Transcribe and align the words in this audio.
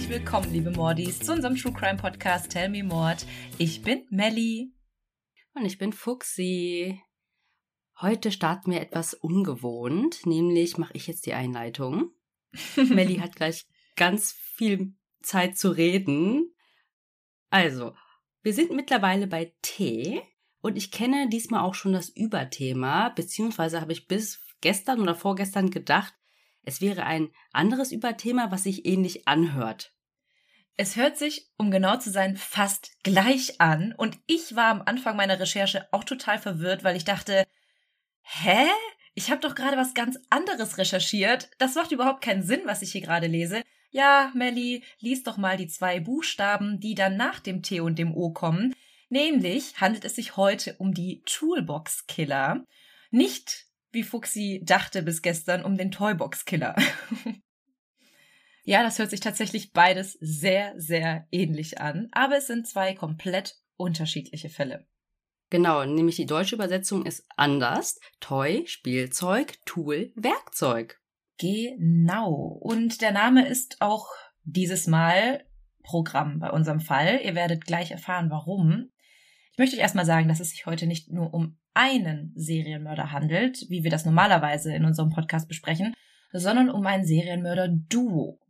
Herzlich 0.00 0.18
willkommen, 0.18 0.50
liebe 0.50 0.70
Mordis, 0.70 1.18
zu 1.18 1.34
unserem 1.34 1.56
True 1.56 1.74
Crime 1.74 1.98
Podcast 1.98 2.50
Tell 2.50 2.70
Me 2.70 2.82
Mord. 2.82 3.26
Ich 3.58 3.82
bin 3.82 4.06
Melly. 4.08 4.72
Und 5.52 5.66
ich 5.66 5.76
bin 5.76 5.92
Fuxi. 5.92 6.98
Heute 8.00 8.32
starten 8.32 8.70
wir 8.70 8.80
etwas 8.80 9.12
ungewohnt, 9.12 10.24
nämlich 10.24 10.78
mache 10.78 10.94
ich 10.94 11.06
jetzt 11.06 11.26
die 11.26 11.34
Einleitung. 11.34 12.12
Melly 12.76 13.16
hat 13.16 13.36
gleich 13.36 13.66
ganz 13.94 14.32
viel 14.32 14.94
Zeit 15.20 15.58
zu 15.58 15.68
reden. 15.70 16.54
Also, 17.50 17.94
wir 18.40 18.54
sind 18.54 18.70
mittlerweile 18.70 19.26
bei 19.26 19.52
Tee 19.60 20.22
und 20.62 20.78
ich 20.78 20.90
kenne 20.92 21.28
diesmal 21.28 21.60
auch 21.60 21.74
schon 21.74 21.92
das 21.92 22.08
Überthema, 22.08 23.10
beziehungsweise 23.10 23.82
habe 23.82 23.92
ich 23.92 24.08
bis 24.08 24.40
gestern 24.62 25.00
oder 25.00 25.14
vorgestern 25.14 25.68
gedacht, 25.68 26.14
es 26.62 26.80
wäre 26.80 27.04
ein 27.04 27.30
anderes 27.52 27.92
Überthema, 27.92 28.50
was 28.50 28.64
sich 28.64 28.86
ähnlich 28.86 29.26
anhört. 29.26 29.92
Es 30.76 30.96
hört 30.96 31.18
sich, 31.18 31.50
um 31.58 31.70
genau 31.70 31.98
zu 31.98 32.10
sein, 32.10 32.36
fast 32.36 33.02
gleich 33.02 33.60
an. 33.60 33.94
Und 33.96 34.18
ich 34.26 34.56
war 34.56 34.70
am 34.70 34.82
Anfang 34.82 35.16
meiner 35.16 35.38
Recherche 35.38 35.86
auch 35.92 36.04
total 36.04 36.38
verwirrt, 36.38 36.84
weil 36.84 36.96
ich 36.96 37.04
dachte, 37.04 37.46
hä? 38.22 38.66
Ich 39.14 39.30
habe 39.30 39.40
doch 39.40 39.54
gerade 39.54 39.76
was 39.76 39.92
ganz 39.92 40.18
anderes 40.30 40.78
recherchiert. 40.78 41.50
Das 41.58 41.74
macht 41.74 41.92
überhaupt 41.92 42.22
keinen 42.22 42.42
Sinn, 42.42 42.62
was 42.64 42.80
ich 42.80 42.92
hier 42.92 43.02
gerade 43.02 43.26
lese. 43.26 43.62
Ja, 43.90 44.30
Melly, 44.34 44.84
lies 45.00 45.24
doch 45.24 45.36
mal 45.36 45.56
die 45.56 45.66
zwei 45.66 46.00
Buchstaben, 46.00 46.78
die 46.78 46.94
dann 46.94 47.16
nach 47.16 47.40
dem 47.40 47.62
T 47.62 47.80
und 47.80 47.98
dem 47.98 48.14
O 48.14 48.30
kommen. 48.30 48.74
Nämlich 49.08 49.80
handelt 49.80 50.04
es 50.04 50.14
sich 50.14 50.36
heute 50.36 50.76
um 50.78 50.94
die 50.94 51.22
Toolbox 51.26 52.06
Killer. 52.06 52.64
Nicht 53.10 53.66
wie 53.92 54.02
Fuxi 54.02 54.62
dachte 54.64 55.02
bis 55.02 55.22
gestern, 55.22 55.64
um 55.64 55.76
den 55.76 55.90
Toybox-Killer. 55.90 56.76
ja, 58.64 58.82
das 58.82 58.98
hört 58.98 59.10
sich 59.10 59.20
tatsächlich 59.20 59.72
beides 59.72 60.16
sehr, 60.20 60.74
sehr 60.76 61.26
ähnlich 61.30 61.80
an, 61.80 62.08
aber 62.12 62.38
es 62.38 62.46
sind 62.46 62.66
zwei 62.66 62.94
komplett 62.94 63.56
unterschiedliche 63.76 64.48
Fälle. 64.48 64.86
Genau, 65.50 65.84
nämlich 65.84 66.16
die 66.16 66.26
deutsche 66.26 66.54
Übersetzung 66.54 67.04
ist 67.04 67.26
anders. 67.36 67.98
Toy, 68.20 68.64
Spielzeug, 68.66 69.54
Tool, 69.66 70.12
Werkzeug. 70.14 71.00
Genau. 71.38 72.32
Und 72.60 73.00
der 73.00 73.10
Name 73.10 73.48
ist 73.48 73.78
auch 73.80 74.06
dieses 74.44 74.86
Mal 74.86 75.44
Programm 75.82 76.38
bei 76.38 76.50
unserem 76.50 76.80
Fall. 76.80 77.20
Ihr 77.24 77.34
werdet 77.34 77.64
gleich 77.64 77.90
erfahren, 77.90 78.30
warum. 78.30 78.90
Ich 79.60 79.62
möchte 79.62 79.76
euch 79.76 79.82
erstmal 79.82 80.06
sagen, 80.06 80.26
dass 80.26 80.40
es 80.40 80.52
sich 80.52 80.64
heute 80.64 80.86
nicht 80.86 81.12
nur 81.12 81.34
um 81.34 81.58
einen 81.74 82.32
Serienmörder 82.34 83.12
handelt, 83.12 83.66
wie 83.68 83.84
wir 83.84 83.90
das 83.90 84.06
normalerweise 84.06 84.74
in 84.74 84.86
unserem 84.86 85.10
Podcast 85.10 85.48
besprechen, 85.48 85.92
sondern 86.32 86.70
um 86.70 86.86
ein 86.86 87.04
Serienmörder-Duo. 87.04 88.40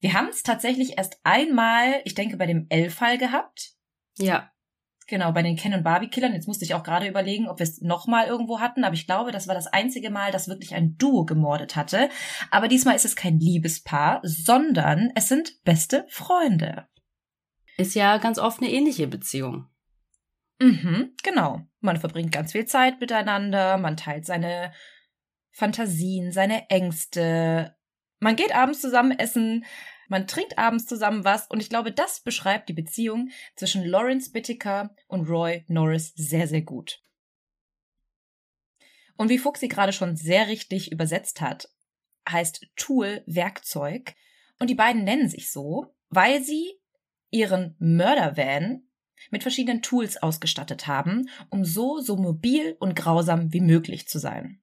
Wir 0.00 0.12
haben 0.12 0.28
es 0.28 0.42
tatsächlich 0.42 0.98
erst 0.98 1.18
einmal, 1.22 2.02
ich 2.04 2.14
denke, 2.14 2.36
bei 2.36 2.44
dem 2.44 2.66
L-Fall 2.68 3.16
gehabt. 3.16 3.76
Ja. 4.18 4.52
Genau, 5.06 5.32
bei 5.32 5.42
den 5.42 5.56
Ken 5.56 5.72
und 5.72 5.84
Barbie 5.84 6.08
Killern. 6.08 6.34
Jetzt 6.34 6.48
musste 6.48 6.66
ich 6.66 6.74
auch 6.74 6.82
gerade 6.82 7.08
überlegen, 7.08 7.48
ob 7.48 7.58
wir 7.58 7.64
es 7.64 7.80
nochmal 7.80 8.26
irgendwo 8.26 8.60
hatten, 8.60 8.84
aber 8.84 8.92
ich 8.92 9.06
glaube, 9.06 9.32
das 9.32 9.48
war 9.48 9.54
das 9.54 9.68
einzige 9.68 10.10
Mal, 10.10 10.32
dass 10.32 10.48
wirklich 10.48 10.74
ein 10.74 10.98
Duo 10.98 11.24
gemordet 11.24 11.76
hatte. 11.76 12.10
Aber 12.50 12.68
diesmal 12.68 12.94
ist 12.94 13.06
es 13.06 13.16
kein 13.16 13.40
Liebespaar, 13.40 14.20
sondern 14.22 15.12
es 15.14 15.28
sind 15.28 15.64
beste 15.64 16.04
Freunde. 16.10 16.86
Ist 17.78 17.94
ja 17.94 18.18
ganz 18.18 18.38
oft 18.38 18.60
eine 18.60 18.70
ähnliche 18.70 19.06
Beziehung. 19.06 19.70
Mhm, 20.58 21.14
genau. 21.22 21.62
Man 21.80 21.98
verbringt 21.98 22.32
ganz 22.32 22.52
viel 22.52 22.66
Zeit 22.66 23.00
miteinander, 23.00 23.76
man 23.76 23.96
teilt 23.96 24.24
seine 24.24 24.72
Fantasien, 25.50 26.32
seine 26.32 26.70
Ängste. 26.70 27.76
Man 28.18 28.36
geht 28.36 28.54
abends 28.54 28.80
zusammen 28.80 29.18
essen, 29.18 29.64
man 30.08 30.26
trinkt 30.26 30.58
abends 30.58 30.86
zusammen 30.86 31.24
was 31.24 31.46
und 31.48 31.60
ich 31.60 31.68
glaube, 31.68 31.92
das 31.92 32.20
beschreibt 32.20 32.68
die 32.68 32.74
Beziehung 32.74 33.30
zwischen 33.56 33.84
Lawrence 33.84 34.30
Bittiker 34.30 34.94
und 35.08 35.28
Roy 35.28 35.64
Norris 35.68 36.12
sehr, 36.14 36.46
sehr 36.46 36.62
gut. 36.62 37.02
Und 39.16 39.28
wie 39.28 39.38
Fuchsi 39.38 39.68
gerade 39.68 39.92
schon 39.92 40.16
sehr 40.16 40.48
richtig 40.48 40.92
übersetzt 40.92 41.40
hat, 41.40 41.68
heißt 42.28 42.66
Tool 42.76 43.22
Werkzeug 43.26 44.14
und 44.58 44.68
die 44.70 44.74
beiden 44.74 45.04
nennen 45.04 45.28
sich 45.28 45.50
so, 45.50 45.94
weil 46.08 46.42
sie 46.42 46.80
ihren 47.30 47.76
Mördervan 47.78 48.85
mit 49.30 49.42
verschiedenen 49.42 49.82
Tools 49.82 50.16
ausgestattet 50.22 50.86
haben, 50.86 51.28
um 51.50 51.64
so 51.64 52.00
so 52.00 52.16
mobil 52.16 52.76
und 52.78 52.96
grausam 52.96 53.52
wie 53.52 53.60
möglich 53.60 54.08
zu 54.08 54.18
sein. 54.18 54.60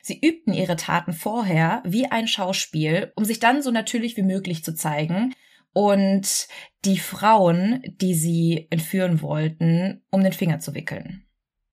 Sie 0.00 0.20
übten 0.20 0.52
ihre 0.52 0.76
Taten 0.76 1.12
vorher 1.12 1.82
wie 1.84 2.06
ein 2.06 2.28
Schauspiel, 2.28 3.12
um 3.16 3.24
sich 3.24 3.40
dann 3.40 3.60
so 3.60 3.72
natürlich 3.72 4.16
wie 4.16 4.22
möglich 4.22 4.62
zu 4.62 4.72
zeigen 4.74 5.34
und 5.72 6.46
die 6.84 6.98
Frauen, 6.98 7.82
die 8.00 8.14
sie 8.14 8.68
entführen 8.70 9.20
wollten, 9.20 10.04
um 10.10 10.22
den 10.22 10.32
Finger 10.32 10.60
zu 10.60 10.74
wickeln. 10.74 11.26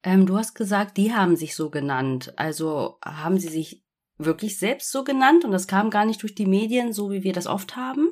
Ähm, 0.03 0.25
du 0.25 0.35
hast 0.37 0.55
gesagt, 0.55 0.97
die 0.97 1.13
haben 1.13 1.35
sich 1.35 1.55
so 1.55 1.69
genannt. 1.69 2.33
Also 2.35 2.97
haben 3.05 3.39
sie 3.39 3.49
sich 3.49 3.83
wirklich 4.17 4.57
selbst 4.57 4.91
so 4.91 5.03
genannt 5.03 5.45
und 5.45 5.51
das 5.51 5.67
kam 5.67 5.89
gar 5.89 6.05
nicht 6.05 6.21
durch 6.21 6.35
die 6.35 6.45
Medien, 6.45 6.91
so 6.91 7.11
wie 7.11 7.23
wir 7.23 7.33
das 7.33 7.47
oft 7.47 7.75
haben? 7.75 8.11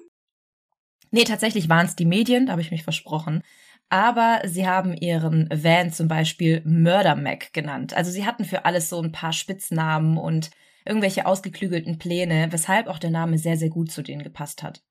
Nee, 1.11 1.25
tatsächlich 1.25 1.69
waren 1.69 1.85
es 1.85 1.95
die 1.95 2.05
Medien, 2.05 2.45
da 2.45 2.53
habe 2.53 2.61
ich 2.61 2.71
mich 2.71 2.83
versprochen. 2.83 3.43
Aber 3.89 4.41
sie 4.45 4.65
haben 4.65 4.95
ihren 4.95 5.49
Van 5.51 5.91
zum 5.91 6.07
Beispiel 6.07 6.61
Murder 6.65 7.15
Mac 7.15 7.51
genannt. 7.51 7.93
Also 7.93 8.09
sie 8.09 8.25
hatten 8.25 8.45
für 8.45 8.63
alles 8.63 8.87
so 8.89 9.01
ein 9.01 9.11
paar 9.11 9.33
Spitznamen 9.33 10.17
und 10.17 10.49
irgendwelche 10.85 11.25
ausgeklügelten 11.25 11.97
Pläne, 11.97 12.47
weshalb 12.51 12.87
auch 12.87 12.99
der 12.99 13.09
Name 13.09 13.37
sehr, 13.37 13.57
sehr 13.57 13.69
gut 13.69 13.91
zu 13.91 14.01
denen 14.01 14.23
gepasst 14.23 14.63
hat. 14.63 14.81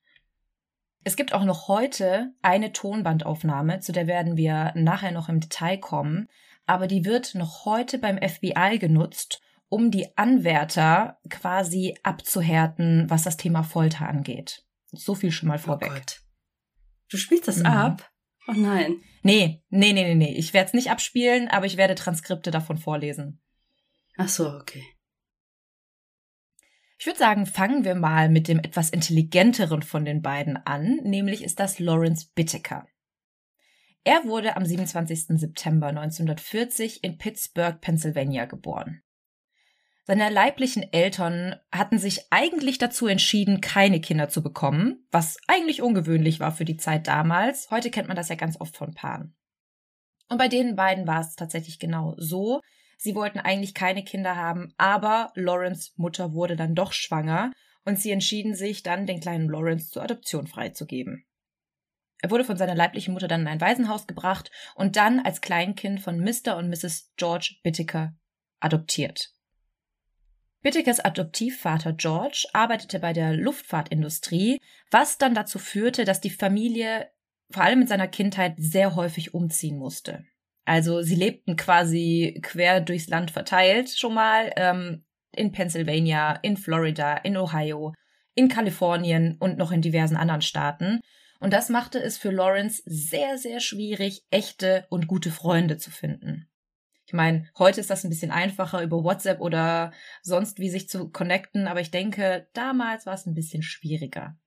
Es 1.02 1.16
gibt 1.16 1.32
auch 1.32 1.44
noch 1.44 1.68
heute 1.68 2.34
eine 2.42 2.72
Tonbandaufnahme, 2.72 3.80
zu 3.80 3.92
der 3.92 4.06
werden 4.06 4.36
wir 4.36 4.72
nachher 4.74 5.12
noch 5.12 5.30
im 5.30 5.40
Detail 5.40 5.78
kommen, 5.78 6.28
aber 6.66 6.86
die 6.86 7.06
wird 7.06 7.34
noch 7.34 7.64
heute 7.64 7.98
beim 7.98 8.18
FBI 8.18 8.78
genutzt, 8.78 9.40
um 9.70 9.90
die 9.90 10.16
Anwärter 10.18 11.18
quasi 11.30 11.96
abzuhärten, 12.02 13.08
was 13.08 13.22
das 13.22 13.38
Thema 13.38 13.62
Folter 13.62 14.06
angeht. 14.06 14.62
So 14.92 15.14
viel 15.14 15.32
schon 15.32 15.48
mal 15.48 15.58
oh 15.58 15.62
vorweg. 15.62 15.90
Gott. 15.90 16.20
Du 17.08 17.16
spielst 17.16 17.48
das 17.48 17.58
mhm. 17.58 17.66
ab? 17.66 18.10
Oh 18.48 18.52
nein. 18.52 19.00
Nee, 19.22 19.62
nee, 19.68 19.92
nee, 19.92 20.04
nee, 20.04 20.14
nee. 20.14 20.34
Ich 20.34 20.54
werde 20.54 20.68
es 20.68 20.74
nicht 20.74 20.90
abspielen, 20.90 21.48
aber 21.48 21.66
ich 21.66 21.76
werde 21.76 21.94
Transkripte 21.94 22.50
davon 22.50 22.78
vorlesen. 22.78 23.40
Ach 24.16 24.28
so, 24.28 24.48
okay. 24.48 24.84
Ich 26.98 27.06
würde 27.06 27.18
sagen, 27.18 27.46
fangen 27.46 27.84
wir 27.84 27.94
mal 27.94 28.28
mit 28.28 28.46
dem 28.46 28.58
etwas 28.58 28.90
intelligenteren 28.90 29.82
von 29.82 30.04
den 30.04 30.20
beiden 30.20 30.58
an, 30.58 30.96
nämlich 31.02 31.42
ist 31.42 31.58
das 31.58 31.78
Lawrence 31.78 32.28
Bitteker. 32.34 32.86
Er 34.04 34.24
wurde 34.24 34.56
am 34.56 34.64
27. 34.64 35.38
September 35.38 35.88
1940 35.88 37.04
in 37.04 37.18
Pittsburgh, 37.18 37.80
Pennsylvania 37.80 38.46
geboren. 38.46 39.02
Seine 40.10 40.28
leiblichen 40.28 40.92
Eltern 40.92 41.54
hatten 41.70 42.00
sich 42.00 42.32
eigentlich 42.32 42.78
dazu 42.78 43.06
entschieden, 43.06 43.60
keine 43.60 44.00
Kinder 44.00 44.28
zu 44.28 44.42
bekommen, 44.42 45.06
was 45.12 45.38
eigentlich 45.46 45.82
ungewöhnlich 45.82 46.40
war 46.40 46.50
für 46.50 46.64
die 46.64 46.76
Zeit 46.76 47.06
damals. 47.06 47.70
Heute 47.70 47.92
kennt 47.92 48.08
man 48.08 48.16
das 48.16 48.28
ja 48.28 48.34
ganz 48.34 48.60
oft 48.60 48.76
von 48.76 48.92
Paaren. 48.92 49.36
Und 50.28 50.38
bei 50.38 50.48
den 50.48 50.74
beiden 50.74 51.06
war 51.06 51.20
es 51.20 51.36
tatsächlich 51.36 51.78
genau 51.78 52.16
so. 52.18 52.60
Sie 52.98 53.14
wollten 53.14 53.38
eigentlich 53.38 53.72
keine 53.72 54.02
Kinder 54.02 54.34
haben, 54.34 54.74
aber 54.78 55.30
Lawrence 55.36 55.92
Mutter 55.94 56.32
wurde 56.32 56.56
dann 56.56 56.74
doch 56.74 56.92
schwanger 56.92 57.52
und 57.84 57.96
sie 58.00 58.10
entschieden 58.10 58.56
sich 58.56 58.82
dann, 58.82 59.06
den 59.06 59.20
kleinen 59.20 59.48
Lawrence 59.48 59.90
zur 59.90 60.02
Adoption 60.02 60.48
freizugeben. 60.48 61.24
Er 62.20 62.32
wurde 62.32 62.42
von 62.42 62.56
seiner 62.56 62.74
leiblichen 62.74 63.14
Mutter 63.14 63.28
dann 63.28 63.42
in 63.42 63.46
ein 63.46 63.60
Waisenhaus 63.60 64.08
gebracht 64.08 64.50
und 64.74 64.96
dann 64.96 65.20
als 65.20 65.40
Kleinkind 65.40 66.00
von 66.00 66.18
Mr. 66.18 66.56
und 66.56 66.68
Mrs. 66.68 67.12
George 67.16 67.58
Bittiker 67.62 68.16
adoptiert. 68.58 69.30
Bittekers 70.62 71.00
Adoptivvater 71.00 71.94
George 71.94 72.46
arbeitete 72.52 72.98
bei 72.98 73.12
der 73.12 73.32
Luftfahrtindustrie, 73.32 74.60
was 74.90 75.16
dann 75.16 75.34
dazu 75.34 75.58
führte, 75.58 76.04
dass 76.04 76.20
die 76.20 76.30
Familie 76.30 77.08
vor 77.50 77.64
allem 77.64 77.82
in 77.82 77.86
seiner 77.86 78.08
Kindheit 78.08 78.54
sehr 78.58 78.94
häufig 78.94 79.32
umziehen 79.32 79.78
musste. 79.78 80.24
Also 80.66 81.00
sie 81.02 81.14
lebten 81.14 81.56
quasi 81.56 82.38
quer 82.42 82.80
durchs 82.80 83.08
Land 83.08 83.30
verteilt 83.30 83.90
schon 83.90 84.14
mal 84.14 84.52
ähm, 84.56 85.04
in 85.32 85.50
Pennsylvania, 85.50 86.34
in 86.42 86.56
Florida, 86.56 87.16
in 87.16 87.36
Ohio, 87.36 87.94
in 88.34 88.48
Kalifornien 88.48 89.36
und 89.40 89.56
noch 89.56 89.72
in 89.72 89.80
diversen 89.80 90.16
anderen 90.16 90.42
Staaten. 90.42 91.00
Und 91.40 91.54
das 91.54 91.70
machte 91.70 91.98
es 91.98 92.18
für 92.18 92.30
Lawrence 92.30 92.82
sehr, 92.84 93.38
sehr 93.38 93.60
schwierig, 93.60 94.24
echte 94.30 94.86
und 94.90 95.06
gute 95.06 95.30
Freunde 95.30 95.78
zu 95.78 95.90
finden. 95.90 96.49
Ich 97.10 97.14
meine, 97.14 97.48
heute 97.58 97.80
ist 97.80 97.90
das 97.90 98.04
ein 98.04 98.08
bisschen 98.08 98.30
einfacher 98.30 98.84
über 98.84 99.02
WhatsApp 99.02 99.40
oder 99.40 99.92
sonst 100.22 100.60
wie 100.60 100.70
sich 100.70 100.88
zu 100.88 101.10
connecten, 101.10 101.66
aber 101.66 101.80
ich 101.80 101.90
denke, 101.90 102.46
damals 102.52 103.04
war 103.04 103.14
es 103.14 103.26
ein 103.26 103.34
bisschen 103.34 103.64
schwieriger. 103.64 104.38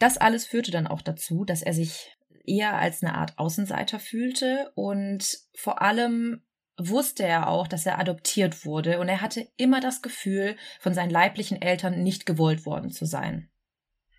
Das 0.00 0.18
alles 0.18 0.46
führte 0.46 0.72
dann 0.72 0.88
auch 0.88 1.00
dazu, 1.00 1.44
dass 1.44 1.62
er 1.62 1.74
sich 1.74 2.16
eher 2.44 2.74
als 2.74 3.04
eine 3.04 3.14
Art 3.14 3.38
Außenseiter 3.38 4.00
fühlte 4.00 4.72
und 4.74 5.38
vor 5.54 5.80
allem 5.80 6.42
wusste 6.76 7.22
er 7.22 7.46
auch, 7.46 7.68
dass 7.68 7.86
er 7.86 8.00
adoptiert 8.00 8.64
wurde 8.64 8.98
und 8.98 9.08
er 9.08 9.20
hatte 9.20 9.46
immer 9.56 9.78
das 9.78 10.02
Gefühl, 10.02 10.56
von 10.80 10.92
seinen 10.92 11.10
leiblichen 11.10 11.62
Eltern 11.62 12.02
nicht 12.02 12.26
gewollt 12.26 12.66
worden 12.66 12.90
zu 12.90 13.04
sein. 13.04 13.48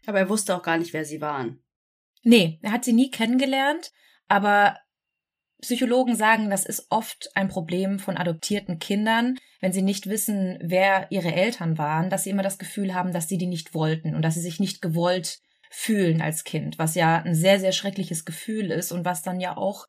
Aber 0.05 0.19
er 0.19 0.29
wusste 0.29 0.55
auch 0.55 0.63
gar 0.63 0.77
nicht, 0.77 0.93
wer 0.93 1.03
sie 1.03 1.19
waren. 1.19 1.61
Nee, 2.23 2.59
er 2.61 2.71
hat 2.71 2.85
sie 2.85 2.93
nie 2.93 3.11
kennengelernt, 3.11 3.91
aber 4.29 4.77
Psychologen 5.61 6.15
sagen, 6.15 6.49
das 6.49 6.65
ist 6.65 6.87
oft 6.89 7.31
ein 7.35 7.49
Problem 7.49 7.99
von 7.99 8.15
adoptierten 8.15 8.79
Kindern, 8.79 9.37
wenn 9.59 9.73
sie 9.73 9.81
nicht 9.81 10.07
wissen, 10.07 10.57
wer 10.61 11.11
ihre 11.11 11.33
Eltern 11.33 11.77
waren, 11.77 12.09
dass 12.09 12.23
sie 12.23 12.29
immer 12.29 12.43
das 12.43 12.59
Gefühl 12.59 12.93
haben, 12.93 13.11
dass 13.11 13.27
sie 13.27 13.37
die 13.37 13.47
nicht 13.47 13.73
wollten 13.73 14.15
und 14.15 14.21
dass 14.21 14.35
sie 14.35 14.41
sich 14.41 14.59
nicht 14.59 14.81
gewollt 14.81 15.39
fühlen 15.69 16.21
als 16.21 16.45
Kind, 16.45 16.79
was 16.79 16.95
ja 16.95 17.21
ein 17.21 17.35
sehr, 17.35 17.59
sehr 17.59 17.73
schreckliches 17.73 18.23
Gefühl 18.25 18.71
ist 18.71 18.91
und 18.91 19.03
was 19.03 19.21
dann 19.21 19.39
ja 19.41 19.57
auch, 19.57 19.85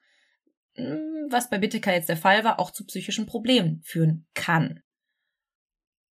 hm, 0.75 1.29
was 1.31 1.49
bei 1.49 1.59
Bitteker 1.59 1.93
jetzt 1.93 2.09
der 2.09 2.17
Fall 2.17 2.43
war, 2.43 2.59
auch 2.59 2.73
zu 2.73 2.85
psychischen 2.85 3.27
Problemen 3.27 3.81
führen 3.85 4.27
kann. 4.35 4.83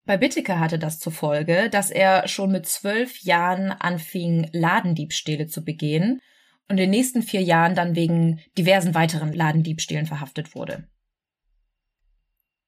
Bei 0.06 0.18
Bitteker 0.18 0.60
hatte 0.60 0.80
das 0.80 1.00
zur 1.00 1.12
Folge, 1.12 1.70
dass 1.70 1.92
er 1.92 2.28
schon 2.28 2.52
mit 2.52 2.66
zwölf 2.66 3.20
Jahren 3.20 3.72
anfing, 3.72 4.50
Ladendiebstähle 4.54 5.48
zu 5.48 5.64
begehen 5.64 6.22
und 6.70 6.78
in 6.78 6.84
den 6.84 6.90
nächsten 6.92 7.24
vier 7.24 7.42
Jahren 7.42 7.76
dann 7.76 7.96
wegen 7.96 8.40
diversen 8.58 8.94
weiteren 8.94 9.34
Ladendiebstählen 9.34 10.06
verhaftet 10.06 10.56
wurde. 10.56 10.88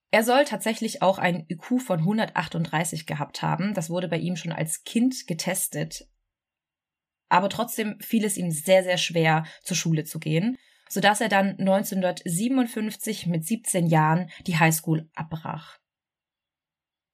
Er 0.09 0.23
soll 0.23 0.43
tatsächlich 0.43 1.01
auch 1.01 1.19
ein 1.19 1.45
IQ 1.47 1.81
von 1.81 1.99
138 1.99 3.05
gehabt 3.05 3.41
haben. 3.41 3.73
Das 3.73 3.89
wurde 3.89 4.09
bei 4.09 4.17
ihm 4.17 4.35
schon 4.35 4.51
als 4.51 4.83
Kind 4.83 5.25
getestet. 5.25 6.07
Aber 7.29 7.47
trotzdem 7.47 7.97
fiel 8.01 8.25
es 8.25 8.35
ihm 8.35 8.51
sehr, 8.51 8.83
sehr 8.83 8.97
schwer, 8.97 9.45
zur 9.63 9.77
Schule 9.77 10.03
zu 10.03 10.19
gehen, 10.19 10.57
sodass 10.89 11.21
er 11.21 11.29
dann 11.29 11.51
1957 11.59 13.27
mit 13.27 13.45
17 13.45 13.87
Jahren 13.87 14.29
die 14.47 14.57
Highschool 14.57 15.09
abbrach. 15.15 15.80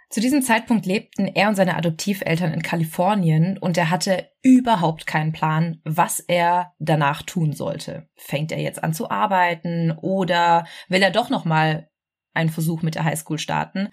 Zu 0.10 0.22
diesem 0.22 0.42
Zeitpunkt 0.42 0.86
lebten 0.86 1.28
er 1.28 1.50
und 1.50 1.56
seine 1.56 1.76
Adoptiveltern 1.76 2.54
in 2.54 2.62
Kalifornien 2.62 3.58
und 3.58 3.78
er 3.78 3.90
hatte 3.90 4.32
überhaupt 4.42 5.06
keinen 5.06 5.34
Plan, 5.34 5.82
was 5.84 6.22
er 6.22 6.74
danach 6.80 7.24
tun 7.24 7.52
sollte. 7.52 8.08
Fängt 8.16 8.54
er 8.54 8.62
jetzt 8.62 8.84
an 8.84 8.94
zu 8.94 9.10
arbeiten 9.10 9.92
oder 9.92 10.66
will 10.88 11.02
er 11.02 11.12
doch 11.12 11.30
noch 11.30 11.44
mal 11.44 11.90
einen 12.34 12.50
Versuch 12.50 12.84
mit 12.84 12.96
der 12.96 13.04
Highschool 13.04 13.38
starten? 13.38 13.90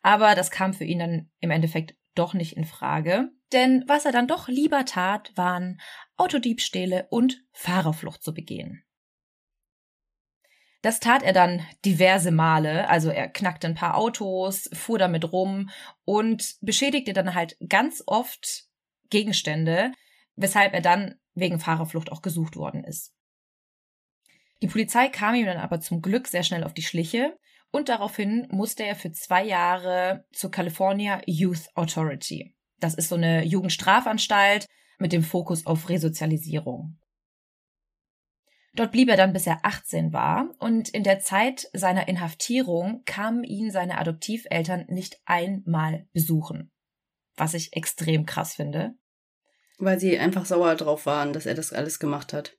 Aber 0.00 0.34
das 0.34 0.50
kam 0.50 0.72
für 0.72 0.84
ihn 0.84 1.00
dann 1.00 1.30
im 1.40 1.50
Endeffekt 1.50 1.96
doch 2.14 2.32
nicht 2.32 2.56
in 2.56 2.64
Frage, 2.64 3.28
denn 3.52 3.84
was 3.86 4.06
er 4.06 4.12
dann 4.12 4.26
doch 4.26 4.48
lieber 4.48 4.84
tat, 4.86 5.32
waren 5.36 5.80
Autodiebstähle 6.16 7.08
und 7.10 7.42
Fahrerflucht 7.52 8.22
zu 8.22 8.32
begehen. 8.32 8.84
Das 10.88 11.00
tat 11.00 11.22
er 11.22 11.34
dann 11.34 11.60
diverse 11.84 12.30
Male. 12.30 12.88
Also 12.88 13.10
er 13.10 13.28
knackte 13.28 13.66
ein 13.66 13.74
paar 13.74 13.94
Autos, 13.94 14.70
fuhr 14.72 14.98
damit 14.98 15.34
rum 15.34 15.68
und 16.06 16.56
beschädigte 16.62 17.12
dann 17.12 17.34
halt 17.34 17.58
ganz 17.68 18.02
oft 18.06 18.64
Gegenstände, 19.10 19.92
weshalb 20.34 20.72
er 20.72 20.80
dann 20.80 21.16
wegen 21.34 21.60
Fahrerflucht 21.60 22.10
auch 22.10 22.22
gesucht 22.22 22.56
worden 22.56 22.84
ist. 22.84 23.12
Die 24.62 24.66
Polizei 24.66 25.08
kam 25.10 25.34
ihm 25.34 25.44
dann 25.44 25.58
aber 25.58 25.78
zum 25.78 26.00
Glück 26.00 26.26
sehr 26.26 26.42
schnell 26.42 26.64
auf 26.64 26.72
die 26.72 26.80
Schliche 26.80 27.36
und 27.70 27.90
daraufhin 27.90 28.48
musste 28.50 28.86
er 28.86 28.96
für 28.96 29.12
zwei 29.12 29.44
Jahre 29.44 30.24
zur 30.32 30.50
California 30.50 31.20
Youth 31.26 31.68
Authority. 31.74 32.56
Das 32.80 32.94
ist 32.94 33.10
so 33.10 33.16
eine 33.16 33.44
Jugendstrafanstalt 33.44 34.64
mit 34.98 35.12
dem 35.12 35.22
Fokus 35.22 35.66
auf 35.66 35.90
Resozialisierung. 35.90 36.98
Dort 38.78 38.92
blieb 38.92 39.08
er 39.08 39.16
dann, 39.16 39.32
bis 39.32 39.44
er 39.48 39.58
18 39.64 40.12
war, 40.12 40.54
und 40.60 40.88
in 40.90 41.02
der 41.02 41.18
Zeit 41.18 41.68
seiner 41.72 42.06
Inhaftierung 42.06 43.02
kamen 43.06 43.42
ihn 43.42 43.72
seine 43.72 43.98
Adoptiveltern 43.98 44.84
nicht 44.86 45.20
einmal 45.24 46.06
besuchen. 46.12 46.70
Was 47.34 47.54
ich 47.54 47.72
extrem 47.72 48.24
krass 48.24 48.54
finde. 48.54 48.94
Weil 49.78 49.98
sie 49.98 50.16
einfach 50.16 50.46
sauer 50.46 50.76
drauf 50.76 51.06
waren, 51.06 51.32
dass 51.32 51.44
er 51.44 51.54
das 51.54 51.72
alles 51.72 51.98
gemacht 51.98 52.32
hat. 52.32 52.56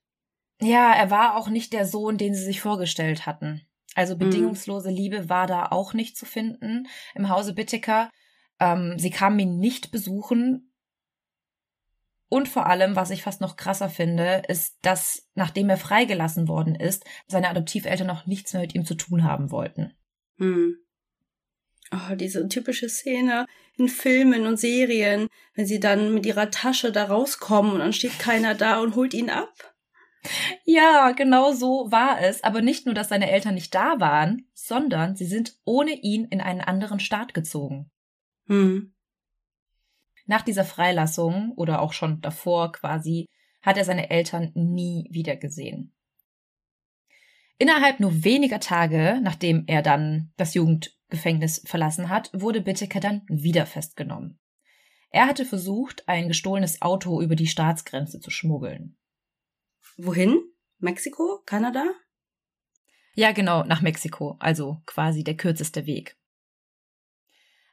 Ja, 0.60 0.92
er 0.94 1.10
war 1.10 1.38
auch 1.38 1.48
nicht 1.48 1.72
der 1.72 1.86
Sohn, 1.86 2.18
den 2.18 2.36
sie 2.36 2.44
sich 2.44 2.60
vorgestellt 2.60 3.26
hatten. 3.26 3.62
Also 3.96 4.16
mhm. 4.16 4.20
bedingungslose. 4.20 4.90
Liebe 4.90 5.30
war 5.30 5.48
da 5.48 5.68
auch 5.68 5.94
nicht 5.94 6.18
zu 6.18 6.26
finden 6.26 6.90
im 7.16 7.30
Hause 7.30 7.54
Bittiker. 7.54 8.10
Ähm, 8.60 9.00
sie 9.00 9.10
kamen 9.10 9.40
ihn 9.40 9.58
nicht 9.58 9.92
besuchen, 9.92 10.69
und 12.30 12.48
vor 12.48 12.68
allem, 12.68 12.96
was 12.96 13.10
ich 13.10 13.24
fast 13.24 13.42
noch 13.42 13.58
krasser 13.58 13.90
finde, 13.90 14.44
ist, 14.48 14.78
dass 14.84 15.28
nachdem 15.34 15.70
er 15.70 15.78
freigelassen 15.78 16.48
worden 16.48 16.76
ist, 16.76 17.04
seine 17.28 17.50
Adoptiveltern 17.50 18.08
noch 18.08 18.28
nichts 18.28 18.54
mehr 18.54 18.62
mit 18.62 18.76
ihm 18.76 18.86
zu 18.86 18.96
tun 18.96 19.24
haben 19.24 19.52
wollten. 19.52 19.94
Hm. 20.38 20.78
Oh, 21.92 22.16
diese 22.16 22.48
typische 22.48 22.88
Szene 22.88 23.48
in 23.78 23.90
Filmen 23.90 24.46
und 24.46 24.60
Serien, 24.60 25.28
wenn 25.56 25.66
sie 25.66 25.80
dann 25.80 26.14
mit 26.14 26.26
ihrer 26.26 26.52
Tasche 26.52 26.92
da 26.92 27.06
rauskommen 27.06 27.72
und 27.74 27.80
dann 27.80 27.94
steht 27.94 28.20
keiner 28.20 28.54
da 28.54 28.80
und 28.80 28.96
holt 28.96 29.16
ihn 29.16 29.32
ab. 29.32 29.76
Ja, 30.66 31.12
genau 31.12 31.54
so 31.54 31.92
war 31.92 32.22
es. 32.22 32.44
Aber 32.44 32.62
nicht 32.62 32.86
nur, 32.86 32.94
dass 32.94 33.10
seine 33.10 33.32
Eltern 33.32 33.56
nicht 33.56 33.74
da 33.74 34.00
waren, 34.00 34.48
sondern 34.54 35.16
sie 35.16 35.26
sind 35.26 35.56
ohne 35.66 35.94
ihn 35.94 36.26
in 36.26 36.42
einen 36.42 36.62
anderen 36.62 37.00
Staat 37.00 37.34
gezogen. 37.34 37.90
Hm. 38.46 38.94
Nach 40.30 40.44
dieser 40.44 40.64
Freilassung 40.64 41.54
oder 41.56 41.82
auch 41.82 41.92
schon 41.92 42.22
davor 42.22 42.72
quasi 42.72 43.26
hat 43.64 43.78
er 43.78 43.84
seine 43.84 44.12
Eltern 44.12 44.52
nie 44.54 45.08
wieder 45.10 45.36
gesehen. 45.36 45.92
Innerhalb 47.58 48.00
nur 48.00 48.24
weniger 48.24 48.60
Tage, 48.60 49.22
nachdem 49.24 49.64
er 49.66 49.82
dann 49.82 50.32
das 50.38 50.54
Jugendgefängnis 50.54 51.64
verlassen 51.66 52.10
hat, 52.10 52.30
wurde 52.32 52.62
Bitteker 52.62 53.00
dann 53.00 53.24
wieder 53.28 53.66
festgenommen. 53.66 54.40
Er 55.10 55.26
hatte 55.26 55.46
versucht, 55.46 56.08
ein 56.08 56.28
gestohlenes 56.28 56.84
Auto 56.84 57.24
über 57.24 57.36
die 57.36 57.48
Staatsgrenze 57.48 58.20
zu 58.20 58.30
schmuggeln. 58.30 59.00
Wohin? 59.98 60.44
Mexiko? 60.78 61.42
Kanada? 61.48 61.86
Ja, 63.16 63.32
genau, 63.32 63.64
nach 63.64 63.82
Mexiko, 63.82 64.36
also 64.38 64.84
quasi 64.86 65.24
der 65.24 65.38
kürzeste 65.38 65.88
Weg. 65.88 66.19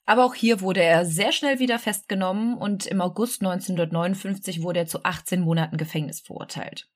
Aber 0.07 0.25
auch 0.25 0.35
hier 0.35 0.61
wurde 0.61 0.83
er 0.83 1.05
sehr 1.05 1.33
schnell 1.33 1.59
wieder 1.59 1.79
festgenommen 1.81 2.57
und 2.57 2.87
im 2.87 3.01
August 3.01 3.43
1959 3.43 4.63
wurde 4.63 4.81
er 4.81 4.87
zu 4.87 5.05
18 5.05 5.41
Monaten 5.41 5.77
Gefängnis 5.77 6.21
verurteilt. 6.21 6.89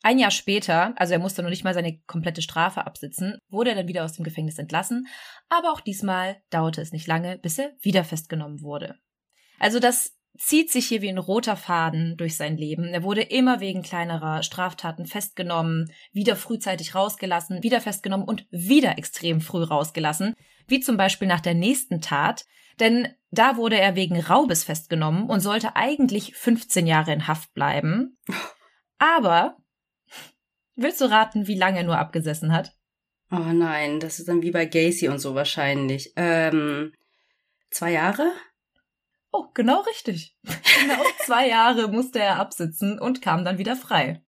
Ein 0.00 0.18
Jahr 0.18 0.30
später, 0.30 0.92
also 0.96 1.14
er 1.14 1.18
musste 1.18 1.42
noch 1.42 1.50
nicht 1.50 1.64
mal 1.64 1.74
seine 1.74 1.98
komplette 2.06 2.42
Strafe 2.42 2.86
absitzen, 2.86 3.38
wurde 3.48 3.70
er 3.70 3.76
dann 3.76 3.88
wieder 3.88 4.04
aus 4.04 4.12
dem 4.12 4.24
Gefängnis 4.24 4.58
entlassen, 4.58 5.08
aber 5.48 5.72
auch 5.72 5.80
diesmal 5.80 6.42
dauerte 6.50 6.82
es 6.82 6.92
nicht 6.92 7.06
lange, 7.06 7.38
bis 7.38 7.58
er 7.58 7.72
wieder 7.80 8.04
festgenommen 8.04 8.60
wurde. 8.60 8.98
Also 9.58 9.80
das 9.80 10.14
zieht 10.36 10.70
sich 10.70 10.86
hier 10.86 11.02
wie 11.02 11.08
ein 11.08 11.18
roter 11.18 11.56
Faden 11.56 12.16
durch 12.16 12.36
sein 12.36 12.56
Leben. 12.56 12.86
Er 12.86 13.02
wurde 13.02 13.22
immer 13.22 13.60
wegen 13.60 13.82
kleinerer 13.82 14.42
Straftaten 14.42 15.06
festgenommen, 15.06 15.92
wieder 16.12 16.36
frühzeitig 16.36 16.94
rausgelassen, 16.94 17.62
wieder 17.62 17.80
festgenommen 17.80 18.26
und 18.26 18.46
wieder 18.50 18.98
extrem 18.98 19.40
früh 19.40 19.62
rausgelassen, 19.62 20.34
wie 20.66 20.80
zum 20.80 20.96
Beispiel 20.96 21.28
nach 21.28 21.40
der 21.40 21.54
nächsten 21.54 22.00
Tat, 22.00 22.46
denn 22.80 23.08
da 23.30 23.56
wurde 23.56 23.78
er 23.78 23.94
wegen 23.94 24.20
Raubes 24.20 24.64
festgenommen 24.64 25.28
und 25.28 25.40
sollte 25.40 25.76
eigentlich 25.76 26.34
15 26.34 26.86
Jahre 26.86 27.12
in 27.12 27.28
Haft 27.28 27.54
bleiben. 27.54 28.18
Aber 28.98 29.56
willst 30.74 31.00
du 31.00 31.06
raten, 31.06 31.46
wie 31.46 31.56
lange 31.58 31.78
er 31.78 31.84
nur 31.84 31.98
abgesessen 31.98 32.52
hat? 32.52 32.72
Oh 33.30 33.38
nein, 33.38 34.00
das 34.00 34.18
ist 34.18 34.28
dann 34.28 34.42
wie 34.42 34.50
bei 34.50 34.66
Gacy 34.66 35.08
und 35.08 35.18
so 35.18 35.34
wahrscheinlich. 35.34 36.12
Ähm, 36.16 36.92
zwei 37.70 37.92
Jahre? 37.92 38.32
Oh, 39.36 39.48
genau 39.52 39.80
richtig. 39.80 40.36
Genau 40.42 41.02
zwei 41.24 41.48
Jahre 41.48 41.88
musste 41.88 42.20
er 42.20 42.36
absitzen 42.36 43.00
und 43.00 43.20
kam 43.20 43.44
dann 43.44 43.58
wieder 43.58 43.74
frei. 43.74 44.22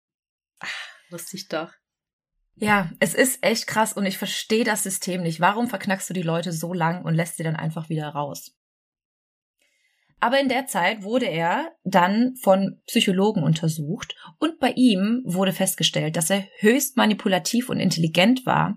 Ach, 0.59 0.89
lustig 1.11 1.47
doch. 1.47 1.73
Ja, 2.57 2.91
es 2.99 3.15
ist 3.15 3.45
echt 3.45 3.69
krass 3.69 3.93
und 3.93 4.05
ich 4.05 4.19
verstehe 4.19 4.65
das 4.65 4.83
System 4.83 5.23
nicht. 5.23 5.39
Warum 5.39 5.69
verknackst 5.69 6.11
du 6.11 6.15
die 6.15 6.23
Leute 6.23 6.51
so 6.51 6.73
lang 6.73 7.05
und 7.05 7.15
lässt 7.15 7.37
sie 7.37 7.45
dann 7.45 7.55
einfach 7.55 7.89
wieder 7.89 8.09
raus? 8.09 8.57
Aber 10.19 10.41
in 10.41 10.49
der 10.49 10.67
Zeit 10.67 11.05
wurde 11.05 11.27
er 11.27 11.71
dann 11.85 12.35
von 12.43 12.81
Psychologen 12.89 13.45
untersucht 13.45 14.17
und 14.41 14.59
bei 14.59 14.73
ihm 14.73 15.23
wurde 15.25 15.53
festgestellt, 15.53 16.17
dass 16.17 16.31
er 16.31 16.49
höchst 16.59 16.97
manipulativ 16.97 17.69
und 17.69 17.79
intelligent 17.79 18.45
war 18.45 18.77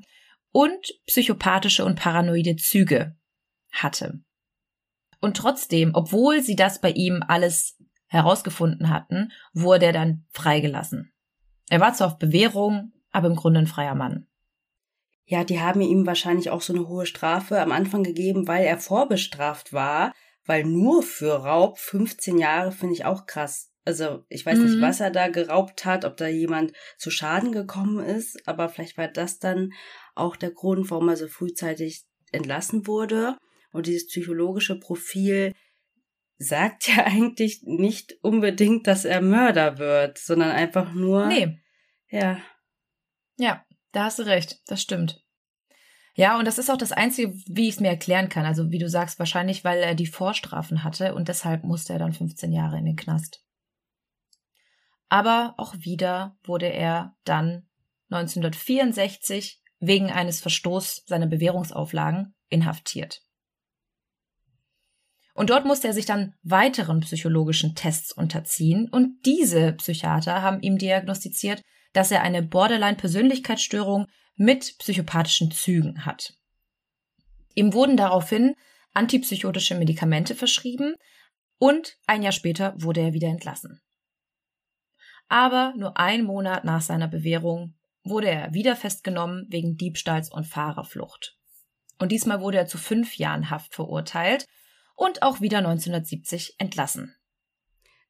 und 0.51 0.93
psychopathische 1.07 1.85
und 1.85 1.95
paranoide 1.95 2.55
Züge 2.55 3.17
hatte. 3.71 4.21
Und 5.19 5.37
trotzdem, 5.37 5.91
obwohl 5.93 6.41
sie 6.41 6.55
das 6.55 6.81
bei 6.81 6.91
ihm 6.91 7.23
alles 7.27 7.77
herausgefunden 8.07 8.89
hatten, 8.89 9.31
wurde 9.53 9.87
er 9.87 9.93
dann 9.93 10.25
freigelassen. 10.31 11.11
Er 11.69 11.79
war 11.79 11.93
zwar 11.93 12.07
auf 12.07 12.17
Bewährung, 12.17 12.93
aber 13.11 13.27
im 13.27 13.35
Grunde 13.35 13.59
ein 13.59 13.67
freier 13.67 13.95
Mann. 13.95 14.27
Ja, 15.25 15.43
die 15.43 15.59
haben 15.59 15.81
ihm 15.81 16.07
wahrscheinlich 16.07 16.49
auch 16.49 16.61
so 16.61 16.73
eine 16.73 16.87
hohe 16.87 17.05
Strafe 17.05 17.61
am 17.61 17.71
Anfang 17.71 18.03
gegeben, 18.03 18.47
weil 18.47 18.65
er 18.65 18.79
vorbestraft 18.79 19.73
war, 19.73 20.11
weil 20.45 20.63
nur 20.63 21.03
für 21.03 21.43
Raub 21.43 21.77
15 21.77 22.39
Jahre 22.39 22.71
finde 22.71 22.95
ich 22.95 23.05
auch 23.05 23.27
krass. 23.27 23.69
Also 23.85 24.23
ich 24.29 24.45
weiß 24.45 24.57
mhm. 24.57 24.65
nicht, 24.65 24.81
was 24.81 24.99
er 24.99 25.11
da 25.11 25.27
geraubt 25.27 25.85
hat, 25.85 26.03
ob 26.03 26.17
da 26.17 26.27
jemand 26.27 26.73
zu 26.97 27.11
Schaden 27.11 27.51
gekommen 27.51 27.99
ist, 28.03 28.47
aber 28.47 28.69
vielleicht 28.69 28.97
war 28.97 29.07
das 29.07 29.37
dann 29.37 29.71
auch 30.15 30.35
der 30.35 30.51
Grund, 30.51 30.89
warum 30.89 31.09
er 31.09 31.17
so 31.17 31.27
frühzeitig 31.27 32.05
entlassen 32.31 32.87
wurde. 32.87 33.37
Und 33.71 33.87
dieses 33.87 34.07
psychologische 34.07 34.79
Profil 34.79 35.53
sagt 36.37 36.87
ja 36.95 37.05
eigentlich 37.05 37.61
nicht 37.63 38.17
unbedingt, 38.21 38.87
dass 38.87 39.05
er 39.05 39.21
Mörder 39.21 39.77
wird, 39.77 40.17
sondern 40.17 40.51
einfach 40.51 40.93
nur. 40.93 41.27
Nee. 41.27 41.59
Ja. 42.09 42.41
Ja, 43.37 43.65
da 43.91 44.05
hast 44.05 44.19
du 44.19 44.23
recht. 44.23 44.61
Das 44.67 44.81
stimmt. 44.81 45.23
Ja, 46.15 46.37
und 46.37 46.45
das 46.45 46.57
ist 46.57 46.69
auch 46.69 46.77
das 46.77 46.91
Einzige, 46.91 47.33
wie 47.45 47.69
ich 47.69 47.75
es 47.75 47.79
mir 47.79 47.87
erklären 47.87 48.27
kann. 48.27 48.45
Also, 48.45 48.71
wie 48.71 48.77
du 48.77 48.89
sagst, 48.89 49.19
wahrscheinlich, 49.19 49.63
weil 49.63 49.79
er 49.79 49.95
die 49.95 50.07
Vorstrafen 50.07 50.83
hatte 50.83 51.15
und 51.15 51.29
deshalb 51.29 51.63
musste 51.63 51.93
er 51.93 51.99
dann 51.99 52.11
15 52.11 52.51
Jahre 52.51 52.77
in 52.77 52.85
den 52.85 52.97
Knast. 52.97 53.41
Aber 55.07 55.55
auch 55.57 55.75
wieder 55.79 56.37
wurde 56.43 56.67
er 56.67 57.15
dann 57.23 57.67
1964 58.09 59.61
wegen 59.79 60.11
eines 60.11 60.41
Verstoßs 60.41 61.03
seiner 61.05 61.27
Bewährungsauflagen 61.27 62.35
inhaftiert. 62.49 63.21
Und 65.39 65.51
dort 65.51 65.63
musste 65.63 65.87
er 65.87 65.93
sich 65.93 66.05
dann 66.05 66.33
weiteren 66.43 66.99
psychologischen 66.99 67.73
Tests 67.73 68.11
unterziehen 68.11 68.89
und 68.89 69.25
diese 69.25 69.71
Psychiater 69.71 70.41
haben 70.41 70.59
ihm 70.59 70.77
diagnostiziert, 70.77 71.61
dass 71.93 72.11
er 72.11 72.23
eine 72.23 72.43
Borderline-Persönlichkeitsstörung 72.43 74.07
mit 74.35 74.75
psychopathischen 74.79 75.49
Zügen 75.51 76.05
hat. 76.05 76.33
Ihm 77.55 77.71
wurden 77.71 77.95
daraufhin 77.95 78.55
antipsychotische 78.93 79.75
Medikamente 79.75 80.35
verschrieben 80.35 80.95
und 81.57 81.95
ein 82.05 82.21
Jahr 82.21 82.33
später 82.33 82.73
wurde 82.75 82.99
er 82.99 83.13
wieder 83.13 83.29
entlassen. 83.29 83.79
Aber 85.29 85.73
nur 85.77 85.97
ein 85.97 86.25
Monat 86.25 86.65
nach 86.65 86.81
seiner 86.81 87.07
Bewährung 87.07 87.75
wurde 88.03 88.27
er 88.27 88.53
wieder 88.53 88.75
festgenommen 88.75 89.45
wegen 89.47 89.77
Diebstahls 89.77 90.29
und 90.29 90.47
Fahrerflucht. 90.47 91.37
Und 91.97 92.11
diesmal 92.11 92.41
wurde 92.41 92.57
er 92.57 92.67
zu 92.67 92.77
fünf 92.77 93.15
Jahren 93.15 93.49
Haft 93.49 93.73
verurteilt 93.73 94.45
und 94.99 95.23
auch 95.23 95.41
wieder 95.41 95.59
1970 95.59 96.55
entlassen. 96.59 97.15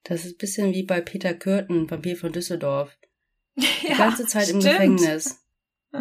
Das 0.04 0.26
ist 0.26 0.34
ein 0.34 0.38
bisschen 0.38 0.74
wie 0.74 0.84
bei 0.84 1.02
Peter 1.02 1.34
Kürten, 1.34 1.90
Vampir 1.90 2.18
von 2.18 2.32
Düsseldorf. 2.32 2.98
Die 3.56 3.88
ja, 3.90 3.98
ganze 3.98 4.26
Zeit 4.26 4.50
im 4.50 4.62
stimmt. 4.62 4.76
Gefängnis. 4.76 5.40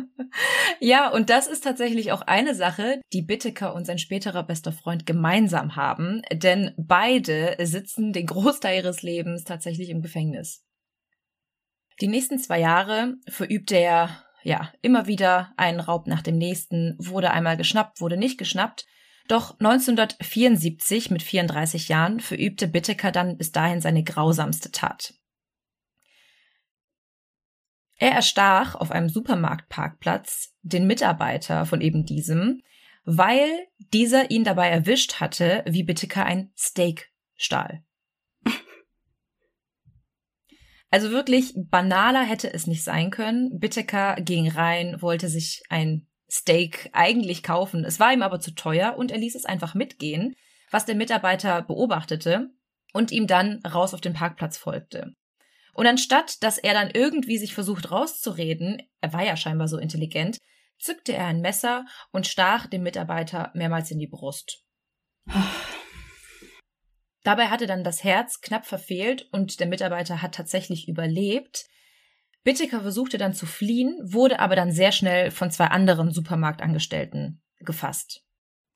Ja, 0.81 1.11
und 1.11 1.31
das 1.31 1.47
ist 1.47 1.65
tatsächlich 1.65 2.13
auch 2.13 2.21
eine 2.21 2.55
Sache, 2.55 3.01
die 3.15 3.23
Bitteker 3.23 3.75
und 3.75 3.87
sein 3.87 3.99
späterer 3.99 4.43
bester 4.43 4.71
Freund 4.71 5.07
gemeinsam 5.07 5.77
haben, 5.77 6.21
denn 6.31 6.75
beide 6.77 7.57
sitzen 7.63 8.13
den 8.13 8.27
Großteil 8.27 8.85
ihres 8.85 9.01
Lebens 9.01 9.45
tatsächlich 9.45 9.89
im 9.89 10.03
Gefängnis. 10.03 10.63
Die 12.03 12.07
nächsten 12.07 12.39
zwei 12.39 12.61
Jahre 12.61 13.15
verübte 13.29 13.77
er 13.77 14.23
ja 14.43 14.71
immer 14.83 15.07
wieder 15.07 15.55
einen 15.57 15.81
Raub 15.81 16.07
nach 16.07 16.23
dem 16.23 16.37
nächsten, 16.37 16.95
wurde 16.99 17.31
einmal 17.31 17.57
geschnappt, 17.57 18.03
wurde 18.03 18.19
nicht 18.19 18.37
geschnappt. 18.37 18.87
Doch 19.29 19.59
1974 19.61 21.11
mit 21.11 21.23
34 21.23 21.89
Jahren 21.89 22.19
verübte 22.21 22.67
Bitteker 22.67 23.13
dann 23.13 23.37
bis 23.37 23.53
dahin 23.53 23.83
seine 23.83 24.03
grausamste 24.03 24.73
Tat. 24.73 25.15
Er 27.97 28.13
erstach 28.13 28.75
auf 28.75 28.91
einem 28.91 29.11
Supermarktparkplatz 29.11 30.55
den 30.63 30.87
Mitarbeiter 30.87 31.67
von 31.67 31.83
eben 31.83 32.07
diesem, 32.07 32.63
weil 33.05 33.67
dieser 33.93 34.31
ihn 34.31 34.45
dabei 34.45 34.69
erwischt 34.69 35.21
hatte, 35.21 35.63
wie 35.67 35.83
Bitteker 35.83 36.25
ein 36.25 36.51
Steak 36.57 37.13
stahl. 37.37 37.85
Also 40.91 41.11
wirklich 41.11 41.53
banaler 41.55 42.25
hätte 42.25 42.51
es 42.51 42.67
nicht 42.67 42.83
sein 42.83 43.11
können. 43.11 43.61
Bitteker 43.61 44.17
ging 44.23 44.49
rein, 44.49 45.03
wollte 45.03 45.29
sich 45.29 45.63
ein 45.69 46.08
Steak 46.31 46.91
eigentlich 46.93 47.43
kaufen. 47.43 47.85
Es 47.85 48.01
war 48.01 48.13
ihm 48.13 48.23
aber 48.23 48.41
zu 48.41 48.55
teuer 48.55 48.97
und 48.97 49.11
er 49.11 49.19
ließ 49.19 49.35
es 49.35 49.45
einfach 49.45 49.75
mitgehen, 49.75 50.35
was 50.71 50.85
der 50.85 50.95
Mitarbeiter 50.95 51.63
beobachtete 51.63 52.51
und 52.93 53.13
ihm 53.13 53.27
dann 53.27 53.61
raus 53.65 53.95
auf 53.95 54.01
den 54.01 54.15
Parkplatz 54.15 54.59
folgte. 54.59 55.15
Und 55.75 55.87
anstatt, 55.87 56.43
dass 56.43 56.59
er 56.59 56.75
dann 56.75 56.91
irgendwie 56.91 57.39
sich 57.39 57.55
versucht 57.55 57.91
rauszureden, 57.91 58.83
er 59.01 59.13
war 59.13 59.25
ja 59.25 59.37
scheinbar 59.37 59.69
so 59.69 59.79
intelligent, 59.79 60.39
zückte 60.79 61.13
er 61.13 61.27
ein 61.27 61.41
Messer 61.41 61.87
und 62.11 62.27
stach 62.27 62.67
dem 62.67 62.83
Mitarbeiter 62.83 63.51
mehrmals 63.55 63.91
in 63.91 63.99
die 63.99 64.07
Brust. 64.07 64.65
Dabei 67.23 67.49
hatte 67.49 67.67
dann 67.67 67.85
das 67.85 68.05
Herz 68.05 68.41
knapp 68.41 68.67
verfehlt 68.67 69.29
und 69.33 69.61
der 69.61 69.67
Mitarbeiter 69.67 70.23
hat 70.23 70.35
tatsächlich 70.35 70.89
überlebt. 70.89 71.67
Bitteker 72.45 72.81
versuchte 72.81 73.19
dann 73.19 73.35
zu 73.35 73.47
fliehen, 73.47 73.99
wurde 74.03 74.39
aber 74.41 74.57
dann 74.57 74.73
sehr 74.73 74.93
schnell 74.93 75.31
von 75.31 75.51
zwei 75.51 75.67
anderen 75.67 76.13
Supermarktangestellten 76.13 77.43
gefasst. 77.59 78.25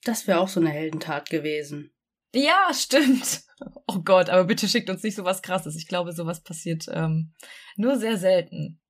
Das 0.05 0.27
wäre 0.27 0.41
auch 0.41 0.49
so 0.49 0.61
eine 0.61 0.71
Heldentat 0.71 1.31
gewesen. 1.31 1.93
Ja, 2.35 2.71
stimmt. 2.73 3.43
Oh 3.87 4.01
Gott, 4.01 4.31
aber 4.31 4.45
bitte 4.45 4.67
schickt 4.67 4.91
uns 4.91 5.03
nicht 5.03 5.15
so 5.15 5.25
was 5.25 5.43
Krasses. 5.43 5.77
Ich 5.77 5.87
glaube, 5.87 6.13
sowas 6.13 6.43
passiert 6.43 6.87
ähm, 6.91 7.33
nur 7.77 7.97
sehr 7.99 8.17
selten. 8.17 8.81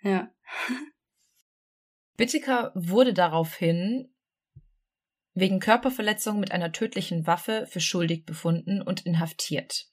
Ja. 0.00 0.30
Bittiker 2.16 2.72
wurde 2.74 3.12
daraufhin 3.12 4.14
wegen 5.34 5.60
Körperverletzung 5.60 6.40
mit 6.40 6.52
einer 6.52 6.72
tödlichen 6.72 7.26
Waffe 7.26 7.66
für 7.66 7.80
schuldig 7.80 8.24
befunden 8.24 8.82
und 8.82 9.04
inhaftiert. 9.06 9.91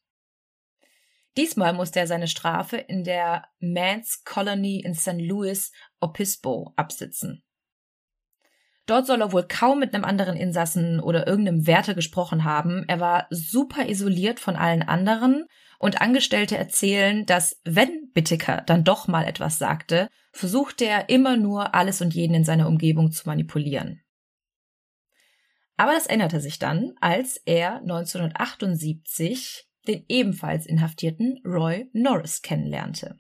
Diesmal 1.40 1.72
musste 1.72 2.02
er 2.02 2.08
seine 2.08 2.28
Strafe 2.28 2.76
in 2.76 3.06
der 3.06 3.48
Mans 3.62 4.26
Colony 4.26 4.82
in 4.82 4.94
St. 4.94 5.22
Louis 5.22 5.72
Obispo 6.02 6.74
absitzen. 6.76 7.44
Dort 8.86 9.08
soll 9.08 9.22
er 9.22 9.32
wohl 9.32 9.48
kaum 9.48 9.80
mit 9.80 9.94
einem 9.94 10.04
anderen 10.04 10.36
Insassen 10.36 11.00
oder 11.00 11.28
irgendeinem 11.28 11.66
Wärter 11.66 11.94
gesprochen 11.94 12.44
haben. 12.44 12.84
Er 12.90 13.00
war 13.00 13.28
super 13.30 13.88
isoliert 13.88 14.42
von 14.42 14.58
allen 14.58 14.84
anderen 14.84 15.46
und 15.80 16.02
Angestellte 16.02 16.58
erzählen, 16.58 17.26
dass 17.26 17.62
wenn 17.64 18.12
Bittiker 18.12 18.62
dann 18.66 18.84
doch 18.84 19.08
mal 19.08 19.24
etwas 19.24 19.58
sagte, 19.58 20.10
versuchte 20.34 20.84
er 20.84 21.08
immer 21.08 21.38
nur 21.38 21.74
alles 21.74 22.02
und 22.02 22.14
jeden 22.14 22.34
in 22.34 22.44
seiner 22.44 22.68
Umgebung 22.68 23.14
zu 23.14 23.26
manipulieren. 23.26 24.02
Aber 25.78 25.94
das 25.94 26.06
änderte 26.06 26.42
sich 26.42 26.60
dann, 26.60 26.96
als 27.00 27.38
er 27.46 27.76
1978 27.76 29.69
den 29.88 30.06
ebenfalls 30.08 30.66
inhaftierten 30.66 31.42
Roy 31.46 31.90
Norris 31.94 32.42
kennenlernte. 32.42 33.18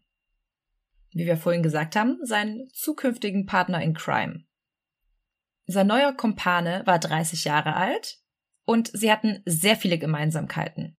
Wie 1.11 1.25
wir 1.25 1.37
vorhin 1.37 1.63
gesagt 1.63 1.95
haben, 1.95 2.19
seinen 2.23 2.69
zukünftigen 2.73 3.45
Partner 3.45 3.81
in 3.81 3.93
Crime. 3.93 4.43
Sein 5.65 5.87
neuer 5.87 6.13
Kumpane 6.13 6.83
war 6.85 6.99
30 6.99 7.45
Jahre 7.45 7.75
alt 7.75 8.19
und 8.65 8.91
sie 8.93 9.11
hatten 9.11 9.41
sehr 9.45 9.75
viele 9.75 9.97
Gemeinsamkeiten. 9.97 10.97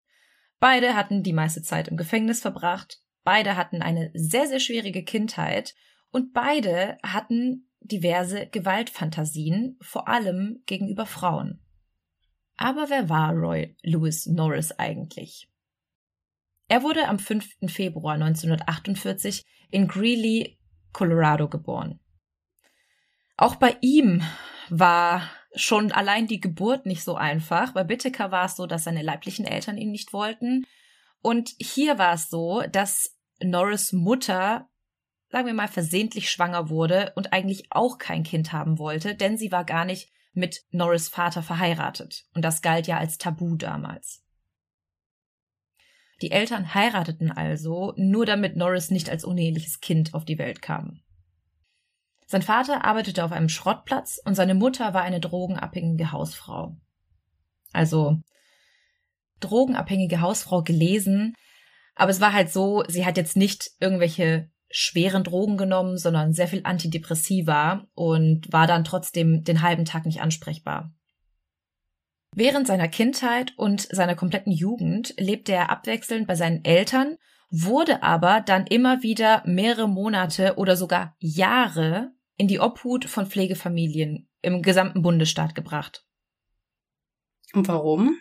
Beide 0.59 0.95
hatten 0.95 1.23
die 1.23 1.33
meiste 1.33 1.63
Zeit 1.63 1.89
im 1.89 1.97
Gefängnis 1.97 2.41
verbracht, 2.41 3.01
beide 3.25 3.57
hatten 3.57 3.83
eine 3.83 4.11
sehr, 4.15 4.47
sehr 4.47 4.61
schwierige 4.61 5.05
Kindheit 5.05 5.75
und 6.11 6.33
beide 6.33 6.99
hatten 7.03 7.69
diverse 7.81 8.47
Gewaltfantasien, 8.47 9.79
vor 9.81 10.09
allem 10.09 10.63
gegenüber 10.67 11.07
Frauen. 11.07 11.61
Aber 12.57 12.91
wer 12.91 13.09
war 13.09 13.33
Roy 13.33 13.75
Lewis 13.83 14.27
Norris 14.27 14.73
eigentlich? 14.73 15.50
Er 16.71 16.85
wurde 16.85 17.09
am 17.09 17.19
5. 17.19 17.57
Februar 17.67 18.15
1948 18.15 19.45
in 19.73 19.89
Greeley, 19.89 20.57
Colorado 20.93 21.49
geboren. 21.49 21.99
Auch 23.37 23.57
bei 23.57 23.77
ihm 23.81 24.23
war 24.69 25.29
schon 25.57 25.91
allein 25.91 26.29
die 26.29 26.39
Geburt 26.39 26.87
nicht 26.87 27.03
so 27.03 27.17
einfach. 27.17 27.73
Bei 27.73 27.83
Bitteker 27.83 28.31
war 28.31 28.45
es 28.45 28.55
so, 28.55 28.67
dass 28.67 28.85
seine 28.85 29.03
leiblichen 29.03 29.47
Eltern 29.47 29.79
ihn 29.79 29.91
nicht 29.91 30.13
wollten. 30.13 30.65
Und 31.23 31.51
hier 31.59 31.99
war 31.99 32.15
es 32.15 32.29
so, 32.29 32.63
dass 32.71 33.19
Norris 33.43 33.93
Mutter, 33.93 34.69
sagen 35.29 35.49
wir 35.49 35.55
mal, 35.55 35.67
versehentlich 35.67 36.31
schwanger 36.31 36.69
wurde 36.69 37.13
und 37.17 37.33
eigentlich 37.33 37.65
auch 37.71 37.99
kein 37.99 38.23
Kind 38.23 38.53
haben 38.53 38.79
wollte, 38.79 39.17
denn 39.17 39.37
sie 39.37 39.51
war 39.51 39.65
gar 39.65 39.85
nicht 39.85 40.09
mit 40.35 40.63
Norris 40.71 41.09
Vater 41.09 41.43
verheiratet. 41.43 42.27
Und 42.33 42.45
das 42.45 42.63
galt 42.63 42.87
ja 42.87 42.99
als 42.99 43.19
Tabu 43.19 43.57
damals. 43.57 44.23
Die 46.23 46.33
Eltern 46.33 46.75
heirateten 46.75 47.33
also, 47.33 47.95
nur 47.97 48.27
damit 48.27 48.57
Norris 48.57 48.91
nicht 48.91 49.09
als 49.09 49.25
uneheliches 49.25 49.81
Kind 49.81 50.15
auf 50.15 50.25
die 50.25 50.39
Welt 50.39 50.61
kam. 50.61 51.01
Sein 52.27 52.43
Vater 52.43 52.85
arbeitete 52.85 53.25
auf 53.25 53.33
einem 53.33 53.49
Schrottplatz 53.49 54.21
und 54.25 54.35
seine 54.35 54.55
Mutter 54.55 54.95
war 54.95 55.03
eine 55.03 55.19
drogenabhängige 55.19 56.13
Hausfrau. 56.13 56.77
Also 57.73 58.21
drogenabhängige 59.41 60.21
Hausfrau 60.21 60.63
gelesen, 60.63 61.35
aber 61.95 62.11
es 62.11 62.21
war 62.21 62.33
halt 62.33 62.51
so, 62.51 62.85
sie 62.87 63.05
hat 63.05 63.17
jetzt 63.17 63.37
nicht 63.37 63.71
irgendwelche 63.81 64.51
schweren 64.71 65.25
Drogen 65.25 65.57
genommen, 65.57 65.99
sondern 65.99 66.33
sehr 66.33 66.47
viel 66.47 66.61
Antidepressiva 66.63 67.85
und 67.95 68.53
war 68.53 68.67
dann 68.67 68.85
trotzdem 68.85 69.43
den 69.43 69.63
halben 69.63 69.85
Tag 69.85 70.07
nicht 70.07 70.21
ansprechbar. 70.21 70.93
Während 72.35 72.67
seiner 72.67 72.89
Kindheit 72.89 73.55
und 73.57 73.83
seiner 73.83 74.15
kompletten 74.15 74.53
Jugend 74.53 75.15
lebte 75.19 75.53
er 75.53 75.71
abwechselnd 75.71 76.27
bei 76.27 76.37
seinen 76.37 76.65
Eltern 76.65 77.17
wurde 77.51 78.03
aber 78.03 78.41
dann 78.41 78.67
immer 78.67 79.03
wieder 79.03 79.43
mehrere 79.45 79.89
Monate 79.89 80.55
oder 80.57 80.77
sogar 80.77 81.17
Jahre 81.19 82.13
in 82.37 82.49
die 82.49 82.61
Obhut 82.61 83.05
von 83.05 83.27
Pflegefamilien 83.27 84.29
im 84.41 84.63
gesamten 84.63 85.03
Bundesstaat 85.03 85.55
gebracht. 85.55 86.07
Und 87.53 87.69
warum? 87.69 88.17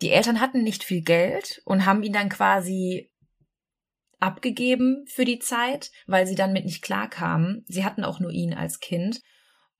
Die 0.00 0.10
Eltern 0.10 0.40
hatten 0.40 0.64
nicht 0.64 0.82
viel 0.82 1.02
Geld 1.02 1.62
und 1.66 1.84
haben 1.86 2.02
ihn 2.02 2.12
dann 2.12 2.30
quasi 2.30 3.12
abgegeben 4.18 5.04
für 5.06 5.26
die 5.26 5.38
Zeit, 5.38 5.92
weil 6.06 6.26
sie 6.26 6.34
dann 6.34 6.54
mit 6.54 6.64
nicht 6.64 6.82
klarkamen. 6.82 7.64
Sie 7.68 7.84
hatten 7.84 8.04
auch 8.04 8.18
nur 8.18 8.30
ihn 8.30 8.54
als 8.54 8.80
Kind 8.80 9.20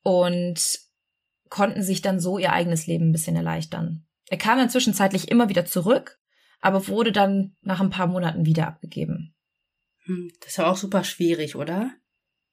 und 0.02 0.78
konnten 1.54 1.84
sich 1.84 2.02
dann 2.02 2.18
so 2.18 2.36
ihr 2.36 2.52
eigenes 2.52 2.88
Leben 2.88 3.10
ein 3.10 3.12
bisschen 3.12 3.36
erleichtern. 3.36 4.04
Er 4.28 4.38
kam 4.38 4.58
dann 4.58 4.70
zwischenzeitlich 4.70 5.30
immer 5.30 5.48
wieder 5.48 5.64
zurück, 5.64 6.18
aber 6.60 6.88
wurde 6.88 7.12
dann 7.12 7.54
nach 7.60 7.80
ein 7.80 7.90
paar 7.90 8.08
Monaten 8.08 8.44
wieder 8.44 8.66
abgegeben. 8.66 9.36
Hm, 10.00 10.32
das 10.40 10.50
ist 10.50 10.56
ja 10.56 10.66
auch 10.66 10.76
super 10.76 11.04
schwierig, 11.04 11.54
oder? 11.54 11.92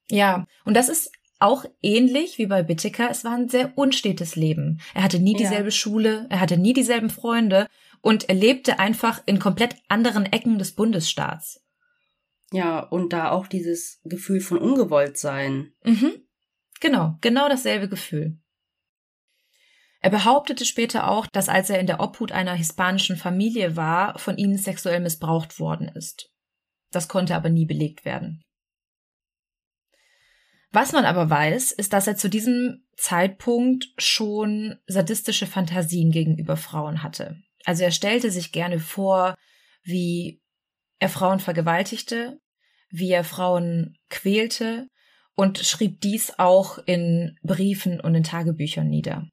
Ja, 0.08 0.46
und 0.66 0.76
das 0.76 0.88
ist 0.88 1.12
auch 1.40 1.66
ähnlich 1.82 2.38
wie 2.38 2.46
bei 2.46 2.62
Bittiker. 2.62 3.10
Es 3.10 3.24
war 3.24 3.36
ein 3.36 3.50
sehr 3.50 3.76
unstetes 3.76 4.36
Leben. 4.36 4.80
Er 4.94 5.02
hatte 5.02 5.18
nie 5.18 5.34
dieselbe 5.34 5.70
ja. 5.70 5.72
Schule, 5.72 6.28
er 6.30 6.40
hatte 6.40 6.58
nie 6.58 6.74
dieselben 6.74 7.10
Freunde 7.10 7.68
und 8.02 8.30
er 8.30 8.36
lebte 8.36 8.78
einfach 8.78 9.24
in 9.26 9.40
komplett 9.40 9.78
anderen 9.88 10.28
Ecken 10.28 10.60
des 10.60 10.74
Bundesstaats. 10.74 11.66
Ja, 12.52 12.82
und 12.82 13.14
da 13.14 13.32
auch 13.32 13.48
dieses 13.48 14.00
Gefühl 14.04 14.42
von 14.42 14.60
Ungewolltsein. 14.60 15.74
Mhm. 15.84 16.22
Genau, 16.82 17.18
genau 17.22 17.50
dasselbe 17.50 17.90
Gefühl. 17.90 18.38
Er 20.02 20.10
behauptete 20.10 20.66
später 20.66 21.08
auch, 21.08 21.28
dass 21.28 21.48
als 21.48 21.70
er 21.70 21.80
in 21.80 21.86
der 21.86 22.00
Obhut 22.00 22.32
einer 22.32 22.56
hispanischen 22.56 23.18
Familie 23.18 23.76
war, 23.76 24.18
von 24.18 24.38
ihnen 24.38 24.58
sexuell 24.58 25.00
missbraucht 25.00 25.60
worden 25.60 25.88
ist. 25.90 26.30
Das 26.92 27.08
konnte 27.08 27.36
aber 27.36 27.50
nie 27.50 27.66
belegt 27.66 28.04
werden. 28.04 28.42
Was 30.72 30.92
man 30.92 31.06
aber 31.06 31.30
weiß, 31.30 31.72
ist, 31.74 31.94
dass 31.94 32.08
er 32.08 32.16
zu 32.16 32.30
diesem 32.30 32.86
Zeitpunkt 32.96 33.90
schon 33.98 34.78
sadistische 34.88 35.46
Fantasien 35.46 36.12
gegenüber 36.12 36.58
Frauen 36.58 37.04
hatte. 37.04 37.38
Also 37.66 37.84
er 37.84 37.92
stellte 37.92 38.32
sich 38.32 38.52
gerne 38.52 38.80
vor, 38.80 39.36
wie 39.84 40.42
er 41.00 41.10
Frauen 41.10 41.40
vergewaltigte, 41.40 42.40
wie 42.90 43.12
er 43.12 43.24
Frauen 43.24 43.98
quälte 44.10 44.88
und 45.36 45.60
schrieb 45.60 46.02
dies 46.02 46.34
auch 46.40 46.80
in 46.86 47.38
Briefen 47.44 48.00
und 48.00 48.16
in 48.16 48.24
Tagebüchern 48.24 48.88
nieder. 48.88 49.28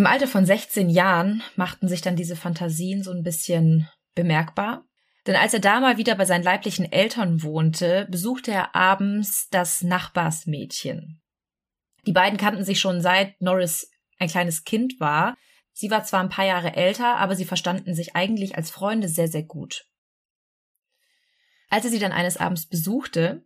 Im 0.00 0.06
Alter 0.06 0.28
von 0.28 0.46
16 0.46 0.88
Jahren 0.88 1.42
machten 1.56 1.86
sich 1.86 2.00
dann 2.00 2.16
diese 2.16 2.34
Fantasien 2.34 3.02
so 3.02 3.10
ein 3.10 3.22
bisschen 3.22 3.86
bemerkbar. 4.14 4.86
Denn 5.26 5.36
als 5.36 5.52
er 5.52 5.60
da 5.60 5.78
mal 5.78 5.98
wieder 5.98 6.14
bei 6.14 6.24
seinen 6.24 6.42
leiblichen 6.42 6.90
Eltern 6.90 7.42
wohnte, 7.42 8.06
besuchte 8.10 8.50
er 8.50 8.74
abends 8.74 9.48
das 9.50 9.82
Nachbarsmädchen. 9.82 11.20
Die 12.06 12.12
beiden 12.12 12.38
kannten 12.38 12.64
sich 12.64 12.80
schon 12.80 13.02
seit 13.02 13.38
Norris 13.42 13.90
ein 14.18 14.30
kleines 14.30 14.64
Kind 14.64 14.98
war. 15.00 15.36
Sie 15.74 15.90
war 15.90 16.02
zwar 16.02 16.20
ein 16.20 16.30
paar 16.30 16.46
Jahre 16.46 16.76
älter, 16.76 17.16
aber 17.16 17.36
sie 17.36 17.44
verstanden 17.44 17.94
sich 17.94 18.16
eigentlich 18.16 18.56
als 18.56 18.70
Freunde 18.70 19.06
sehr, 19.06 19.28
sehr 19.28 19.42
gut. 19.42 19.84
Als 21.68 21.84
er 21.84 21.90
sie 21.90 21.98
dann 21.98 22.12
eines 22.12 22.38
Abends 22.38 22.66
besuchte, 22.66 23.44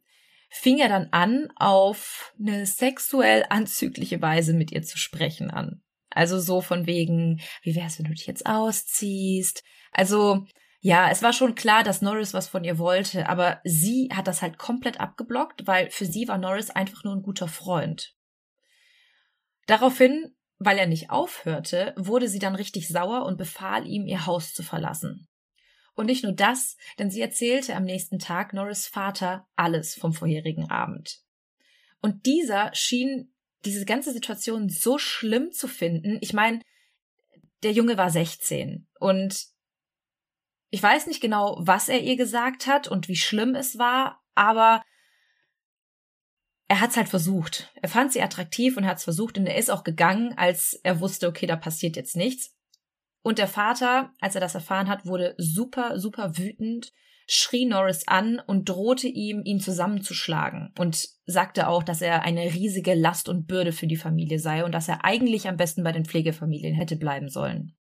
fing 0.50 0.78
er 0.78 0.88
dann 0.88 1.08
an, 1.11 1.49
auf 1.56 2.32
eine 2.38 2.64
sexuell 2.64 3.44
anzügliche 3.49 4.23
Weise 4.23 4.54
mit 4.54 4.70
ihr 4.70 4.84
zu 4.84 4.99
sprechen 4.99 5.50
an. 5.50 5.83
Also 6.14 6.38
so 6.38 6.61
von 6.61 6.87
wegen, 6.87 7.40
wie 7.62 7.75
wär's, 7.75 7.99
wenn 7.99 8.06
du 8.06 8.14
dich 8.14 8.26
jetzt 8.26 8.47
ausziehst? 8.47 9.64
Also, 9.92 10.47
ja, 10.80 11.11
es 11.11 11.23
war 11.23 11.33
schon 11.33 11.55
klar, 11.55 11.83
dass 11.83 12.03
Norris 12.03 12.35
was 12.35 12.48
von 12.48 12.62
ihr 12.62 12.79
wollte, 12.79 13.29
aber 13.29 13.61
sie 13.64 14.11
hat 14.14 14.29
das 14.29 14.42
halt 14.42 14.57
komplett 14.57 15.00
abgeblockt, 15.00 15.66
weil 15.66 15.90
für 15.90 16.07
sie 16.07 16.29
war 16.29 16.38
Norris 16.38 16.70
einfach 16.70 17.05
nur 17.05 17.14
ein 17.14 17.22
guter 17.22 17.48
Freund. 17.48 18.14
Daraufhin, 19.66 20.37
weil 20.59 20.79
er 20.79 20.87
nicht 20.87 21.11
aufhörte, 21.11 21.94
wurde 21.96 22.29
sie 22.29 22.38
dann 22.38 22.55
richtig 22.55 22.88
sauer 22.88 23.24
und 23.24 23.38
befahl 23.38 23.87
ihm, 23.87 24.07
ihr 24.07 24.27
Haus 24.27 24.55
zu 24.55 24.62
verlassen. 24.62 25.27
Und 25.94 26.07
nicht 26.07 26.22
nur 26.22 26.33
das, 26.33 26.77
denn 26.98 27.11
sie 27.11 27.20
erzählte 27.20 27.74
am 27.74 27.85
nächsten 27.85 28.18
Tag 28.18 28.53
Norris 28.53 28.87
Vater 28.87 29.46
alles 29.57 29.94
vom 29.94 30.12
vorherigen 30.12 30.70
Abend. 30.70 31.20
Und 32.00 32.27
dieser 32.27 32.74
schien 32.74 33.34
diese 33.64 33.85
ganze 33.85 34.12
Situation 34.12 34.68
so 34.68 34.98
schlimm 34.98 35.53
zu 35.53 35.68
finden. 35.68 36.18
Ich 36.20 36.33
meine, 36.33 36.61
der 37.62 37.72
Junge 37.72 37.96
war 37.96 38.11
16 38.11 38.87
und 38.98 39.46
ich 40.70 40.83
weiß 40.83 41.07
nicht 41.07 41.20
genau, 41.20 41.57
was 41.61 41.88
er 41.88 42.00
ihr 42.00 42.16
gesagt 42.16 42.66
hat 42.66 42.88
und 42.88 43.09
wie 43.09 43.16
schlimm 43.16 43.55
es 43.55 43.79
war, 43.79 44.22
aber 44.35 44.83
er 46.66 46.81
hat 46.81 46.90
es 46.90 46.96
halt 46.96 47.09
versucht. 47.09 47.70
Er 47.81 47.88
fand 47.88 48.12
sie 48.12 48.22
attraktiv 48.22 48.77
und 48.77 48.87
hat 48.87 48.98
es 48.98 49.05
versucht 49.05 49.38
und 49.38 49.46
er 49.46 49.57
ist 49.57 49.70
auch 49.70 49.85
gegangen, 49.85 50.37
als 50.37 50.79
er 50.83 51.00
wusste, 51.00 51.29
okay, 51.29 51.46
da 51.46 51.57
passiert 51.57 51.96
jetzt 51.96 52.16
nichts. 52.16 52.55
Und 53.22 53.38
der 53.38 53.48
Vater, 53.48 54.12
als 54.20 54.35
er 54.35 54.40
das 54.40 54.55
erfahren 54.55 54.88
hat, 54.88 55.07
wurde 55.07 55.35
super, 55.38 55.98
super 55.98 56.37
wütend 56.37 56.92
schrie 57.26 57.66
Norris 57.66 58.06
an 58.06 58.40
und 58.46 58.68
drohte 58.68 59.08
ihm, 59.08 59.42
ihn 59.44 59.60
zusammenzuschlagen 59.60 60.72
und 60.78 61.08
sagte 61.26 61.68
auch, 61.68 61.82
dass 61.82 62.02
er 62.02 62.22
eine 62.22 62.42
riesige 62.42 62.94
Last 62.94 63.28
und 63.28 63.46
Bürde 63.46 63.72
für 63.72 63.87
die 63.87 63.96
Familie 63.96 64.38
sei 64.38 64.64
und 64.64 64.72
dass 64.72 64.88
er 64.88 65.04
eigentlich 65.04 65.48
am 65.48 65.56
besten 65.56 65.84
bei 65.84 65.92
den 65.92 66.04
Pflegefamilien 66.04 66.74
hätte 66.74 66.96
bleiben 66.96 67.28
sollen. 67.28 67.74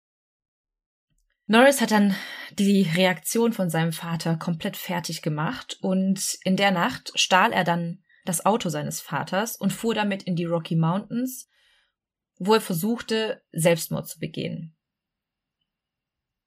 Norris 1.45 1.81
hat 1.81 1.91
dann 1.91 2.15
die 2.57 2.87
Reaktion 2.95 3.51
von 3.51 3.69
seinem 3.69 3.91
Vater 3.91 4.37
komplett 4.37 4.77
fertig 4.77 5.21
gemacht 5.21 5.77
und 5.81 6.37
in 6.43 6.55
der 6.55 6.71
Nacht 6.71 7.11
stahl 7.15 7.51
er 7.51 7.65
dann 7.65 7.99
das 8.25 8.45
Auto 8.45 8.69
seines 8.69 9.01
Vaters 9.01 9.57
und 9.57 9.73
fuhr 9.73 9.93
damit 9.93 10.23
in 10.23 10.37
die 10.37 10.45
Rocky 10.45 10.77
Mountains, 10.77 11.49
wo 12.37 12.53
er 12.53 12.61
versuchte, 12.61 13.41
Selbstmord 13.51 14.07
zu 14.07 14.19
begehen. 14.19 14.75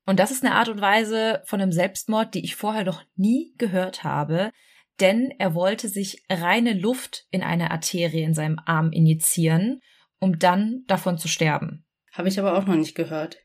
Und 0.06 0.20
das 0.20 0.30
ist 0.30 0.44
eine 0.44 0.54
Art 0.54 0.68
und 0.68 0.80
Weise 0.80 1.42
von 1.46 1.60
einem 1.60 1.72
Selbstmord, 1.72 2.32
die 2.34 2.44
ich 2.44 2.56
vorher 2.56 2.84
noch 2.84 3.02
nie 3.16 3.52
gehört 3.58 4.04
habe, 4.04 4.52
denn 5.00 5.34
er 5.38 5.54
wollte 5.54 5.88
sich 5.88 6.22
reine 6.30 6.72
Luft 6.72 7.26
in 7.30 7.42
eine 7.42 7.70
Arterie 7.70 8.22
in 8.22 8.32
seinem 8.32 8.58
Arm 8.64 8.92
injizieren, 8.92 9.80
um 10.20 10.38
dann 10.38 10.84
davon 10.86 11.18
zu 11.18 11.28
sterben. 11.28 11.84
Habe 12.12 12.28
ich 12.28 12.38
aber 12.38 12.56
auch 12.56 12.64
noch 12.64 12.76
nicht 12.76 12.94
gehört. 12.94 13.38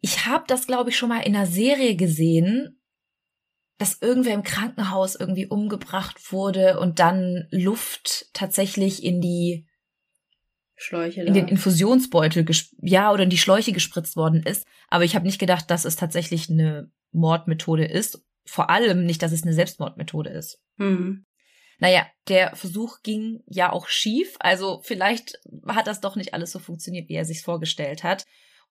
Ich 0.00 0.24
habe 0.24 0.44
das, 0.46 0.66
glaube 0.66 0.90
ich, 0.90 0.96
schon 0.96 1.08
mal 1.08 1.20
in 1.20 1.34
einer 1.34 1.46
Serie 1.46 1.96
gesehen, 1.96 2.80
dass 3.78 4.00
irgendwer 4.00 4.34
im 4.34 4.44
Krankenhaus 4.44 5.16
irgendwie 5.16 5.46
umgebracht 5.46 6.32
wurde 6.32 6.78
und 6.80 6.98
dann 6.98 7.48
Luft 7.50 8.26
tatsächlich 8.32 9.04
in 9.04 9.20
die 9.20 9.66
Schläuche 10.76 11.22
in 11.22 11.32
den 11.32 11.48
Infusionsbeutel, 11.48 12.46
ja, 12.82 13.10
oder 13.10 13.22
in 13.22 13.30
die 13.30 13.38
Schläuche 13.38 13.72
gespritzt 13.72 14.14
worden 14.14 14.42
ist. 14.42 14.64
Aber 14.88 15.04
ich 15.04 15.14
habe 15.14 15.26
nicht 15.26 15.38
gedacht, 15.38 15.70
dass 15.70 15.84
es 15.84 15.96
tatsächlich 15.96 16.50
eine 16.50 16.90
Mordmethode 17.12 17.86
ist. 17.86 18.22
Vor 18.44 18.70
allem 18.70 19.06
nicht, 19.06 19.22
dass 19.22 19.32
es 19.32 19.42
eine 19.42 19.54
Selbstmordmethode 19.54 20.30
ist. 20.30 20.60
Mhm. 20.76 21.24
Naja, 21.78 22.06
der 22.28 22.54
Versuch 22.56 23.02
ging 23.02 23.42
ja 23.46 23.72
auch 23.72 23.88
schief. 23.88 24.36
Also 24.38 24.80
vielleicht 24.82 25.40
hat 25.66 25.86
das 25.86 26.00
doch 26.00 26.16
nicht 26.16 26.34
alles 26.34 26.52
so 26.52 26.58
funktioniert, 26.58 27.08
wie 27.08 27.14
er 27.14 27.24
sich 27.24 27.42
vorgestellt 27.42 28.04
hat. 28.04 28.24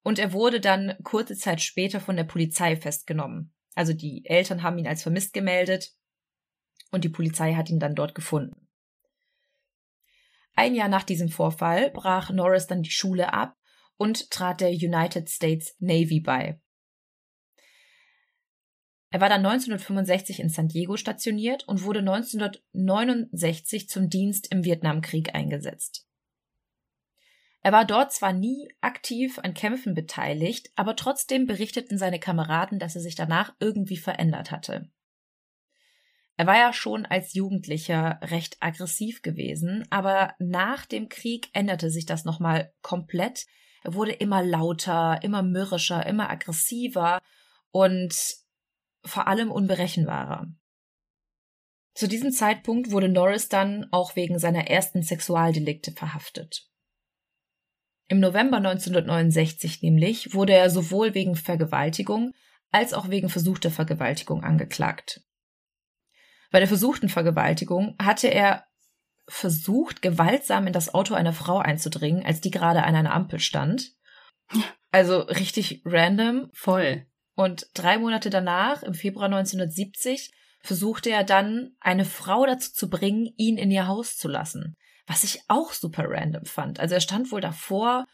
Und 0.04 0.20
er 0.20 0.34
wurde 0.34 0.60
dann 0.60 0.96
kurze 1.04 1.36
Zeit 1.36 1.62
später 1.62 2.00
von 2.00 2.16
der 2.16 2.24
Polizei 2.24 2.76
festgenommen. 2.76 3.54
Also 3.74 3.94
die 3.94 4.26
Eltern 4.26 4.64
haben 4.64 4.78
ihn 4.78 4.88
als 4.88 5.04
vermisst 5.04 5.34
gemeldet 5.34 5.92
und 6.92 7.04
die 7.04 7.10
Polizei 7.10 7.56
hat 7.56 7.70
ihn 7.70 7.80
dann 7.80 7.96
dort 7.96 8.16
gefunden. 8.16 8.65
Ein 10.56 10.74
Jahr 10.74 10.88
nach 10.88 11.04
diesem 11.04 11.30
Vorfall 11.30 11.92
brach 11.92 12.32
Norris 12.32 12.68
dann 12.68 12.82
die 12.82 12.92
Schule 12.92 13.34
ab 13.34 13.58
und 13.98 14.32
trat 14.32 14.62
der 14.62 14.70
United 14.70 15.30
States 15.30 15.76
Navy 15.80 16.22
bei. 16.22 16.60
Er 19.12 19.22
war 19.22 19.30
dann 19.30 19.46
1965 19.46 20.40
in 20.40 20.50
San 20.50 20.68
Diego 20.68 20.98
stationiert 20.98 21.66
und 21.68 21.84
wurde 21.84 22.00
1969 22.00 23.88
zum 23.88 24.10
Dienst 24.10 24.52
im 24.52 24.66
Vietnamkrieg 24.66 25.34
eingesetzt. 25.34 26.06
Er 27.62 27.72
war 27.72 27.86
dort 27.86 28.12
zwar 28.12 28.34
nie 28.34 28.70
aktiv 28.82 29.40
an 29.40 29.54
Kämpfen 29.54 29.94
beteiligt, 29.94 30.70
aber 30.76 30.96
trotzdem 30.96 31.48
berichteten 31.48 31.98
seine 31.98 32.20
Kameraden, 32.20 32.78
dass 32.78 32.96
er 32.96 33.02
sich 33.02 33.16
danach 33.16 33.56
irgendwie 33.60 33.98
verändert 33.98 34.52
hatte. 34.52 34.92
Er 36.38 36.48
war 36.48 36.58
ja 36.58 36.74
schon 36.74 37.06
als 37.06 37.34
Jugendlicher 37.34 38.20
recht 38.22 38.58
aggressiv 38.60 39.22
gewesen, 39.22 39.86
aber 39.90 40.34
nach 40.40 40.86
dem 40.86 41.08
Krieg 41.08 41.50
änderte 41.54 41.90
sich 41.90 42.06
das 42.06 42.26
nochmal 42.26 42.74
komplett. 42.82 43.46
Er 43.84 43.94
wurde 43.94 44.12
immer 44.12 44.44
lauter, 44.44 45.20
immer 45.24 45.44
mürrischer, 45.44 46.06
immer 46.06 46.30
aggressiver 46.30 47.22
und 47.72 48.16
vor 49.06 49.28
allem 49.28 49.52
unberechenbarer. 49.52 50.48
Zu 51.94 52.08
diesem 52.08 52.32
Zeitpunkt 52.32 52.92
wurde 52.92 53.08
Norris 53.08 53.48
dann 53.48 53.88
auch 53.92 54.18
wegen 54.18 54.38
seiner 54.38 54.68
ersten 54.68 55.02
Sexualdelikte 55.02 55.94
verhaftet. 55.94 56.70
Im 58.10 58.20
November 58.20 58.58
1969 58.58 59.82
nämlich 59.82 60.34
wurde 60.34 60.54
er 60.54 60.70
sowohl 60.70 61.14
wegen 61.14 61.36
Vergewaltigung 61.36 62.34
als 62.72 62.94
auch 62.94 63.10
wegen 63.10 63.30
versuchter 63.30 63.72
Vergewaltigung 63.72 64.44
angeklagt. 64.44 65.25
Bei 66.56 66.60
der 66.60 66.70
versuchten 66.70 67.10
Vergewaltigung 67.10 67.98
hatte 68.02 68.30
er 68.30 68.64
versucht, 69.28 70.02
gewaltsam 70.02 70.68
in 70.68 70.72
das 70.72 70.94
Auto 70.94 71.14
einer 71.14 71.34
Frau 71.34 71.58
einzudringen, 71.58 72.26
als 72.26 72.40
die 72.40 72.50
gerade 72.50 72.84
an 72.84 72.96
einer 72.96 73.14
Ampel 73.14 73.42
stand. 73.42 73.92
Also 74.90 75.20
richtig 75.20 75.82
random. 75.84 76.50
Voll. 76.54 77.08
Und 77.36 77.68
drei 77.74 77.98
Monate 77.98 78.30
danach, 78.30 78.84
im 78.84 78.94
Februar 78.94 79.26
1970, 79.26 80.32
versuchte 80.62 81.10
er 81.10 81.26
dann, 81.26 81.76
eine 81.82 82.06
Frau 82.06 82.46
dazu 82.46 82.72
zu 82.72 82.90
bringen, 82.90 83.34
ihn 83.36 83.58
in 83.58 83.70
ihr 83.70 83.88
Haus 83.88 84.16
zu 84.16 84.30
lassen. 84.30 84.76
Was 85.08 85.26
ich 85.26 85.42
auch 85.50 85.74
super 85.74 86.06
random 86.08 86.46
fand. 86.46 86.80
Also 86.80 86.96
er 86.96 87.02
stand 87.02 87.34
wohl 87.34 87.42
davor 87.42 88.06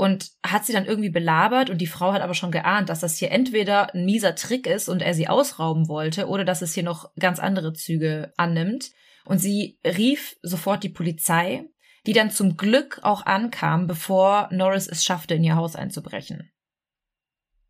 und 0.00 0.30
hat 0.42 0.64
sie 0.64 0.72
dann 0.72 0.86
irgendwie 0.86 1.10
belabert 1.10 1.68
und 1.68 1.76
die 1.76 1.86
Frau 1.86 2.14
hat 2.14 2.22
aber 2.22 2.32
schon 2.32 2.50
geahnt, 2.50 2.88
dass 2.88 3.00
das 3.00 3.18
hier 3.18 3.30
entweder 3.30 3.94
ein 3.94 4.06
mieser 4.06 4.34
Trick 4.34 4.66
ist 4.66 4.88
und 4.88 5.02
er 5.02 5.12
sie 5.12 5.28
ausrauben 5.28 5.88
wollte 5.88 6.26
oder 6.26 6.46
dass 6.46 6.62
es 6.62 6.72
hier 6.72 6.84
noch 6.84 7.14
ganz 7.18 7.38
andere 7.38 7.74
Züge 7.74 8.32
annimmt. 8.38 8.92
Und 9.26 9.40
sie 9.40 9.78
rief 9.84 10.38
sofort 10.40 10.84
die 10.84 10.88
Polizei, 10.88 11.66
die 12.06 12.14
dann 12.14 12.30
zum 12.30 12.56
Glück 12.56 13.00
auch 13.02 13.26
ankam, 13.26 13.86
bevor 13.86 14.48
Norris 14.50 14.88
es 14.88 15.04
schaffte, 15.04 15.34
in 15.34 15.44
ihr 15.44 15.56
Haus 15.56 15.76
einzubrechen. 15.76 16.50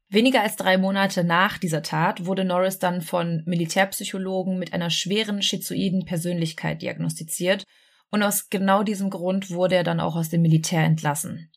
Weniger 0.09 0.43
als 0.43 0.55
drei 0.55 0.79
Monate 0.79 1.25
nach 1.25 1.59
dieser 1.59 1.83
Tat 1.83 2.27
wurde 2.27 2.45
Norris 2.45 2.79
dann 2.79 3.03
von 3.03 3.43
Militärpsychologen 3.45 4.57
mit 4.57 4.73
einer 4.73 4.90
schweren 4.90 5.43
schizoiden 5.43 6.05
Persönlichkeit 6.05 6.81
diagnostiziert 6.81 7.64
und 8.12 8.23
aus 8.23 8.51
genau 8.51 8.85
diesem 8.85 9.11
Grund 9.11 9.51
wurde 9.51 9.75
er 9.75 9.85
dann 9.85 9.99
auch 9.99 10.14
aus 10.14 10.29
dem 10.29 10.43
Militär 10.43 10.85
entlassen. 10.85 11.51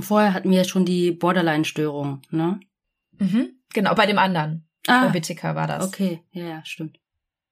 Vorher 0.00 0.34
hatten 0.34 0.50
wir 0.50 0.64
schon 0.64 0.84
die 0.84 1.12
Borderline-Störung, 1.12 2.22
ne? 2.30 2.60
Mhm, 3.18 3.50
genau, 3.72 3.94
bei 3.94 4.06
dem 4.06 4.18
anderen. 4.18 4.68
Ah, 4.86 5.06
bei 5.06 5.14
Whittaker 5.14 5.54
war 5.54 5.66
das. 5.66 5.86
Okay, 5.86 6.22
ja, 6.30 6.44
ja, 6.44 6.64
stimmt. 6.64 6.98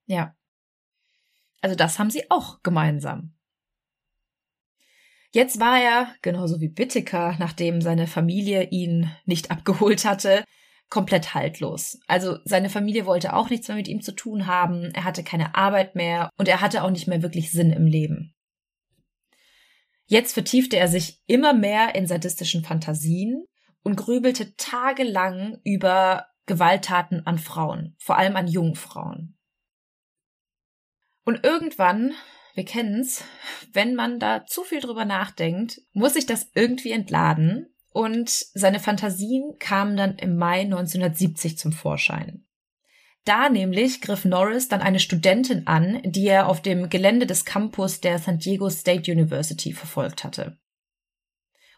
Ja. 0.07 0.35
Also 1.61 1.77
das 1.77 1.99
haben 1.99 2.11
sie 2.11 2.31
auch 2.31 2.63
gemeinsam. 2.63 3.33
Jetzt 5.31 5.59
war 5.59 5.81
er, 5.81 6.15
genauso 6.23 6.61
wie 6.61 6.77
Whittaker, 6.77 7.37
nachdem 7.41 7.81
seine 7.81 8.07
Familie 8.07 8.69
ihn 8.71 9.11
nicht 9.25 9.51
abgeholt 9.51 10.05
hatte, 10.05 10.45
komplett 10.91 11.35
haltlos. 11.35 11.99
Also 12.07 12.39
seine 12.45 12.71
Familie 12.71 13.07
wollte 13.07 13.33
auch 13.33 13.51
nichts 13.51 13.67
mehr 13.67 13.77
mit 13.77 13.89
ihm 13.89 14.01
zu 14.01 14.13
tun 14.13 14.47
haben, 14.47 14.93
er 14.95 15.05
hatte 15.05 15.25
keine 15.25 15.55
Arbeit 15.57 15.97
mehr 15.97 16.31
und 16.37 16.49
er 16.49 16.61
hatte 16.61 16.85
auch 16.85 16.91
nicht 16.91 17.09
mehr 17.09 17.23
wirklich 17.23 17.51
Sinn 17.51 17.73
im 17.73 17.87
Leben. 17.87 18.34
Jetzt 20.07 20.35
vertiefte 20.35 20.77
er 20.77 20.88
sich 20.88 21.23
immer 21.27 21.53
mehr 21.53 21.95
in 21.95 22.07
sadistischen 22.07 22.64
Fantasien 22.64 23.47
und 23.83 23.97
grübelte 23.97 24.55
tagelang 24.57 25.59
über 25.64 26.27
Gewalttaten 26.47 27.27
an 27.27 27.38
Frauen, 27.38 27.97
vor 27.99 28.19
allem 28.19 28.37
an 28.37 28.47
jungen 28.47 28.75
Frauen. 28.75 29.38
Und 31.25 31.43
irgendwann 31.43 32.12
wir 32.55 32.64
kennen's, 32.64 33.25
wenn 33.73 33.97
man 33.97 34.21
da 34.21 34.47
zu 34.47 34.62
viel 34.62 34.81
drüber 34.81 35.05
nachdenkt, 35.05 35.81
muss 35.93 36.14
sich 36.14 36.25
das 36.25 36.51
irgendwie 36.55 36.93
entladen 36.93 37.75
und 37.90 38.31
seine 38.31 38.79
Fantasien 38.79 39.57
kamen 39.59 39.97
dann 39.97 40.19
im 40.19 40.37
Mai 40.37 40.61
1970 40.61 41.59
zum 41.59 41.73
Vorschein. 41.73 42.44
Da 43.25 43.49
nämlich 43.49 44.03
griff 44.03 44.25
Norris 44.27 44.69
dann 44.69 44.83
eine 44.83 45.01
Studentin 45.01 45.67
an, 45.67 46.01
die 46.05 46.27
er 46.27 46.49
auf 46.49 46.61
dem 46.61 46.91
Gelände 46.91 47.27
des 47.27 47.45
Campus 47.45 48.01
der 48.01 48.19
San 48.19 48.39
Diego 48.39 48.69
State 48.69 49.11
University 49.11 49.73
verfolgt 49.73 50.25
hatte. 50.25 50.59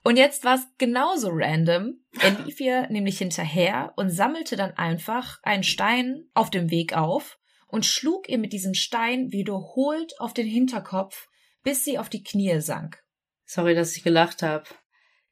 Und 0.02 0.16
jetzt 0.16 0.44
war 0.44 0.54
es 0.54 0.66
genauso 0.78 1.30
random. 1.32 2.00
Er 2.20 2.30
lief 2.30 2.60
ihr 2.60 2.88
nämlich 2.90 3.18
hinterher 3.18 3.92
und 3.96 4.10
sammelte 4.10 4.54
dann 4.54 4.72
einfach 4.72 5.40
einen 5.42 5.64
Stein 5.64 6.24
auf 6.34 6.50
dem 6.50 6.70
Weg 6.70 6.96
auf 6.96 7.38
und 7.66 7.84
schlug 7.84 8.28
ihr 8.28 8.38
mit 8.38 8.52
diesem 8.52 8.74
Stein 8.74 9.32
wiederholt 9.32 10.20
auf 10.20 10.32
den 10.32 10.46
Hinterkopf, 10.46 11.28
bis 11.62 11.84
sie 11.84 11.98
auf 11.98 12.08
die 12.08 12.22
Knie 12.22 12.60
sank. 12.60 13.02
Sorry, 13.44 13.74
dass 13.74 13.96
ich 13.96 14.04
gelacht 14.04 14.42
habe. 14.42 14.64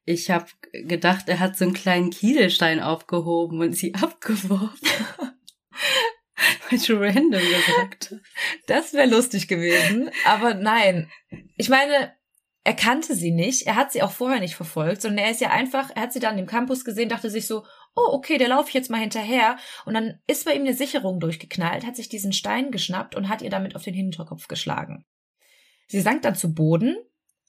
Ich 0.03 0.29
habe 0.29 0.47
gedacht, 0.71 1.27
er 1.27 1.39
hat 1.39 1.57
so 1.57 1.65
einen 1.65 1.73
kleinen 1.73 2.09
Kieselstein 2.09 2.79
aufgehoben 2.79 3.61
und 3.61 3.73
sie 3.73 3.93
abgeworfen. 3.95 4.89
Weil 6.69 6.79
ich 6.79 6.91
random 6.91 7.39
gesagt 7.39 8.15
Das 8.67 8.93
wäre 8.93 9.07
lustig 9.07 9.47
gewesen, 9.47 10.09
aber 10.25 10.53
nein. 10.53 11.09
Ich 11.57 11.69
meine, 11.69 12.13
er 12.65 12.73
kannte 12.73 13.15
sie 13.15 13.31
nicht, 13.31 13.67
er 13.67 13.75
hat 13.75 13.91
sie 13.91 14.01
auch 14.01 14.11
vorher 14.11 14.39
nicht 14.39 14.55
verfolgt, 14.55 15.03
sondern 15.03 15.25
er 15.25 15.31
ist 15.31 15.39
ja 15.39 15.51
einfach, 15.51 15.91
er 15.95 16.01
hat 16.01 16.13
sie 16.13 16.19
dann 16.19 16.39
im 16.39 16.47
Campus 16.47 16.83
gesehen, 16.83 17.09
dachte 17.09 17.29
sich 17.29 17.45
so, 17.45 17.63
oh, 17.95 18.09
okay, 18.11 18.39
der 18.39 18.49
laufe 18.49 18.69
ich 18.69 18.73
jetzt 18.73 18.89
mal 18.89 18.99
hinterher. 18.99 19.57
Und 19.85 19.93
dann 19.93 20.19
ist 20.27 20.45
bei 20.45 20.53
ihm 20.53 20.63
eine 20.63 20.73
Sicherung 20.73 21.19
durchgeknallt, 21.19 21.85
hat 21.85 21.95
sich 21.95 22.09
diesen 22.09 22.33
Stein 22.33 22.71
geschnappt 22.71 23.15
und 23.15 23.29
hat 23.29 23.43
ihr 23.43 23.51
damit 23.51 23.75
auf 23.75 23.83
den 23.83 23.93
Hinterkopf 23.93 24.47
geschlagen. 24.47 25.05
Sie 25.87 26.01
sank 26.01 26.23
dann 26.23 26.35
zu 26.35 26.55
Boden, 26.55 26.97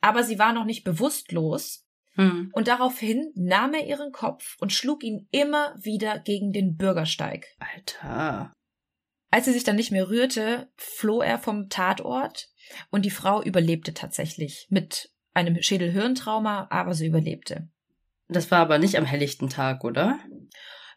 aber 0.03 0.23
sie 0.23 0.39
war 0.39 0.53
noch 0.53 0.67
nicht 0.67 0.85
bewusstlos. 0.85 1.86
Hm. 2.17 2.51
Und 2.53 2.69
daraufhin 2.69 3.33
nahm 3.35 3.75
er 3.75 3.87
ihren 3.87 4.11
Kopf 4.11 4.57
und 4.59 4.73
schlug 4.73 5.05
ihn 5.05 5.29
immer 5.31 5.75
wieder 5.81 6.19
gegen 6.19 6.53
den 6.53 6.77
Bürgersteig. 6.77 7.47
Alter. 7.59 8.53
Als 9.31 9.45
sie 9.45 9.53
sich 9.53 9.65
dann 9.65 9.77
nicht 9.77 9.93
mehr 9.93 10.09
rührte, 10.09 10.71
floh 10.77 11.21
er 11.21 11.39
vom 11.39 11.69
Tatort 11.69 12.49
und 12.91 13.05
die 13.05 13.11
Frau 13.11 13.43
überlebte 13.43 13.93
tatsächlich 13.93 14.67
mit 14.71 15.11
einem 15.35 15.61
Schädelhirntrauma, 15.61 16.69
aber 16.71 16.95
sie 16.95 17.07
überlebte. 17.07 17.69
Das 18.29 18.51
war 18.51 18.61
aber 18.61 18.79
nicht 18.79 18.97
am 18.97 19.05
helllichten 19.05 19.49
Tag, 19.49 19.85
oder? 19.85 20.19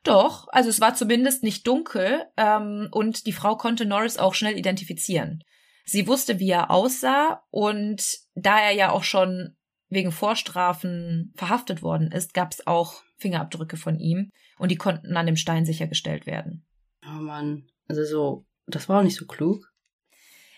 Doch, 0.04 0.48
also 0.50 0.70
es 0.70 0.80
war 0.80 0.96
zumindest 0.96 1.44
nicht 1.44 1.68
dunkel 1.68 2.24
ähm, 2.38 2.88
und 2.92 3.26
die 3.28 3.34
Frau 3.34 3.58
konnte 3.58 3.86
Norris 3.86 4.18
auch 4.18 4.34
schnell 4.34 4.58
identifizieren. 4.58 5.44
Sie 5.84 6.08
wusste, 6.08 6.40
wie 6.40 6.52
er 6.52 6.72
aussah 6.72 7.44
und 7.50 8.02
da 8.36 8.60
er 8.60 8.72
ja 8.72 8.92
auch 8.92 9.04
schon 9.04 9.58
wegen 9.90 10.12
Vorstrafen 10.12 11.34
verhaftet 11.36 11.82
worden 11.82 12.12
ist, 12.12 12.34
gab 12.34 12.52
es 12.52 12.66
auch 12.68 13.02
Fingerabdrücke 13.18 13.78
von 13.78 14.00
ihm 14.00 14.32
und 14.58 14.70
die 14.72 14.78
konnten 14.78 15.18
an 15.18 15.26
dem 15.26 15.36
Stein 15.36 15.66
sichergestellt 15.66 16.26
werden. 16.26 16.66
Oh 17.06 17.22
Mann, 17.22 17.68
also 17.88 18.06
so, 18.06 18.46
das 18.68 18.88
war 18.88 19.00
auch 19.00 19.04
nicht 19.04 19.18
so 19.18 19.26
klug. 19.26 19.72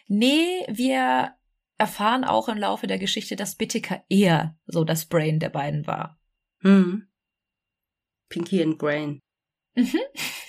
Nee, 0.07 0.65
wir 0.67 1.35
erfahren 1.77 2.23
auch 2.23 2.49
im 2.49 2.57
Laufe 2.57 2.87
der 2.87 2.99
Geschichte, 2.99 3.35
dass 3.35 3.55
Bittiker 3.55 4.03
eher 4.09 4.55
so 4.65 4.83
das 4.83 5.05
Brain 5.05 5.39
der 5.39 5.49
beiden 5.49 5.87
war. 5.87 6.19
Hm. 6.59 7.07
Pinky 8.29 8.61
and 8.61 8.77
Brain. 8.77 9.19
Mhm. 9.75 9.99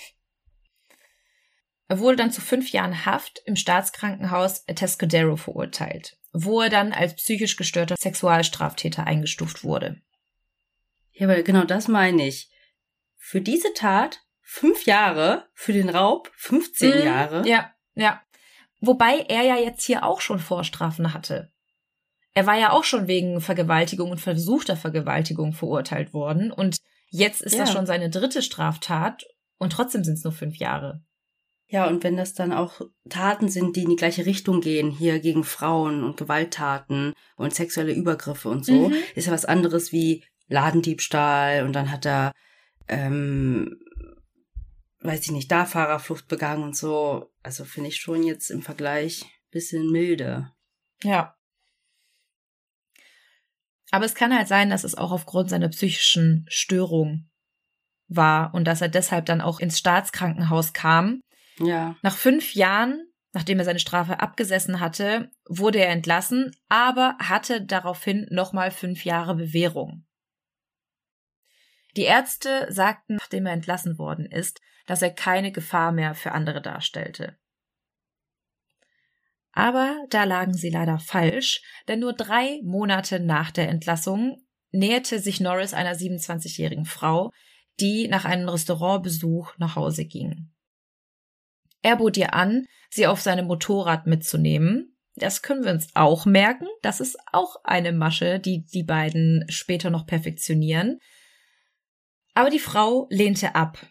Er 1.93 1.99
wurde 1.99 2.15
dann 2.15 2.31
zu 2.31 2.41
fünf 2.41 2.71
Jahren 2.71 3.05
Haft 3.05 3.43
im 3.45 3.55
Staatskrankenhaus 3.55 4.65
Tescadero 4.65 5.35
verurteilt, 5.35 6.17
wo 6.31 6.61
er 6.61 6.71
dann 6.71 6.91
als 6.91 7.15
psychisch 7.17 7.55
gestörter 7.55 7.97
Sexualstraftäter 7.99 9.05
eingestuft 9.05 9.63
wurde. 9.63 10.01
Ja, 11.11 11.27
aber 11.27 11.43
genau 11.43 11.65
das 11.65 11.87
meine 11.87 12.27
ich. 12.27 12.49
Für 13.15 13.41
diese 13.41 13.71
Tat 13.75 14.21
fünf 14.41 14.87
Jahre, 14.87 15.45
für 15.53 15.71
den 15.71 15.87
Raub 15.87 16.31
15 16.35 16.97
mhm, 16.97 17.05
Jahre. 17.05 17.47
Ja, 17.47 17.71
ja. 17.93 18.23
Wobei 18.79 19.27
er 19.29 19.43
ja 19.43 19.57
jetzt 19.57 19.85
hier 19.85 20.03
auch 20.03 20.19
schon 20.19 20.39
Vorstrafen 20.39 21.13
hatte. 21.13 21.51
Er 22.33 22.47
war 22.47 22.57
ja 22.57 22.71
auch 22.71 22.85
schon 22.85 23.05
wegen 23.05 23.39
Vergewaltigung 23.39 24.09
und 24.09 24.19
versuchter 24.19 24.77
Vergewaltigung 24.77 25.53
verurteilt 25.53 26.11
worden 26.11 26.51
und 26.51 26.77
jetzt 27.11 27.43
ist 27.43 27.53
ja. 27.53 27.59
das 27.59 27.71
schon 27.71 27.85
seine 27.85 28.09
dritte 28.09 28.41
Straftat 28.41 29.27
und 29.59 29.73
trotzdem 29.73 30.03
sind 30.03 30.15
es 30.15 30.23
nur 30.23 30.33
fünf 30.33 30.55
Jahre. 30.55 31.03
Ja, 31.73 31.87
und 31.87 32.03
wenn 32.03 32.15
das 32.15 32.35
dann 32.35 32.53
auch 32.53 32.81
Taten 33.09 33.49
sind, 33.49 33.75
die 33.75 33.81
in 33.81 33.89
die 33.89 33.95
gleiche 33.95 34.27
Richtung 34.27 34.61
gehen, 34.61 34.91
hier 34.91 35.19
gegen 35.19 35.43
Frauen 35.43 36.03
und 36.03 36.17
Gewalttaten 36.17 37.13
und 37.35 37.55
sexuelle 37.55 37.93
Übergriffe 37.93 38.47
und 38.49 38.63
so, 38.63 38.89
mhm. 38.89 38.95
ist 39.15 39.25
ja 39.25 39.33
was 39.33 39.45
anderes 39.45 39.91
wie 39.91 40.23
Ladendiebstahl 40.49 41.65
und 41.65 41.73
dann 41.73 41.89
hat 41.89 42.05
er, 42.05 42.31
ähm, 42.87 43.79
weiß 44.99 45.21
ich 45.21 45.31
nicht, 45.31 45.51
da 45.51 45.65
Fahrerflucht 45.65 46.27
begangen 46.27 46.61
und 46.61 46.77
so. 46.77 47.31
Also 47.41 47.65
finde 47.65 47.89
ich 47.89 47.95
schon 47.95 48.21
jetzt 48.21 48.51
im 48.51 48.61
Vergleich 48.61 49.25
bisschen 49.49 49.89
milde. 49.91 50.51
Ja, 51.01 51.35
aber 53.89 54.05
es 54.05 54.15
kann 54.15 54.35
halt 54.35 54.47
sein, 54.47 54.69
dass 54.69 54.83
es 54.83 54.95
auch 54.95 55.11
aufgrund 55.11 55.49
seiner 55.49 55.69
psychischen 55.69 56.45
Störung 56.49 57.29
war 58.07 58.53
und 58.53 58.65
dass 58.65 58.81
er 58.81 58.89
deshalb 58.89 59.27
dann 59.27 59.41
auch 59.41 59.59
ins 59.59 59.77
Staatskrankenhaus 59.77 60.73
kam. 60.73 61.21
Ja. 61.59 61.95
Nach 62.01 62.15
fünf 62.15 62.55
Jahren, 62.55 63.07
nachdem 63.31 63.59
er 63.59 63.65
seine 63.65 63.79
Strafe 63.79 64.19
abgesessen 64.19 64.79
hatte, 64.79 65.31
wurde 65.47 65.79
er 65.79 65.89
entlassen, 65.89 66.55
aber 66.69 67.17
hatte 67.19 67.61
daraufhin 67.65 68.27
nochmal 68.29 68.71
fünf 68.71 69.05
Jahre 69.05 69.35
Bewährung. 69.35 70.05
Die 71.95 72.03
Ärzte 72.03 72.67
sagten, 72.69 73.15
nachdem 73.15 73.45
er 73.45 73.53
entlassen 73.53 73.97
worden 73.97 74.25
ist, 74.25 74.61
dass 74.85 75.01
er 75.01 75.11
keine 75.11 75.51
Gefahr 75.51 75.91
mehr 75.91 76.15
für 76.15 76.31
andere 76.31 76.61
darstellte. 76.61 77.37
Aber 79.51 80.03
da 80.09 80.23
lagen 80.23 80.55
sie 80.55 80.71
leider 80.71 80.97
falsch, 80.97 81.61
denn 81.87 81.99
nur 81.99 82.13
drei 82.13 82.59
Monate 82.63 83.19
nach 83.19 83.51
der 83.51 83.69
Entlassung 83.69 84.43
näherte 84.71 85.19
sich 85.19 85.39
Norris 85.39 85.75
einer 85.75 85.93
27-jährigen 85.93 86.85
Frau, 86.85 87.31
die 87.79 88.07
nach 88.07 88.25
einem 88.25 88.49
Restaurantbesuch 88.49 89.53
nach 89.57 89.75
Hause 89.75 90.05
ging. 90.05 90.52
Er 91.83 91.97
bot 91.97 92.17
ihr 92.17 92.33
an, 92.33 92.65
sie 92.89 93.05
auf 93.05 93.21
seinem 93.21 93.45
Motorrad 93.45 94.07
mitzunehmen. 94.07 94.97
Das 95.15 95.43
können 95.43 95.63
wir 95.63 95.71
uns 95.71 95.89
auch 95.93 96.25
merken. 96.25 96.65
Das 96.81 96.99
ist 96.99 97.17
auch 97.31 97.57
eine 97.63 97.91
Masche, 97.91 98.39
die 98.39 98.65
die 98.65 98.83
beiden 98.83 99.45
später 99.49 99.91
noch 99.91 100.07
perfektionieren. 100.07 100.99
Aber 102.33 102.49
die 102.49 102.59
Frau 102.59 103.07
lehnte 103.11 103.53
ab. 103.53 103.85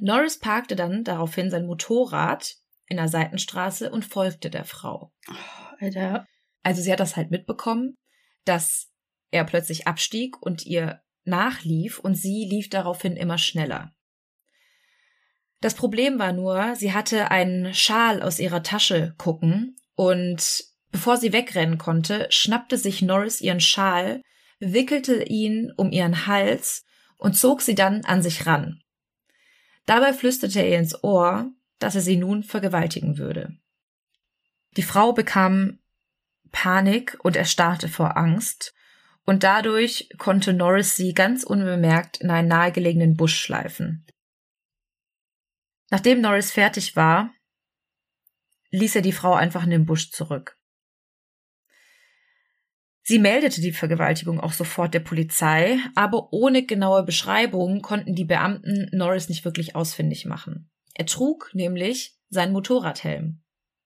Norris 0.00 0.40
parkte 0.40 0.74
dann 0.74 1.04
daraufhin 1.04 1.50
sein 1.50 1.66
Motorrad 1.66 2.56
in 2.86 2.96
der 2.96 3.08
Seitenstraße 3.08 3.90
und 3.90 4.04
folgte 4.04 4.50
der 4.50 4.64
Frau. 4.64 5.12
Oh, 5.28 5.74
Alter. 5.78 6.26
Also 6.64 6.82
sie 6.82 6.90
hat 6.90 6.98
das 6.98 7.14
halt 7.14 7.30
mitbekommen, 7.30 7.96
dass 8.44 8.90
er 9.30 9.44
plötzlich 9.44 9.86
abstieg 9.86 10.40
und 10.42 10.66
ihr 10.66 11.02
nachlief 11.24 11.98
und 11.98 12.14
sie 12.14 12.46
lief 12.48 12.68
daraufhin 12.68 13.16
immer 13.16 13.38
schneller. 13.38 13.93
Das 15.60 15.74
Problem 15.74 16.18
war 16.18 16.32
nur, 16.32 16.76
sie 16.76 16.92
hatte 16.92 17.30
einen 17.30 17.74
Schal 17.74 18.22
aus 18.22 18.38
ihrer 18.38 18.62
Tasche 18.62 19.14
gucken 19.16 19.76
und 19.94 20.64
bevor 20.90 21.16
sie 21.16 21.32
wegrennen 21.32 21.78
konnte, 21.78 22.26
schnappte 22.30 22.76
sich 22.76 23.02
Norris 23.02 23.40
ihren 23.40 23.60
Schal, 23.60 24.20
wickelte 24.60 25.24
ihn 25.24 25.72
um 25.76 25.90
ihren 25.90 26.26
Hals 26.26 26.84
und 27.16 27.36
zog 27.36 27.62
sie 27.62 27.74
dann 27.74 28.04
an 28.04 28.22
sich 28.22 28.46
ran. 28.46 28.80
Dabei 29.86 30.12
flüsterte 30.12 30.60
er 30.60 30.68
ihr 30.68 30.78
ins 30.78 31.02
Ohr, 31.02 31.50
dass 31.78 31.94
er 31.94 32.00
sie 32.00 32.16
nun 32.16 32.42
vergewaltigen 32.42 33.18
würde. 33.18 33.56
Die 34.76 34.82
Frau 34.82 35.12
bekam 35.12 35.78
Panik 36.52 37.18
und 37.22 37.36
erstarrte 37.36 37.88
vor 37.88 38.16
Angst, 38.16 38.74
und 39.26 39.42
dadurch 39.42 40.10
konnte 40.18 40.52
Norris 40.52 40.96
sie 40.96 41.14
ganz 41.14 41.44
unbemerkt 41.44 42.18
in 42.18 42.30
einen 42.30 42.48
nahegelegenen 42.48 43.16
Busch 43.16 43.38
schleifen. 43.38 44.04
Nachdem 45.94 46.22
Norris 46.22 46.50
fertig 46.50 46.96
war, 46.96 47.32
ließ 48.72 48.96
er 48.96 49.02
die 49.02 49.12
Frau 49.12 49.34
einfach 49.34 49.62
in 49.62 49.70
den 49.70 49.86
Busch 49.86 50.10
zurück. 50.10 50.58
Sie 53.04 53.20
meldete 53.20 53.60
die 53.60 53.70
Vergewaltigung 53.70 54.40
auch 54.40 54.54
sofort 54.54 54.92
der 54.92 54.98
Polizei, 54.98 55.78
aber 55.94 56.32
ohne 56.32 56.66
genaue 56.66 57.04
Beschreibung 57.04 57.80
konnten 57.80 58.16
die 58.16 58.24
Beamten 58.24 58.88
Norris 58.90 59.28
nicht 59.28 59.44
wirklich 59.44 59.76
ausfindig 59.76 60.26
machen. 60.26 60.68
Er 60.94 61.06
trug 61.06 61.52
nämlich 61.54 62.18
seinen 62.28 62.54
Motorradhelm. 62.54 63.44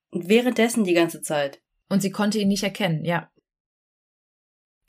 Und 0.09 0.29
währenddessen 0.29 0.85
die 0.85 0.95
ganze 0.95 1.21
Zeit. 1.21 1.61
Und 1.89 2.01
sie 2.01 2.09
konnte 2.09 2.39
ihn 2.39 2.47
nicht 2.47 2.63
erkennen, 2.63 3.05
ja. 3.05 3.31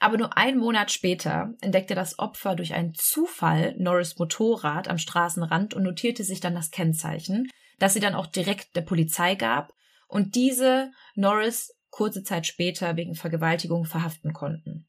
Aber 0.00 0.16
nur 0.16 0.36
einen 0.38 0.58
Monat 0.58 0.90
später 0.90 1.54
entdeckte 1.60 1.94
das 1.94 2.18
Opfer 2.18 2.56
durch 2.56 2.72
einen 2.72 2.94
Zufall 2.94 3.74
Norris 3.78 4.18
Motorrad 4.18 4.88
am 4.88 4.96
Straßenrand 4.96 5.74
und 5.74 5.82
notierte 5.82 6.24
sich 6.24 6.40
dann 6.40 6.54
das 6.54 6.70
Kennzeichen, 6.70 7.50
das 7.78 7.92
sie 7.92 8.00
dann 8.00 8.14
auch 8.14 8.26
direkt 8.26 8.74
der 8.74 8.80
Polizei 8.80 9.34
gab 9.34 9.74
und 10.08 10.34
diese 10.34 10.90
Norris 11.14 11.76
kurze 11.90 12.22
Zeit 12.22 12.46
später 12.46 12.96
wegen 12.96 13.14
Vergewaltigung 13.14 13.84
verhaften 13.84 14.32
konnten. 14.32 14.88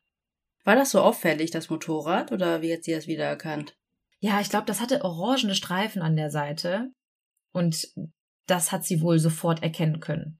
War 0.64 0.76
das 0.76 0.92
so 0.92 1.02
auffällig, 1.02 1.52
das 1.52 1.70
Motorrad, 1.70 2.32
oder 2.32 2.62
wie 2.62 2.74
hat 2.74 2.84
sie 2.84 2.94
das 2.94 3.08
wiedererkannt? 3.08 3.76
Ja, 4.20 4.40
ich 4.40 4.50
glaube, 4.50 4.66
das 4.66 4.80
hatte 4.80 5.04
orangene 5.04 5.56
Streifen 5.56 6.02
an 6.02 6.16
der 6.16 6.30
Seite 6.30 6.92
und 7.52 7.88
das 8.46 8.72
hat 8.72 8.86
sie 8.86 9.02
wohl 9.02 9.20
sofort 9.20 9.62
erkennen 9.62 10.00
können. 10.00 10.40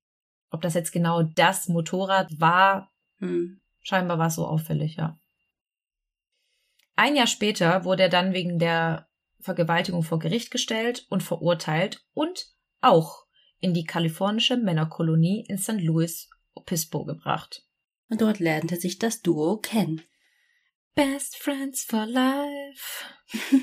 Ob 0.50 0.62
das 0.62 0.76
jetzt 0.76 0.92
genau 0.92 1.24
das 1.24 1.68
Motorrad 1.68 2.30
war, 2.40 2.92
hm. 3.20 3.60
Scheinbar 3.82 4.18
war 4.18 4.28
es 4.28 4.36
so 4.36 4.46
auffällig, 4.46 4.96
ja. 4.96 5.18
Ein 6.96 7.16
Jahr 7.16 7.28
später 7.28 7.84
wurde 7.84 8.04
er 8.04 8.10
dann 8.10 8.34
wegen 8.34 8.60
der 8.60 9.08
Vergewaltigung 9.40 10.04
vor 10.04 10.20
Gericht 10.20 10.52
gestellt 10.52 11.06
und 11.10 11.24
verurteilt 11.24 12.06
und 12.14 12.48
auch 12.80 13.26
in 13.60 13.74
die 13.74 13.86
kalifornische 13.86 14.58
Männerkolonie 14.58 15.46
in 15.48 15.58
St. 15.58 15.82
Louis 15.82 16.30
Obispo 16.54 17.06
gebracht. 17.06 17.64
Und 18.10 18.22
dort 18.22 18.40
lernte 18.40 18.76
sich 18.76 19.00
das 19.00 19.22
Duo 19.22 19.58
kennen. 19.58 20.02
Best 20.96 21.38
Friends 21.38 21.84
for 21.84 22.06
Life. 22.06 23.06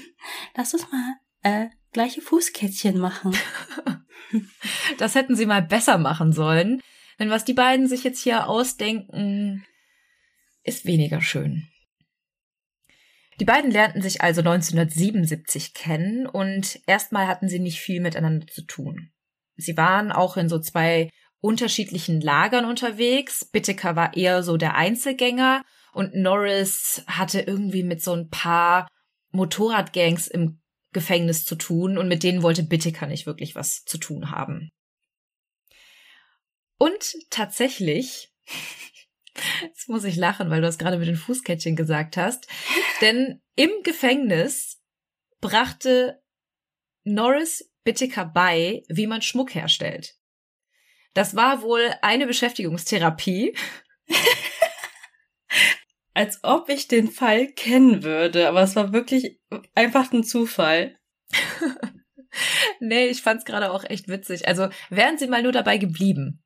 Lass 0.57 0.73
uns 0.73 0.87
mal 0.91 1.15
äh, 1.43 1.69
gleiche 1.93 2.23
Fußkettchen 2.23 2.99
machen. 2.99 3.37
das 4.99 5.15
hätten 5.15 5.37
sie 5.37 5.47
mal 5.47 5.63
besser 5.63 5.99
machen 5.99 6.33
sollen. 6.33 6.81
Denn 7.19 7.31
was 7.31 7.45
die 7.45 7.55
beiden 7.55 7.87
sich 7.89 8.05
jetzt 8.05 8.23
hier 8.23 8.49
ausdenken, 8.49 9.67
ist 10.65 10.87
weniger 10.87 11.21
schön. 11.21 11.69
Die 13.41 13.45
beiden 13.45 13.71
lernten 13.71 14.03
sich 14.03 14.21
also 14.21 14.41
1977 14.41 15.73
kennen 15.73 16.27
und 16.27 16.81
erstmal 16.87 17.29
hatten 17.29 17.49
sie 17.49 17.61
nicht 17.61 17.79
viel 17.81 18.01
miteinander 18.01 18.47
zu 18.49 18.63
tun. 18.63 19.13
Sie 19.57 19.77
waren 19.77 20.11
auch 20.11 20.37
in 20.37 20.49
so 20.49 20.59
zwei 20.59 21.11
unterschiedlichen 21.41 22.21
Lagern 22.21 22.65
unterwegs. 22.65 23.45
Bitteker 23.45 23.95
war 23.95 24.17
eher 24.17 24.43
so 24.43 24.57
der 24.57 24.75
Einzelgänger 24.75 25.63
und 25.93 26.15
Norris 26.15 27.05
hatte 27.07 27.41
irgendwie 27.41 27.85
mit 27.85 28.03
so 28.03 28.13
ein 28.13 28.29
paar 28.29 28.89
Motorradgangs 29.31 30.27
im 30.27 30.61
Gefängnis 30.93 31.45
zu 31.45 31.55
tun 31.55 31.99
und 31.99 32.09
mit 32.09 32.23
denen 32.23 32.43
wollte 32.43 32.63
Bitteker 32.63 33.07
nicht 33.07 33.27
wirklich 33.27 33.55
was 33.55 33.85
zu 33.85 33.99
tun 33.99 34.31
haben. 34.31 34.71
Und 36.79 37.15
tatsächlich, 37.31 38.33
jetzt 39.63 39.89
muss 39.89 40.05
ich 40.05 40.17
lachen, 40.17 40.51
weil 40.51 40.61
du 40.61 40.67
das 40.67 40.79
gerade 40.79 40.99
mit 40.99 41.09
den 41.09 41.17
Fußkettchen 41.17 41.77
gesagt 41.77 42.17
hast, 42.17 42.47
denn 43.01 43.41
im 43.55 43.71
Gefängnis 43.83 44.81
brachte 45.41 46.21
Norris 47.05 47.71
Bitteker 47.85 48.27
bei, 48.27 48.83
wie 48.89 49.07
man 49.07 49.23
Schmuck 49.23 49.55
herstellt. 49.55 50.15
Das 51.15 51.35
war 51.35 51.63
wohl 51.63 51.93
eine 52.03 52.27
Beschäftigungstherapie. 52.27 53.57
Als 56.15 56.41
ob 56.43 56.69
ich 56.69 56.89
den 56.89 57.11
Fall 57.11 57.47
kennen 57.47 58.03
würde, 58.03 58.49
aber 58.49 58.63
es 58.63 58.77
war 58.77 58.93
wirklich 58.93 59.41
einfach 59.75 60.13
ein 60.13 60.25
Zufall. 60.25 60.99
nee, 62.81 63.07
ich 63.07 63.23
fand's 63.23 63.45
gerade 63.45 63.71
auch 63.71 63.85
echt 63.85 64.09
witzig. 64.09 64.49
Also 64.49 64.69
wären 64.91 65.17
Sie 65.19 65.29
mal 65.29 65.43
nur 65.43 65.53
dabei 65.53 65.79
geblieben. 65.79 66.43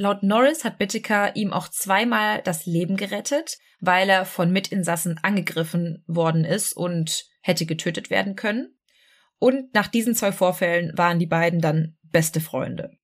Laut 0.00 0.22
Norris 0.22 0.64
hat 0.64 0.78
Bittiker 0.78 1.36
ihm 1.36 1.52
auch 1.52 1.68
zweimal 1.68 2.40
das 2.40 2.64
Leben 2.64 2.96
gerettet, 2.96 3.58
weil 3.80 4.08
er 4.08 4.24
von 4.24 4.50
Mitinsassen 4.50 5.18
angegriffen 5.22 6.02
worden 6.06 6.46
ist 6.46 6.72
und 6.72 7.26
hätte 7.42 7.66
getötet 7.66 8.08
werden 8.08 8.34
können. 8.34 8.78
Und 9.38 9.74
nach 9.74 9.88
diesen 9.88 10.14
zwei 10.14 10.32
Vorfällen 10.32 10.96
waren 10.96 11.18
die 11.18 11.26
beiden 11.26 11.60
dann 11.60 11.98
beste 12.02 12.40
Freunde. 12.40 12.96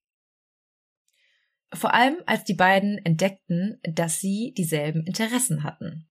Vor 1.71 1.93
allem, 1.93 2.17
als 2.25 2.45
die 2.45 2.55
beiden 2.55 2.97
entdeckten, 3.05 3.79
dass 3.83 4.19
sie 4.19 4.55
dieselben 4.57 5.05
Interessen 5.05 5.65
hatten. 5.65 6.09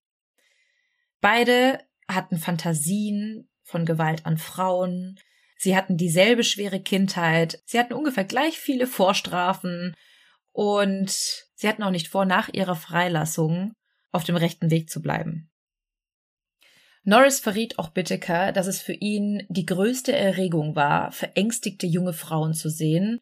Beide 1.19 1.79
hatten 2.07 2.37
Fantasien 2.37 3.49
von 3.63 3.87
Gewalt 3.87 4.27
an 4.27 4.37
Frauen, 4.37 5.19
sie 5.57 5.75
hatten 5.75 5.97
dieselbe 5.97 6.43
schwere 6.43 6.79
Kindheit, 6.79 7.63
sie 7.65 7.79
hatten 7.79 7.93
ungefähr 7.93 8.25
gleich 8.25 8.59
viele 8.59 8.85
Vorstrafen 8.85 9.95
und 10.55 11.09
sie 11.09 11.67
hatten 11.67 11.83
auch 11.83 11.91
nicht 11.91 12.07
vor, 12.07 12.23
nach 12.23 12.47
ihrer 12.47 12.77
Freilassung 12.77 13.73
auf 14.13 14.23
dem 14.23 14.37
rechten 14.37 14.71
Weg 14.71 14.89
zu 14.89 15.01
bleiben. 15.01 15.51
Norris 17.03 17.41
verriet 17.41 17.77
auch 17.77 17.89
Bitteker, 17.89 18.53
dass 18.53 18.65
es 18.65 18.81
für 18.81 18.93
ihn 18.93 19.45
die 19.49 19.65
größte 19.65 20.15
Erregung 20.15 20.73
war, 20.73 21.11
verängstigte 21.11 21.85
junge 21.87 22.13
Frauen 22.13 22.53
zu 22.53 22.69
sehen 22.69 23.19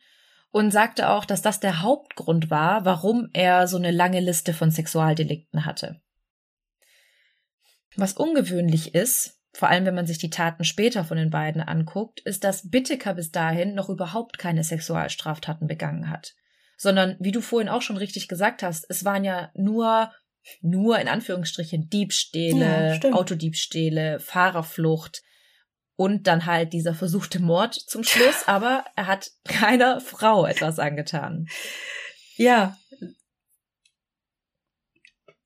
und 0.52 0.70
sagte 0.70 1.10
auch, 1.10 1.26
dass 1.26 1.42
das 1.42 1.60
der 1.60 1.82
Hauptgrund 1.82 2.52
war, 2.52 2.86
warum 2.86 3.30
er 3.34 3.68
so 3.68 3.78
eine 3.78 3.92
lange 3.92 4.20
Liste 4.20 4.54
von 4.54 4.70
Sexualdelikten 4.70 5.66
hatte. 5.66 6.00
Was 7.96 8.14
ungewöhnlich 8.14 8.94
ist, 8.94 9.40
vor 9.54 9.70
allem 9.70 9.88
wenn 9.88 9.96
man 9.96 10.06
sich 10.06 10.20
die 10.20 10.30
Taten 10.30 10.66
später 10.66 11.04
von 11.04 11.18
den 11.18 11.32
beiden 11.32 11.64
anguckt, 11.64 12.20
ist, 12.20 12.44
dass 12.44 12.70
Bitteker 12.70 13.16
bis 13.16 13.32
dahin 13.32 13.74
noch 13.74 13.90
überhaupt 13.90 14.38
keine 14.38 14.64
Sexualstraftaten 14.64 15.68
begangen 15.68 16.12
hat. 16.12 16.36
Sondern, 16.84 17.16
wie 17.20 17.32
du 17.32 17.42
vorhin 17.42 17.70
auch 17.70 17.82
schon 17.82 17.98
richtig 17.98 18.28
gesagt 18.28 18.62
hast, 18.62 18.86
es 18.90 19.06
waren 19.06 19.24
ja 19.24 19.52
nur, 19.56 20.12
nur 20.62 21.00
in 21.00 21.08
Anführungsstrichen 21.08 21.90
Diebstähle, 21.90 23.00
ja, 23.02 23.14
Autodiebstähle, 23.14 24.20
Fahrerflucht, 24.20 25.24
und 25.96 26.28
dann 26.28 26.46
halt 26.46 26.74
dieser 26.74 26.94
versuchte 26.94 27.40
Mord 27.40 27.74
zum 27.76 28.04
Schluss, 28.04 28.48
aber 28.48 28.84
er 28.96 29.08
hat 29.08 29.32
keiner 29.48 30.02
Frau 30.02 30.46
etwas 30.46 30.80
angetan. 30.80 31.48
Ja. 32.36 32.78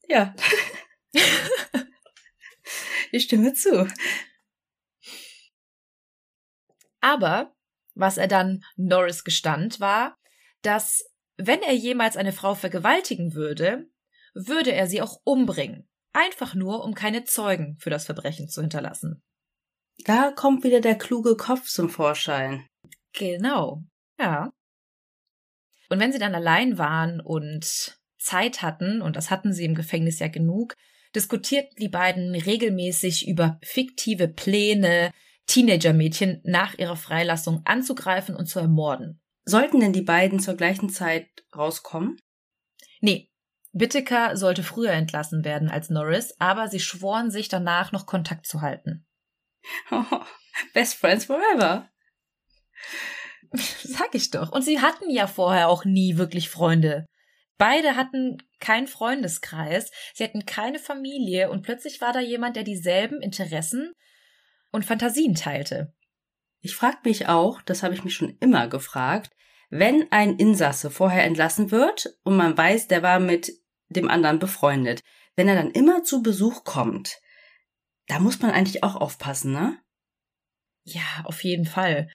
Ja. 0.08 0.34
ich 3.12 3.26
stimme 3.26 3.54
zu. 3.54 3.88
Aber 7.02 7.54
was 7.94 8.18
er 8.18 8.28
dann 8.28 8.64
Norris 8.76 9.24
gestand, 9.24 9.80
war, 9.80 10.18
dass 10.62 11.04
wenn 11.38 11.62
er 11.62 11.74
jemals 11.74 12.18
eine 12.18 12.34
Frau 12.34 12.56
vergewaltigen 12.56 13.34
würde, 13.34 13.88
würde 14.34 14.74
er 14.74 14.88
sie 14.88 15.02
auch 15.02 15.20
umbringen. 15.24 15.88
einfach 16.14 16.56
nur, 16.56 16.84
um 16.84 16.96
keine 16.96 17.26
Zeugen 17.26 17.78
für 17.78 17.92
das 17.92 18.06
Verbrechen 18.06 18.50
zu 18.50 18.62
hinterlassen. 18.62 19.22
Da 20.06 20.32
kommt 20.32 20.64
wieder 20.64 20.82
der 20.82 20.98
kluge 20.98 21.38
Kopf 21.38 21.68
zum 21.68 21.90
Vorschein. 21.90 22.68
Genau, 23.14 23.84
ja. 24.20 24.52
Und 25.90 26.00
wenn 26.00 26.12
sie 26.12 26.20
dann 26.20 26.34
allein 26.34 26.80
waren 26.80 27.22
und 27.22 28.00
Zeit 28.18 28.64
hatten, 28.64 29.02
und 29.02 29.16
das 29.16 29.30
hatten 29.30 29.54
sie 29.54 29.66
im 29.66 29.76
Gefängnis 29.76 30.18
ja 30.18 30.28
genug, 30.28 30.74
diskutierten 31.16 31.76
die 31.80 31.90
beiden 31.90 32.34
regelmäßig 32.34 33.28
über 33.28 33.60
fiktive 33.64 34.28
Pläne, 34.28 35.12
Teenagermädchen 35.46 36.42
nach 36.44 36.78
ihrer 36.78 36.98
Freilassung 36.98 37.62
anzugreifen 37.66 38.36
und 38.36 38.48
zu 38.48 38.60
ermorden. 38.60 39.22
Sollten 39.50 39.80
denn 39.80 39.94
die 39.94 40.02
beiden 40.02 40.42
zur 40.42 40.56
gleichen 40.56 40.90
Zeit 40.90 41.30
rauskommen? 41.56 42.20
Nee. 43.00 43.32
Whittaker 43.72 44.36
sollte 44.36 44.62
früher 44.62 44.92
entlassen 44.92 45.46
werden 45.46 45.70
als 45.70 45.90
Norris, 45.90 46.36
aber 46.38 46.68
sie 46.68 46.82
schworen 46.82 47.32
sich 47.32 47.48
danach 47.48 47.94
noch 47.94 48.06
Kontakt 48.06 48.46
zu 48.46 48.62
halten. 48.62 49.08
Oh, 49.90 50.04
best 50.74 50.96
friends 50.96 51.26
forever. 51.26 51.90
Sag 53.84 54.14
ich 54.16 54.32
doch. 54.32 54.52
Und 54.52 54.64
sie 54.64 54.82
hatten 54.82 55.10
ja 55.10 55.28
vorher 55.28 55.70
auch 55.70 55.86
nie 55.86 56.18
wirklich 56.18 56.50
Freunde. 56.50 57.06
Beide 57.58 57.96
hatten 57.96 58.40
keinen 58.60 58.88
Freundeskreis, 58.88 59.92
sie 60.14 60.26
hatten 60.26 60.46
keine 60.46 60.80
Familie 60.80 61.50
und 61.50 61.62
plötzlich 61.62 62.02
war 62.02 62.12
da 62.12 62.20
jemand, 62.20 62.58
der 62.58 62.64
dieselben 62.64 63.22
Interessen 63.22 63.94
und 64.72 64.84
Fantasien 64.84 65.36
teilte. 65.36 65.94
Ich 66.62 66.76
frag 66.76 67.06
mich 67.06 67.28
auch, 67.28 67.62
das 67.62 67.84
habe 67.84 67.94
ich 67.94 68.04
mich 68.04 68.16
schon 68.16 68.38
immer 68.40 68.68
gefragt, 68.68 69.32
wenn 69.70 70.12
ein 70.12 70.38
Insasse 70.38 70.90
vorher 70.90 71.24
entlassen 71.24 71.72
wird 71.72 72.18
und 72.24 72.38
man 72.38 72.58
weiß, 72.58 72.88
der 72.88 73.04
war 73.04 73.20
mit 73.20 73.52
dem 73.90 74.10
anderen 74.10 74.40
befreundet, 74.40 75.02
wenn 75.36 75.48
er 75.48 75.56
dann 75.56 75.72
immer 75.72 76.04
zu 76.04 76.22
Besuch 76.22 76.64
kommt, 76.64 77.20
da 78.08 78.20
muss 78.20 78.42
man 78.42 78.52
eigentlich 78.52 78.84
auch 78.84 78.96
aufpassen, 78.96 79.52
ne? 79.52 79.78
Ja, 80.84 81.02
auf 81.26 81.44
jeden 81.44 81.66
Fall. 81.66 82.10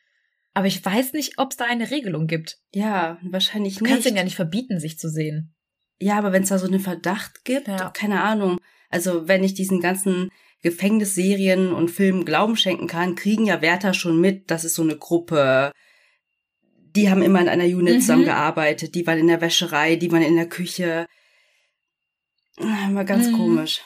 Aber 0.54 0.66
ich 0.66 0.84
weiß 0.84 1.12
nicht, 1.12 1.38
ob 1.38 1.52
es 1.52 1.56
da 1.56 1.66
eine 1.66 1.90
Regelung 1.90 2.26
gibt. 2.26 2.58
Ja, 2.72 3.18
wahrscheinlich 3.22 3.76
du 3.76 3.84
nicht. 3.84 3.90
Du 3.90 3.94
kannst 3.94 4.08
ihn 4.08 4.16
ja 4.16 4.24
nicht 4.24 4.36
verbieten, 4.36 4.80
sich 4.80 4.98
zu 4.98 5.08
sehen. 5.08 5.54
Ja, 5.98 6.18
aber 6.18 6.32
wenn 6.32 6.42
es 6.42 6.48
da 6.48 6.58
so 6.58 6.66
einen 6.66 6.80
Verdacht 6.80 7.44
gibt, 7.44 7.68
ja. 7.68 7.90
keine 7.90 8.22
Ahnung. 8.22 8.58
Also 8.88 9.28
wenn 9.28 9.44
ich 9.44 9.54
diesen 9.54 9.80
ganzen 9.80 10.30
Gefängnisserien 10.62 11.72
und 11.72 11.90
Filmen 11.90 12.24
Glauben 12.24 12.56
schenken 12.56 12.86
kann, 12.86 13.16
kriegen 13.16 13.46
ja 13.46 13.60
Wärter 13.60 13.94
schon 13.94 14.20
mit, 14.20 14.50
das 14.50 14.64
ist 14.64 14.74
so 14.74 14.82
eine 14.82 14.96
Gruppe. 14.96 15.72
Die 16.94 17.10
haben 17.10 17.22
immer 17.22 17.40
in 17.40 17.48
einer 17.48 17.64
Unit 17.64 17.96
mhm. 17.96 18.00
zusammengearbeitet, 18.00 18.94
die 18.94 19.06
waren 19.06 19.18
in 19.18 19.26
der 19.26 19.40
Wäscherei, 19.40 19.96
die 19.96 20.12
waren 20.12 20.22
in 20.22 20.36
der 20.36 20.48
Küche. 20.48 21.06
War 22.58 23.04
ganz 23.04 23.28
mhm. 23.28 23.36
komisch. 23.36 23.82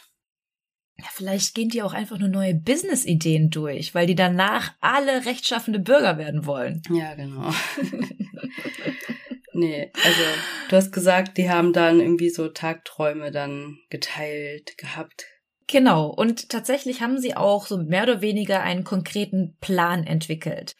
Ja, 0.98 1.06
vielleicht 1.12 1.54
gehen 1.54 1.68
die 1.68 1.82
auch 1.82 1.92
einfach 1.92 2.18
nur 2.18 2.28
neue 2.28 2.54
Business-Ideen 2.54 3.50
durch, 3.50 3.94
weil 3.94 4.06
die 4.06 4.14
danach 4.14 4.74
alle 4.80 5.26
rechtschaffende 5.26 5.78
Bürger 5.78 6.16
werden 6.16 6.46
wollen. 6.46 6.82
Ja, 6.90 7.14
genau. 7.14 7.52
nee, 9.52 9.90
also 9.92 10.22
du 10.70 10.76
hast 10.76 10.92
gesagt, 10.92 11.36
die 11.36 11.50
haben 11.50 11.74
dann 11.74 12.00
irgendwie 12.00 12.30
so 12.30 12.48
Tagträume 12.48 13.30
dann 13.30 13.78
geteilt 13.90 14.78
gehabt. 14.78 15.26
Genau, 15.68 16.06
und 16.06 16.48
tatsächlich 16.48 17.00
haben 17.00 17.18
sie 17.18 17.36
auch 17.36 17.66
so 17.66 17.76
mehr 17.76 18.04
oder 18.04 18.20
weniger 18.20 18.62
einen 18.62 18.84
konkreten 18.84 19.56
Plan 19.60 20.04
entwickelt. 20.06 20.76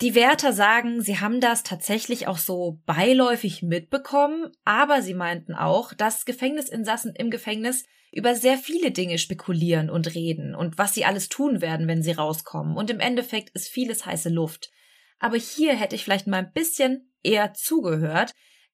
Die 0.00 0.14
Wärter 0.14 0.54
sagen, 0.54 1.02
sie 1.02 1.20
haben 1.20 1.40
das 1.40 1.62
tatsächlich 1.62 2.26
auch 2.26 2.38
so 2.38 2.80
beiläufig 2.86 3.62
mitbekommen, 3.62 4.50
aber 4.64 5.02
sie 5.02 5.12
meinten 5.12 5.54
auch, 5.54 5.92
dass 5.92 6.24
Gefängnisinsassen 6.24 7.14
im 7.14 7.30
Gefängnis 7.30 7.84
über 8.10 8.34
sehr 8.34 8.56
viele 8.56 8.92
Dinge 8.92 9.18
spekulieren 9.18 9.90
und 9.90 10.14
reden 10.14 10.54
und 10.54 10.78
was 10.78 10.94
sie 10.94 11.04
alles 11.04 11.28
tun 11.28 11.60
werden, 11.60 11.86
wenn 11.86 12.02
sie 12.02 12.12
rauskommen. 12.12 12.78
Und 12.78 12.88
im 12.88 12.98
Endeffekt 12.98 13.50
ist 13.50 13.68
vieles 13.68 14.06
heiße 14.06 14.30
Luft. 14.30 14.70
Aber 15.18 15.36
hier 15.36 15.76
hätte 15.76 15.94
ich 15.94 16.04
vielleicht 16.04 16.26
mal 16.26 16.38
ein 16.38 16.52
bisschen 16.52 17.12
eher 17.22 17.52
zugehört, 17.52 18.32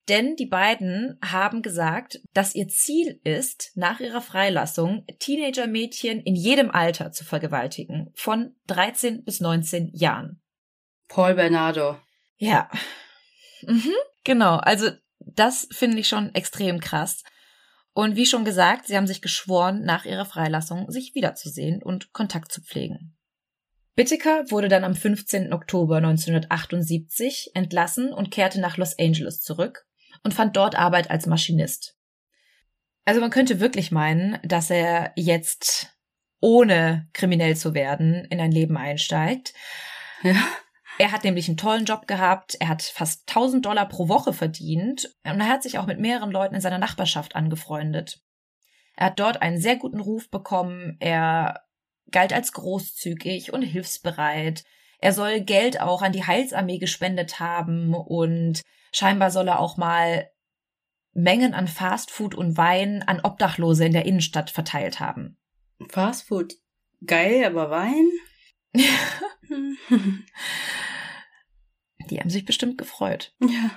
denn 0.09 0.37
die 0.37 0.47
beiden 0.47 1.19
haben 1.25 1.62
gesagt, 1.62 2.21
dass 2.33 2.55
ihr 2.55 2.69
Ziel 2.69 3.21
ist, 3.25 3.73
nach 3.75 3.99
ihrer 3.99 4.21
Freilassung 4.21 5.05
Teenager-Mädchen 5.19 6.21
in 6.21 6.37
jedem 6.37 6.71
Alter 6.71 7.11
zu 7.11 7.25
vergewaltigen, 7.25 8.12
von 8.14 8.55
13 8.69 9.25
bis 9.25 9.40
19 9.40 9.90
Jahren. 9.95 10.40
Paul 11.09 11.35
Bernardo. 11.35 11.99
Ja. 12.37 12.71
Mhm, 13.62 13.95
genau, 14.23 14.57
also 14.57 14.90
das 15.19 15.66
finde 15.73 15.99
ich 15.99 16.09
schon 16.09 16.35
extrem 16.35 16.79
krass. 16.81 17.25
Und 17.92 18.14
wie 18.14 18.27
schon 18.27 18.45
gesagt, 18.45 18.87
sie 18.87 18.97
haben 18.97 19.07
sich 19.07 19.23
geschworen, 19.23 19.83
nach 19.83 20.05
ihrer 20.05 20.27
Freilassung 20.27 20.90
sich 20.90 21.14
wiederzusehen 21.14 21.83
und 21.83 22.12
Kontakt 22.12 22.53
zu 22.53 22.61
pflegen. 22.61 23.16
Bittiker 23.97 24.51
wurde 24.51 24.69
dann 24.69 24.85
am 24.85 24.95
15. 24.95 25.55
Oktober 25.55 25.97
1978 25.97 27.53
entlassen 27.55 28.12
und 28.12 28.31
kehrte 28.31 28.61
nach 28.61 28.77
Los 28.77 28.99
Angeles 28.99 29.40
zurück 29.40 29.87
und 30.22 30.35
fand 30.35 30.57
dort 30.57 30.76
Arbeit 30.76 31.11
als 31.11 31.26
Maschinist. 31.26 31.96
Also 33.05 33.20
man 33.20 33.31
könnte 33.31 33.61
wirklich 33.61 33.92
meinen, 33.92 34.38
dass 34.42 34.70
er 34.70 35.12
jetzt 35.16 35.96
ohne 36.40 37.09
kriminell 37.12 37.57
zu 37.57 37.74
werden 37.74 38.24
in 38.26 38.40
ein 38.40 38.52
Leben 38.52 38.76
einsteigt. 38.76 39.55
Ja. 40.22 40.37
Er 40.98 41.12
hat 41.12 41.24
nämlich 41.24 41.46
einen 41.48 41.59
tollen 41.59 41.85
Job 41.85 42.07
gehabt, 42.07 42.57
er 42.59 42.68
hat 42.68 42.83
fast 42.83 43.29
1000 43.29 43.66
Dollar 43.66 43.87
pro 43.87 44.09
Woche 44.09 44.33
verdient 44.33 45.11
und 45.24 45.40
er 45.40 45.48
hat 45.48 45.62
sich 45.62 45.79
auch 45.79 45.87
mit 45.87 46.00
mehreren 46.00 46.31
Leuten 46.31 46.55
in 46.55 46.61
seiner 46.61 46.79
Nachbarschaft 46.79 47.37
angefreundet. 47.37 48.20
Er 48.96 49.07
hat 49.07 49.20
dort 49.20 49.42
einen 49.42 49.59
sehr 49.59 49.76
guten 49.76 50.00
Ruf 50.00 50.31
bekommen, 50.31 50.96
er 51.00 51.64
galt 52.11 52.33
als 52.33 52.52
großzügig 52.52 53.52
und 53.52 53.62
hilfsbereit. 53.62 54.64
Er 54.98 55.12
soll 55.12 55.40
Geld 55.40 55.81
auch 55.81 56.00
an 56.00 56.12
die 56.12 56.24
Heilsarmee 56.24 56.79
gespendet 56.79 57.40
haben 57.40 57.94
und 57.94 58.62
scheinbar 58.96 59.30
soll 59.30 59.48
er 59.48 59.61
auch 59.61 59.76
mal 59.76 60.30
Mengen 61.12 61.54
an 61.54 61.68
Fastfood 61.68 62.35
und 62.35 62.56
Wein 62.56 63.02
an 63.02 63.20
Obdachlose 63.20 63.87
in 63.87 63.92
der 63.92 64.04
Innenstadt 64.04 64.50
verteilt 64.50 65.00
haben. 65.00 65.38
Fastfood 65.88 66.54
geil, 67.06 67.44
aber 67.44 67.70
Wein? 67.70 68.11
Die 72.11 72.20
haben 72.20 72.30
sich 72.30 72.44
bestimmt 72.44 72.78
gefreut. 72.78 73.35
Ja. 73.40 73.70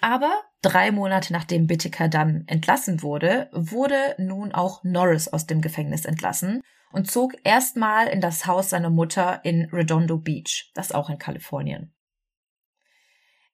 Aber 0.00 0.42
drei 0.62 0.90
Monate 0.92 1.32
nachdem 1.32 1.66
Bittiker 1.66 2.08
dann 2.08 2.44
entlassen 2.46 3.02
wurde, 3.02 3.48
wurde 3.52 4.14
nun 4.18 4.52
auch 4.52 4.84
Norris 4.84 5.28
aus 5.28 5.46
dem 5.46 5.60
Gefängnis 5.60 6.04
entlassen 6.04 6.62
und 6.92 7.10
zog 7.10 7.34
erstmal 7.44 8.06
in 8.08 8.20
das 8.20 8.46
Haus 8.46 8.70
seiner 8.70 8.90
Mutter 8.90 9.40
in 9.44 9.68
Redondo 9.72 10.18
Beach, 10.18 10.70
das 10.74 10.92
auch 10.92 11.10
in 11.10 11.18
Kalifornien. 11.18 11.95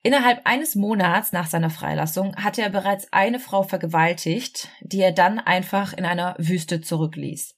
Innerhalb 0.04 0.44
eines 0.46 0.74
Monats 0.74 1.32
nach 1.32 1.46
seiner 1.46 1.70
Freilassung 1.70 2.34
hatte 2.36 2.60
er 2.60 2.70
bereits 2.70 3.12
eine 3.12 3.38
Frau 3.38 3.62
vergewaltigt, 3.62 4.68
die 4.80 5.00
er 5.00 5.12
dann 5.12 5.38
einfach 5.38 5.92
in 5.92 6.04
einer 6.04 6.34
Wüste 6.38 6.80
zurückließ. 6.80 7.56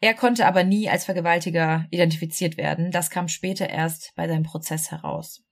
Er 0.00 0.14
konnte 0.14 0.46
aber 0.46 0.62
nie 0.62 0.88
als 0.90 1.06
Vergewaltiger 1.06 1.86
identifiziert 1.90 2.56
werden. 2.56 2.90
Das 2.90 3.10
kam 3.10 3.28
später 3.28 3.68
erst 3.68 4.12
bei 4.14 4.28
seinem 4.28 4.44
Prozess 4.44 4.90
heraus. 4.90 5.42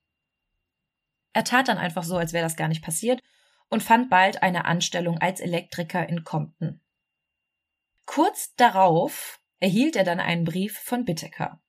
Er 1.33 1.45
tat 1.45 1.69
dann 1.69 1.79
einfach 1.79 2.05
so, 2.05 2.17
als 2.17 2.33
wäre 2.33 2.45
das 2.45 2.57
gar 2.57 2.69
nicht 2.69 2.85
passiert 2.85 3.23
und 3.69 3.83
fand 3.83 4.11
bald 4.11 4.43
eine 4.43 4.67
Anstellung 4.67 5.19
als 5.19 5.41
Elektriker 5.41 6.09
in 6.09 6.25
Compton. 6.25 6.81
Kurz 8.05 8.55
darauf 8.55 9.41
erhielt 9.59 9.97
er 9.97 10.05
dann 10.05 10.21
einen 10.21 10.45
Brief 10.45 10.79
von 10.79 11.05
Bitteker. 11.05 11.61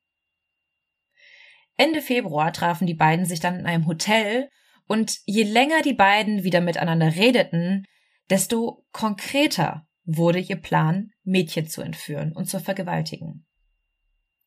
Ende 1.78 2.02
Februar 2.02 2.52
trafen 2.52 2.86
die 2.86 2.94
beiden 2.94 3.24
sich 3.24 3.40
dann 3.40 3.60
in 3.60 3.64
einem 3.64 3.86
Hotel 3.86 4.50
und 4.86 5.18
je 5.26 5.44
länger 5.44 5.80
die 5.82 5.94
beiden 5.94 6.42
wieder 6.42 6.60
miteinander 6.60 7.14
redeten, 7.14 7.86
desto 8.28 8.84
konkreter 8.92 9.86
wurde 10.04 10.40
ihr 10.40 10.56
Plan, 10.56 11.12
Mädchen 11.22 11.68
zu 11.68 11.80
entführen 11.82 12.32
und 12.32 12.46
zu 12.46 12.58
vergewaltigen. 12.58 13.46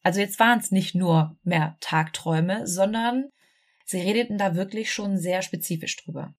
Also 0.04 0.20
jetzt 0.20 0.40
waren 0.40 0.60
es 0.60 0.72
nicht 0.72 0.94
nur 0.94 1.38
mehr 1.44 1.78
Tagträume, 1.80 2.68
sondern 2.68 3.30
sie 3.86 4.02
redeten 4.02 4.38
da 4.38 4.56
wirklich 4.56 4.92
schon 4.92 5.18
sehr 5.18 5.42
spezifisch 5.42 5.96
drüber. 5.98 6.36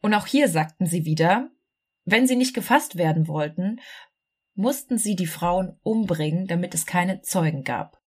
Und 0.00 0.14
auch 0.14 0.26
hier 0.26 0.48
sagten 0.48 0.86
sie 0.86 1.04
wieder, 1.04 1.50
wenn 2.04 2.26
sie 2.26 2.36
nicht 2.36 2.54
gefasst 2.54 2.96
werden 2.96 3.26
wollten, 3.26 3.80
mussten 4.54 4.98
sie 4.98 5.16
die 5.16 5.26
Frauen 5.26 5.78
umbringen, 5.82 6.46
damit 6.46 6.74
es 6.74 6.86
keine 6.86 7.22
Zeugen 7.22 7.64
gab. 7.64 8.00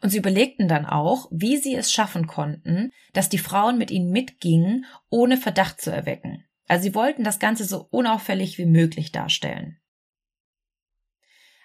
Und 0.00 0.10
sie 0.10 0.18
überlegten 0.18 0.68
dann 0.68 0.86
auch, 0.86 1.28
wie 1.30 1.56
sie 1.56 1.74
es 1.74 1.92
schaffen 1.92 2.26
konnten, 2.26 2.92
dass 3.12 3.28
die 3.28 3.38
Frauen 3.38 3.78
mit 3.78 3.90
ihnen 3.90 4.10
mitgingen, 4.10 4.86
ohne 5.10 5.36
Verdacht 5.36 5.80
zu 5.80 5.90
erwecken. 5.90 6.44
Also 6.68 6.84
sie 6.84 6.94
wollten 6.94 7.24
das 7.24 7.38
Ganze 7.38 7.64
so 7.64 7.88
unauffällig 7.90 8.58
wie 8.58 8.66
möglich 8.66 9.10
darstellen. 9.10 9.80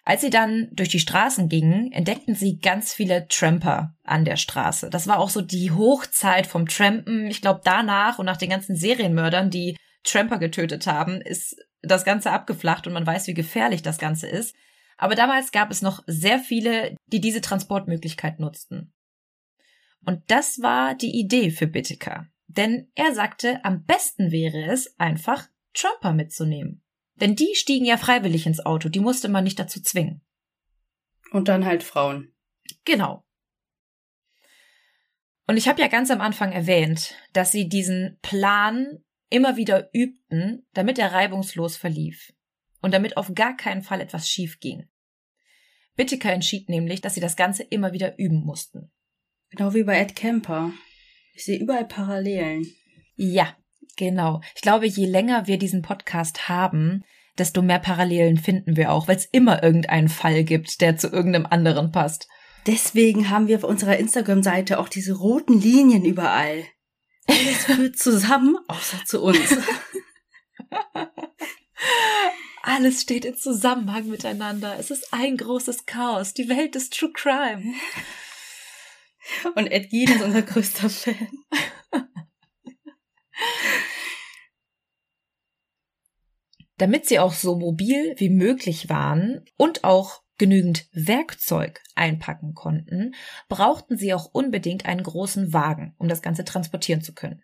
Als 0.05 0.21
sie 0.21 0.29
dann 0.29 0.67
durch 0.73 0.89
die 0.89 0.99
Straßen 0.99 1.47
gingen, 1.47 1.91
entdeckten 1.93 2.35
sie 2.35 2.59
ganz 2.59 2.93
viele 2.93 3.27
Tramper 3.29 3.95
an 4.03 4.25
der 4.25 4.35
Straße. 4.35 4.89
Das 4.89 5.07
war 5.07 5.19
auch 5.19 5.29
so 5.29 5.41
die 5.41 5.71
Hochzeit 5.71 6.45
vom 6.45 6.67
Trampen. 6.67 7.27
Ich 7.27 7.41
glaube, 7.41 7.61
danach 7.63 8.19
und 8.19 8.25
nach 8.25 8.35
den 8.35 8.49
ganzen 8.49 8.75
Serienmördern, 8.75 9.49
die 9.49 9.77
Tramper 10.03 10.37
getötet 10.37 10.87
haben, 10.87 11.21
ist 11.21 11.55
das 11.81 12.05
Ganze 12.05 12.31
abgeflacht 12.31 12.87
und 12.87 12.93
man 12.93 13.05
weiß, 13.05 13.27
wie 13.27 13.33
gefährlich 13.33 13.81
das 13.81 13.97
Ganze 13.97 14.27
ist. 14.27 14.55
Aber 14.97 15.15
damals 15.15 15.51
gab 15.51 15.71
es 15.71 15.81
noch 15.81 16.03
sehr 16.07 16.39
viele, 16.39 16.95
die 17.07 17.19
diese 17.19 17.41
Transportmöglichkeit 17.41 18.39
nutzten. 18.39 18.93
Und 20.05 20.21
das 20.27 20.61
war 20.61 20.95
die 20.95 21.19
Idee 21.19 21.49
für 21.49 21.67
Bittiker. 21.67 22.27
Denn 22.47 22.91
er 22.95 23.13
sagte, 23.15 23.63
am 23.63 23.83
besten 23.85 24.31
wäre 24.31 24.65
es, 24.65 24.99
einfach 24.99 25.47
Trumper 25.73 26.13
mitzunehmen. 26.13 26.83
Denn 27.15 27.35
die 27.35 27.55
stiegen 27.55 27.85
ja 27.85 27.97
freiwillig 27.97 28.45
ins 28.45 28.65
Auto, 28.65 28.89
die 28.89 28.99
musste 28.99 29.29
man 29.29 29.43
nicht 29.43 29.59
dazu 29.59 29.81
zwingen. 29.81 30.21
Und 31.31 31.47
dann 31.47 31.65
halt 31.65 31.83
Frauen. 31.83 32.33
Genau. 32.85 33.25
Und 35.47 35.57
ich 35.57 35.67
habe 35.67 35.81
ja 35.81 35.87
ganz 35.87 36.11
am 36.11 36.21
Anfang 36.21 36.51
erwähnt, 36.51 37.15
dass 37.33 37.51
sie 37.51 37.67
diesen 37.67 38.17
Plan 38.21 39.03
immer 39.33 39.57
wieder 39.57 39.89
übten, 39.93 40.65
damit 40.73 40.99
er 40.99 41.11
reibungslos 41.11 41.75
verlief 41.75 42.33
und 42.81 42.93
damit 42.93 43.17
auf 43.17 43.33
gar 43.33 43.57
keinen 43.57 43.81
Fall 43.81 43.99
etwas 43.99 44.29
schief 44.29 44.59
ging. 44.59 44.87
Bittiker 45.95 46.31
entschied 46.31 46.69
nämlich, 46.69 47.01
dass 47.01 47.15
sie 47.15 47.19
das 47.19 47.35
Ganze 47.35 47.63
immer 47.63 47.93
wieder 47.93 48.19
üben 48.19 48.45
mussten. 48.45 48.91
Genau 49.49 49.73
wie 49.73 49.83
bei 49.83 49.99
Ed 49.99 50.15
Kemper. 50.15 50.71
Ich 51.33 51.45
sehe 51.45 51.59
überall 51.59 51.85
Parallelen. 51.85 52.71
Ja, 53.15 53.57
genau. 53.97 54.41
Ich 54.55 54.61
glaube, 54.61 54.85
je 54.85 55.05
länger 55.07 55.47
wir 55.47 55.57
diesen 55.57 55.81
Podcast 55.81 56.47
haben, 56.47 57.03
desto 57.37 57.63
mehr 57.63 57.79
Parallelen 57.79 58.37
finden 58.37 58.77
wir 58.77 58.91
auch, 58.91 59.07
weil 59.07 59.17
es 59.17 59.25
immer 59.25 59.63
irgendeinen 59.63 60.09
Fall 60.09 60.43
gibt, 60.43 60.81
der 60.81 60.97
zu 60.97 61.07
irgendeinem 61.07 61.47
anderen 61.47 61.91
passt. 61.91 62.27
Deswegen 62.67 63.31
haben 63.31 63.47
wir 63.47 63.57
auf 63.57 63.63
unserer 63.63 63.97
Instagram-Seite 63.97 64.79
auch 64.79 64.89
diese 64.89 65.13
roten 65.13 65.59
Linien 65.59 66.05
überall. 66.05 66.63
Alles 67.27 67.65
führt 67.65 67.97
zusammen, 67.97 68.57
außer 68.67 69.05
zu 69.05 69.21
uns. 69.21 69.57
Alles 72.63 73.01
steht 73.01 73.25
in 73.25 73.35
Zusammenhang 73.35 74.07
miteinander. 74.07 74.77
Es 74.79 74.89
ist 74.89 75.13
ein 75.13 75.35
großes 75.37 75.85
Chaos. 75.85 76.33
Die 76.33 76.47
Welt 76.47 76.75
ist 76.75 76.97
True 76.97 77.11
Crime. 77.13 77.73
Und 79.55 79.67
Ed 79.67 79.91
Gein 79.91 80.15
ist 80.15 80.21
unser 80.21 80.41
größter 80.41 80.89
Fan. 80.89 81.27
Damit 86.77 87.05
sie 87.05 87.19
auch 87.19 87.33
so 87.33 87.55
mobil 87.57 88.15
wie 88.17 88.29
möglich 88.29 88.89
waren 88.89 89.45
und 89.57 89.83
auch 89.83 90.22
genügend 90.43 90.87
Werkzeug 90.91 91.81
einpacken 91.95 92.53
konnten, 92.53 93.15
brauchten 93.47 93.95
sie 93.95 94.13
auch 94.13 94.25
unbedingt 94.33 94.85
einen 94.85 95.01
großen 95.01 95.53
Wagen, 95.53 95.95
um 95.97 96.09
das 96.09 96.21
Ganze 96.21 96.43
transportieren 96.43 97.01
zu 97.01 97.13
können. 97.13 97.41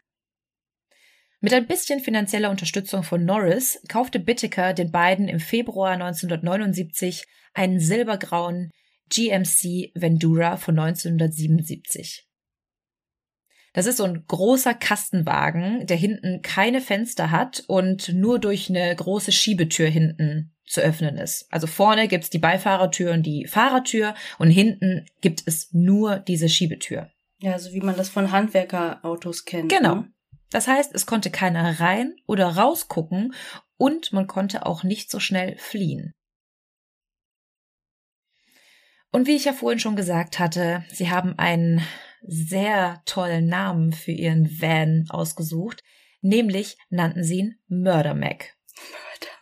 Mit 1.40 1.54
ein 1.54 1.66
bisschen 1.66 2.02
finanzieller 2.02 2.50
Unterstützung 2.50 3.04
von 3.04 3.24
Norris 3.24 3.82
kaufte 3.88 4.20
Bittiker 4.20 4.74
den 4.74 4.92
beiden 4.92 5.30
im 5.30 5.40
Februar 5.40 5.92
1979 5.92 7.24
einen 7.54 7.80
silbergrauen 7.80 8.70
GMC 9.08 9.94
Vendura 9.96 10.58
von 10.58 10.78
1977. 10.78 12.28
Das 13.72 13.86
ist 13.86 13.96
so 13.96 14.04
ein 14.04 14.26
großer 14.28 14.74
Kastenwagen, 14.74 15.88
der 15.88 15.96
hinten 15.96 16.42
keine 16.42 16.82
Fenster 16.82 17.32
hat 17.32 17.64
und 17.68 18.10
nur 18.14 18.40
durch 18.40 18.68
eine 18.68 18.94
große 18.94 19.32
Schiebetür 19.32 19.88
hinten 19.88 20.54
zu 20.70 20.82
öffnen 20.82 21.18
ist. 21.18 21.48
Also 21.52 21.68
vorne 21.68 22.08
gibt's 22.08 22.30
die 22.30 22.40
Beifahrertür 22.40 23.12
und 23.12 23.24
die 23.24 23.48
Fahrertür 23.48 24.14
und 24.38 24.52
hinten 24.52 25.06
gibt 25.22 25.44
es 25.46 25.74
nur 25.74 26.20
diese 26.20 26.48
Schiebetür. 26.48 27.10
Ja, 27.40 27.58
so 27.58 27.74
wie 27.74 27.82
man 27.82 27.98
das 27.98 28.10
von 28.10 28.32
Handwerkerautos 28.32 29.46
kennt. 29.46 29.70
Genau. 29.70 29.96
Ne? 29.96 30.14
Das 30.52 30.68
heißt, 30.68 30.94
es 30.94 31.06
konnte 31.06 31.32
keiner 31.32 31.80
rein 31.80 32.16
oder 32.26 32.48
rausgucken 32.48 33.34
und 33.78 34.14
man 34.14 34.28
konnte 34.28 34.66
auch 34.66 34.84
nicht 34.84 35.10
so 35.10 35.20
schnell 35.20 35.58
fliehen. 35.58 36.14
Und 39.12 39.26
wie 39.26 39.36
ich 39.36 39.46
ja 39.46 39.54
vorhin 39.54 39.80
schon 39.80 39.96
gesagt 39.96 40.38
hatte, 40.38 40.84
sie 40.90 41.10
haben 41.10 41.38
einen 41.40 41.82
sehr 42.22 43.02
tollen 43.06 43.48
Namen 43.48 43.92
für 43.94 44.12
ihren 44.12 44.62
Van 44.62 45.06
ausgesucht, 45.10 45.82
nämlich 46.22 46.78
nannten 46.90 47.24
sie 47.24 47.40
ihn 47.40 47.56
Murder 47.68 48.14
Mac. 48.14 48.56
Murder. 48.76 49.39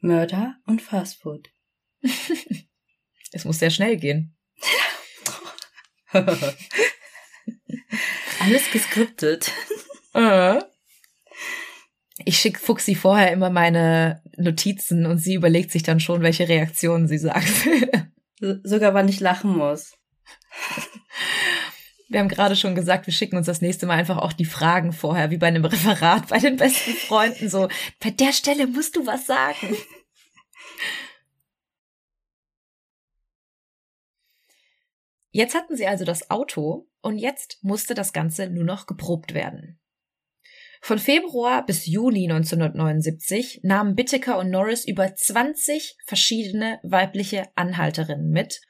Mörder 0.00 0.56
und 0.66 0.82
Fastfood. 0.82 1.50
es 3.32 3.44
muss 3.44 3.58
sehr 3.58 3.70
schnell 3.70 3.96
gehen. 3.96 4.36
Alles 8.40 8.70
geskriptet. 8.72 9.52
Äh. 10.14 10.60
Ich 12.24 12.38
schicke 12.38 12.58
Fuxi 12.58 12.94
vorher 12.94 13.32
immer 13.32 13.50
meine 13.50 14.22
Notizen 14.36 15.06
und 15.06 15.18
sie 15.18 15.34
überlegt 15.34 15.70
sich 15.70 15.82
dann 15.82 16.00
schon, 16.00 16.22
welche 16.22 16.48
Reaktionen 16.48 17.06
sie 17.08 17.22
will. 17.22 18.60
Sogar 18.64 18.94
wann 18.94 19.08
ich 19.08 19.20
lachen 19.20 19.56
muss. 19.56 19.94
Wir 22.10 22.18
haben 22.18 22.28
gerade 22.28 22.56
schon 22.56 22.74
gesagt, 22.74 23.06
wir 23.06 23.14
schicken 23.14 23.36
uns 23.36 23.46
das 23.46 23.60
nächste 23.60 23.86
Mal 23.86 23.94
einfach 23.94 24.18
auch 24.18 24.32
die 24.32 24.44
Fragen 24.44 24.92
vorher, 24.92 25.30
wie 25.30 25.36
bei 25.36 25.46
einem 25.46 25.64
Referat 25.66 26.26
bei 26.26 26.38
den 26.38 26.56
besten 26.56 26.90
Freunden. 26.90 27.48
So, 27.48 27.68
bei 28.00 28.10
der 28.10 28.32
Stelle 28.32 28.66
musst 28.66 28.96
du 28.96 29.06
was 29.06 29.26
sagen. 29.26 29.76
Jetzt 35.30 35.54
hatten 35.54 35.76
sie 35.76 35.86
also 35.86 36.04
das 36.04 36.30
Auto 36.30 36.88
und 37.00 37.16
jetzt 37.16 37.58
musste 37.62 37.94
das 37.94 38.12
Ganze 38.12 38.50
nur 38.50 38.64
noch 38.64 38.86
geprobt 38.86 39.32
werden. 39.32 39.78
Von 40.82 40.98
Februar 40.98 41.64
bis 41.64 41.86
Juni 41.86 42.24
1979 42.24 43.60
nahmen 43.62 43.94
Bitteker 43.94 44.36
und 44.38 44.50
Norris 44.50 44.84
über 44.84 45.14
20 45.14 45.96
verschiedene 46.06 46.80
weibliche 46.82 47.46
Anhalterinnen 47.54 48.30
mit 48.30 48.60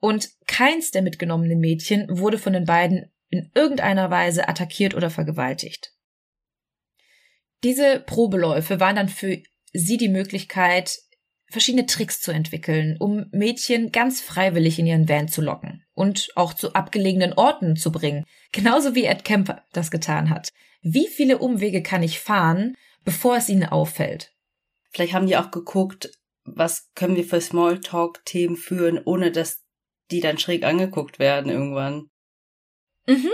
und 0.00 0.30
keins 0.46 0.90
der 0.90 1.02
mitgenommenen 1.02 1.58
Mädchen 1.58 2.06
wurde 2.08 2.38
von 2.38 2.52
den 2.52 2.64
beiden 2.64 3.10
in 3.30 3.50
irgendeiner 3.54 4.10
Weise 4.10 4.48
attackiert 4.48 4.94
oder 4.94 5.10
vergewaltigt. 5.10 5.92
Diese 7.64 8.00
Probeläufe 8.00 8.80
waren 8.80 8.96
dann 8.96 9.08
für 9.08 9.42
sie 9.72 9.96
die 9.96 10.08
Möglichkeit, 10.08 10.98
verschiedene 11.50 11.86
Tricks 11.86 12.20
zu 12.20 12.30
entwickeln, 12.30 12.96
um 12.98 13.26
Mädchen 13.32 13.90
ganz 13.90 14.20
freiwillig 14.20 14.78
in 14.78 14.86
ihren 14.86 15.08
Van 15.08 15.28
zu 15.28 15.40
locken 15.40 15.84
und 15.94 16.28
auch 16.36 16.54
zu 16.54 16.74
abgelegenen 16.74 17.32
Orten 17.32 17.76
zu 17.76 17.90
bringen, 17.90 18.24
genauso 18.52 18.94
wie 18.94 19.04
Ed 19.04 19.24
Kemper 19.24 19.64
das 19.72 19.90
getan 19.90 20.30
hat. 20.30 20.50
Wie 20.82 21.08
viele 21.08 21.38
Umwege 21.38 21.82
kann 21.82 22.02
ich 22.02 22.20
fahren, 22.20 22.76
bevor 23.04 23.36
es 23.36 23.48
ihnen 23.48 23.64
auffällt? 23.64 24.32
Vielleicht 24.90 25.14
haben 25.14 25.26
die 25.26 25.36
auch 25.36 25.50
geguckt, 25.50 26.10
was 26.44 26.90
können 26.94 27.16
wir 27.16 27.24
für 27.24 27.40
Smalltalk-Themen 27.40 28.56
führen, 28.56 29.00
ohne 29.04 29.32
dass 29.32 29.64
die 30.10 30.20
dann 30.20 30.38
schräg 30.38 30.64
angeguckt 30.64 31.18
werden 31.18 31.50
irgendwann. 31.50 32.10
Mhm. 33.06 33.30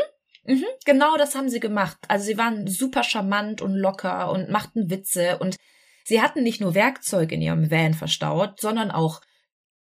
Mhm, 0.46 0.64
genau 0.84 1.16
das 1.16 1.34
haben 1.34 1.48
sie 1.48 1.60
gemacht. 1.60 1.96
Also 2.08 2.26
sie 2.26 2.36
waren 2.36 2.66
super 2.66 3.02
charmant 3.02 3.62
und 3.62 3.74
locker 3.74 4.30
und 4.30 4.50
machten 4.50 4.90
Witze 4.90 5.38
und 5.38 5.56
sie 6.04 6.20
hatten 6.20 6.42
nicht 6.42 6.60
nur 6.60 6.74
Werkzeug 6.74 7.32
in 7.32 7.40
ihrem 7.40 7.70
Van 7.70 7.94
verstaut, 7.94 8.60
sondern 8.60 8.90
auch 8.90 9.22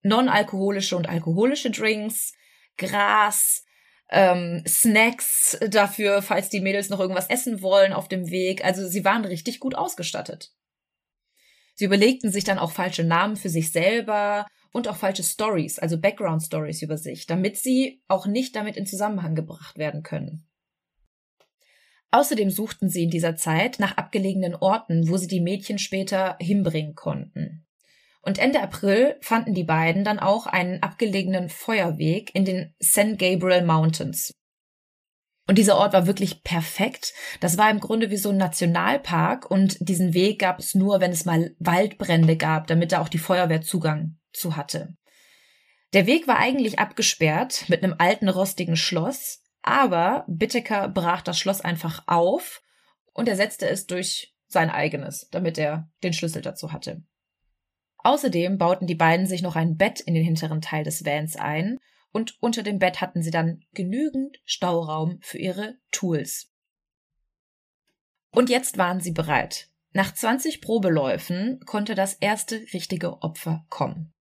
non-alkoholische 0.04 0.96
und 0.96 1.10
alkoholische 1.10 1.70
Drinks, 1.70 2.34
Gras, 2.78 3.66
ähm, 4.10 4.64
Snacks 4.66 5.58
dafür, 5.68 6.22
falls 6.22 6.50
die 6.50 6.62
Mädels 6.62 6.90
noch 6.90 7.02
irgendwas 7.02 7.30
essen 7.30 7.62
wollen 7.62 7.92
auf 7.92 8.08
dem 8.08 8.30
Weg. 8.30 8.64
Also 8.64 8.88
sie 8.88 9.04
waren 9.04 9.26
richtig 9.26 9.60
gut 9.60 9.76
ausgestattet. 9.76 10.54
Sie 11.76 11.86
überlegten 11.86 12.32
sich 12.32 12.46
dann 12.46 12.58
auch 12.58 12.72
falsche 12.72 13.04
Namen 13.04 13.36
für 13.36 13.50
sich 13.50 13.72
selber 13.72 14.48
und 14.78 14.88
auch 14.88 14.96
falsche 14.96 15.24
Stories, 15.24 15.80
also 15.80 16.00
Background 16.00 16.44
Stories 16.44 16.82
über 16.84 16.98
sich, 16.98 17.26
damit 17.26 17.58
sie 17.58 18.02
auch 18.08 18.28
nicht 18.28 18.56
damit 18.56 18.78
in 18.78 18.86
Zusammenhang 18.86 19.34
gebracht 19.34 19.78
werden 19.78 20.04
können. 20.04 20.48
Außerdem 22.12 22.50
suchten 22.52 22.88
sie 22.88 23.04
in 23.04 23.10
dieser 23.10 23.36
Zeit 23.36 23.80
nach 23.80 23.98
abgelegenen 23.98 24.56
Orten, 24.56 25.10
wo 25.10 25.18
sie 25.18 25.28
die 25.28 25.42
Mädchen 25.42 25.80
später 25.80 26.38
hinbringen 26.40 26.96
konnten. 26.96 27.66
Und 28.22 28.40
Ende 28.40 28.62
April 28.62 29.18
fanden 29.22 29.54
die 29.54 29.64
beiden 29.64 30.04
dann 30.04 30.20
auch 30.20 30.46
einen 30.46 30.84
abgelegenen 30.84 31.50
Feuerweg 31.50 32.34
in 32.36 32.46
den 32.46 32.74
San 32.80 33.18
Gabriel 33.18 33.66
Mountains. 33.66 34.32
Und 35.48 35.58
dieser 35.58 35.78
Ort 35.78 35.94
war 35.94 36.08
wirklich 36.08 36.44
perfekt. 36.44 37.14
Das 37.40 37.58
war 37.58 37.72
im 37.72 37.80
Grunde 37.80 38.12
wie 38.12 38.18
so 38.18 38.30
ein 38.30 38.38
Nationalpark 38.38 39.50
und 39.50 39.78
diesen 39.80 40.14
Weg 40.14 40.40
gab 40.40 40.60
es 40.60 40.76
nur, 40.76 41.00
wenn 41.00 41.12
es 41.12 41.26
mal 41.26 41.56
Waldbrände 41.60 42.36
gab, 42.36 42.68
damit 42.68 42.92
da 42.92 43.02
auch 43.02 43.10
die 43.10 43.18
Feuerwehr 43.18 43.62
Zugang 43.62 44.18
zu 44.38 44.56
hatte. 44.56 44.96
Der 45.94 46.06
Weg 46.06 46.28
war 46.28 46.38
eigentlich 46.38 46.80
abgesperrt 46.80 47.66
mit 47.68 47.84
einem 47.84 47.96
alten 47.98 48.30
rostigen 48.30 48.76
Schloss, 48.76 49.44
aber 49.62 50.26
Bitteker 50.28 50.90
brach 50.90 51.22
das 51.22 51.40
Schloss 51.40 51.62
einfach 51.62 52.04
auf 52.08 52.62
und 53.14 53.28
ersetzte 53.28 53.68
es 53.68 53.88
durch 53.88 54.34
sein 54.48 54.70
eigenes, 54.70 55.30
damit 55.32 55.58
er 55.58 55.90
den 56.04 56.14
Schlüssel 56.14 56.42
dazu 56.42 56.72
hatte. 56.72 57.04
Außerdem 57.98 58.58
bauten 58.58 58.88
die 58.88 58.96
beiden 58.96 59.26
sich 59.26 59.42
noch 59.42 59.56
ein 59.56 59.76
Bett 59.76 60.00
in 60.00 60.14
den 60.14 60.24
hinteren 60.24 60.62
Teil 60.62 60.84
des 60.84 61.06
Vans 61.06 61.36
ein 61.36 61.78
und 62.12 62.42
unter 62.42 62.64
dem 62.64 62.80
Bett 62.80 63.02
hatten 63.02 63.22
sie 63.22 63.32
dann 63.32 63.62
genügend 63.74 64.40
Stauraum 64.46 65.20
für 65.22 65.38
ihre 65.38 65.76
Tools. 65.92 66.52
Und 68.32 68.50
jetzt 68.50 68.78
waren 68.78 69.02
sie 69.02 69.12
bereit. 69.12 69.70
Nach 69.92 70.14
20 70.14 70.62
Probeläufen 70.62 71.60
konnte 71.66 71.96
das 71.96 72.14
erste 72.14 72.62
richtige 72.74 73.22
Opfer 73.22 73.66
kommen. 73.70 74.14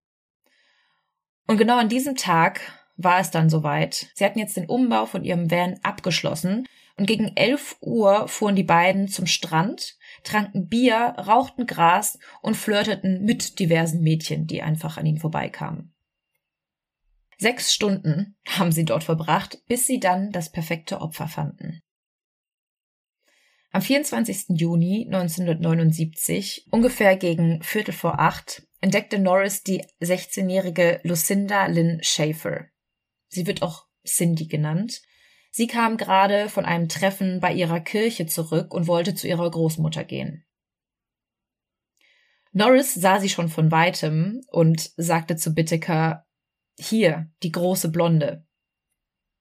Und 1.47 1.59
genau 1.59 1.79
an 1.79 1.89
diesem 1.89 2.17
Tag 2.17 2.61
war 2.97 3.21
es 3.21 3.31
dann 3.31 3.51
soweit. 3.51 4.09
Sie 4.15 4.25
hatten 4.25 4.39
jetzt 4.39 4.57
den 4.57 4.67
Umbau 4.67 5.07
von 5.07 5.25
ihrem 5.25 5.51
Van 5.51 5.79
abgeschlossen 5.83 6.67
und 6.97 7.07
gegen 7.07 7.37
11 7.37 7.77
Uhr 7.81 8.27
fuhren 8.27 8.57
die 8.57 8.65
beiden 8.65 9.09
zum 9.09 9.27
Strand, 9.27 9.97
tranken 10.25 10.69
Bier, 10.69 11.15
rauchten 11.19 11.67
Gras 11.67 12.19
und 12.41 12.57
flirteten 12.57 13.25
mit 13.25 13.59
diversen 13.59 14.01
Mädchen, 14.01 14.47
die 14.47 14.63
einfach 14.63 14.97
an 14.97 15.07
ihnen 15.07 15.19
vorbeikamen. 15.19 15.93
Sechs 17.39 17.75
Stunden 17.75 18.35
haben 18.49 18.73
sie 18.73 18.87
dort 18.87 19.05
verbracht, 19.05 19.63
bis 19.69 19.87
sie 19.87 20.01
dann 20.01 20.33
das 20.33 20.51
perfekte 20.51 21.03
Opfer 21.03 21.29
fanden. 21.29 21.83
Am 23.73 23.83
24. 23.83 24.59
Juni 24.59 25.05
1979, 25.05 26.69
ungefähr 26.71 27.15
gegen 27.17 27.63
Viertel 27.63 27.93
vor 27.93 28.19
acht, 28.19 28.66
entdeckte 28.81 29.19
Norris 29.19 29.63
die 29.63 29.85
16-jährige 30.01 31.01
Lucinda 31.03 31.67
Lynn 31.67 32.01
Schaefer. 32.03 32.67
Sie 33.29 33.47
wird 33.47 33.63
auch 33.63 33.87
Cindy 34.07 34.47
genannt. 34.47 35.03
Sie 35.51 35.67
kam 35.67 35.97
gerade 35.97 36.49
von 36.49 36.65
einem 36.65 36.89
Treffen 36.89 37.41
bei 37.41 37.53
ihrer 37.53 37.81
Kirche 37.81 38.27
zurück 38.27 38.75
und 38.75 38.87
wollte 38.87 39.15
zu 39.15 39.27
ihrer 39.27 39.51
Großmutter 39.51 40.05
gehen. 40.05 40.45
Norris 42.53 42.95
sah 42.95 43.21
sie 43.21 43.29
schon 43.29 43.49
von 43.49 43.71
weitem 43.71 44.43
und 44.49 44.91
sagte 44.97 45.37
zu 45.37 45.55
Bitteker, 45.55 46.27
hier, 46.79 47.31
die 47.43 47.53
große 47.53 47.91
Blonde. 47.91 48.47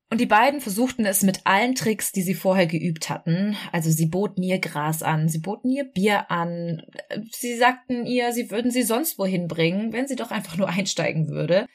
Und 0.09 0.21
die 0.21 0.27
beiden 0.27 0.61
versuchten 0.61 1.05
es 1.05 1.23
mit 1.23 1.41
allen 1.45 1.73
Tricks, 1.73 2.11
die 2.11 2.21
sie 2.21 2.35
vorher 2.35 2.67
geübt 2.67 3.09
hatten. 3.09 3.57
Also 3.71 3.89
sie 3.89 4.05
boten 4.05 4.43
ihr 4.43 4.59
Gras 4.59 5.01
an, 5.01 5.27
sie 5.29 5.39
boten 5.39 5.71
ihr 5.71 5.85
Bier 5.85 6.29
an, 6.29 6.83
sie 7.31 7.57
sagten 7.57 8.05
ihr, 8.05 8.31
sie 8.31 8.51
würden 8.51 8.69
sie 8.69 8.83
sonst 8.83 9.17
wohin 9.17 9.47
bringen, 9.47 9.93
wenn 9.93 10.07
sie 10.07 10.15
doch 10.15 10.31
einfach 10.31 10.57
nur 10.57 10.69
einsteigen 10.69 11.29
würde. 11.29 11.65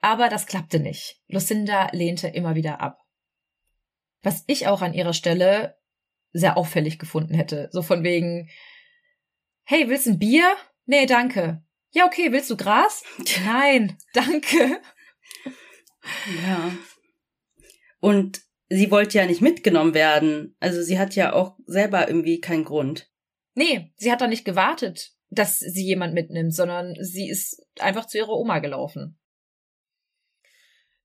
Aber 0.00 0.28
das 0.28 0.46
klappte 0.46 0.80
nicht. 0.80 1.20
Lucinda 1.28 1.88
lehnte 1.92 2.28
immer 2.28 2.54
wieder 2.54 2.80
ab. 2.80 2.98
Was 4.22 4.44
ich 4.46 4.66
auch 4.66 4.82
an 4.82 4.94
ihrer 4.94 5.14
Stelle 5.14 5.76
sehr 6.32 6.56
auffällig 6.56 6.98
gefunden 6.98 7.34
hätte. 7.34 7.68
So 7.72 7.82
von 7.82 8.04
wegen, 8.04 8.48
hey, 9.64 9.88
willst 9.88 10.06
du 10.06 10.10
ein 10.10 10.18
Bier? 10.18 10.56
Nee, 10.86 11.06
danke. 11.06 11.62
Ja, 11.92 12.06
okay, 12.06 12.32
willst 12.32 12.50
du 12.50 12.56
Gras? 12.56 13.02
Nein, 13.44 13.96
danke. 14.12 14.80
Ja. 16.44 16.72
Und 18.02 18.42
sie 18.68 18.90
wollte 18.90 19.18
ja 19.18 19.26
nicht 19.26 19.40
mitgenommen 19.40 19.94
werden. 19.94 20.56
Also 20.60 20.82
sie 20.82 20.98
hat 20.98 21.14
ja 21.14 21.32
auch 21.32 21.56
selber 21.66 22.08
irgendwie 22.08 22.40
keinen 22.40 22.64
Grund. 22.64 23.10
Nee, 23.54 23.92
sie 23.96 24.10
hat 24.10 24.20
da 24.20 24.26
nicht 24.26 24.44
gewartet, 24.44 25.12
dass 25.30 25.58
sie 25.58 25.84
jemand 25.84 26.12
mitnimmt, 26.12 26.54
sondern 26.54 26.94
sie 27.00 27.28
ist 27.28 27.64
einfach 27.78 28.06
zu 28.06 28.18
ihrer 28.18 28.36
Oma 28.36 28.58
gelaufen. 28.58 29.18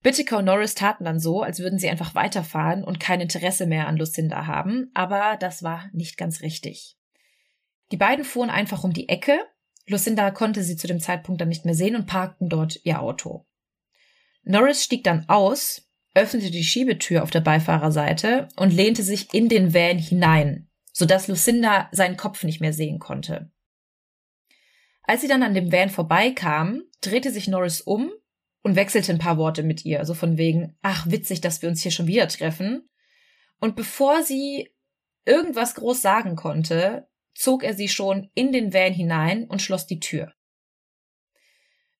Bittiker 0.02 0.38
und 0.38 0.44
Norris 0.44 0.74
taten 0.74 1.04
dann 1.04 1.18
so, 1.18 1.42
als 1.42 1.58
würden 1.58 1.78
sie 1.78 1.88
einfach 1.88 2.14
weiterfahren 2.14 2.84
und 2.84 3.00
kein 3.00 3.20
Interesse 3.20 3.66
mehr 3.66 3.88
an 3.88 3.96
Lucinda 3.96 4.46
haben, 4.46 4.90
aber 4.94 5.36
das 5.40 5.62
war 5.62 5.90
nicht 5.92 6.16
ganz 6.16 6.40
richtig. 6.40 6.96
Die 7.90 7.96
beiden 7.96 8.24
fuhren 8.24 8.50
einfach 8.50 8.84
um 8.84 8.92
die 8.92 9.08
Ecke 9.08 9.40
Lucinda 9.88 10.30
konnte 10.30 10.62
sie 10.62 10.76
zu 10.76 10.86
dem 10.86 11.00
Zeitpunkt 11.00 11.40
dann 11.40 11.48
nicht 11.48 11.64
mehr 11.64 11.74
sehen 11.74 11.96
und 11.96 12.06
parkten 12.06 12.48
dort 12.48 12.84
ihr 12.84 13.00
Auto. 13.00 13.46
Norris 14.42 14.84
stieg 14.84 15.02
dann 15.02 15.28
aus, 15.28 15.87
öffnete 16.14 16.50
die 16.50 16.64
Schiebetür 16.64 17.22
auf 17.22 17.30
der 17.30 17.40
Beifahrerseite 17.40 18.48
und 18.56 18.72
lehnte 18.72 19.02
sich 19.02 19.32
in 19.32 19.48
den 19.48 19.74
Van 19.74 19.98
hinein, 19.98 20.68
sodass 20.92 21.28
Lucinda 21.28 21.88
seinen 21.92 22.16
Kopf 22.16 22.44
nicht 22.44 22.60
mehr 22.60 22.72
sehen 22.72 22.98
konnte. 22.98 23.50
Als 25.02 25.22
sie 25.22 25.28
dann 25.28 25.42
an 25.42 25.54
dem 25.54 25.72
Van 25.72 25.90
vorbeikam, 25.90 26.82
drehte 27.00 27.30
sich 27.30 27.48
Norris 27.48 27.80
um 27.80 28.10
und 28.62 28.76
wechselte 28.76 29.12
ein 29.12 29.18
paar 29.18 29.38
Worte 29.38 29.62
mit 29.62 29.84
ihr, 29.84 30.04
so 30.04 30.14
von 30.14 30.36
wegen, 30.36 30.76
ach 30.82 31.06
witzig, 31.08 31.40
dass 31.40 31.62
wir 31.62 31.68
uns 31.68 31.82
hier 31.82 31.92
schon 31.92 32.06
wieder 32.06 32.28
treffen. 32.28 32.88
Und 33.60 33.76
bevor 33.76 34.22
sie 34.22 34.68
irgendwas 35.24 35.74
groß 35.74 36.02
sagen 36.02 36.36
konnte, 36.36 37.08
zog 37.34 37.62
er 37.62 37.74
sie 37.74 37.88
schon 37.88 38.30
in 38.34 38.52
den 38.52 38.74
Van 38.74 38.92
hinein 38.92 39.44
und 39.44 39.62
schloss 39.62 39.86
die 39.86 40.00
Tür. 40.00 40.32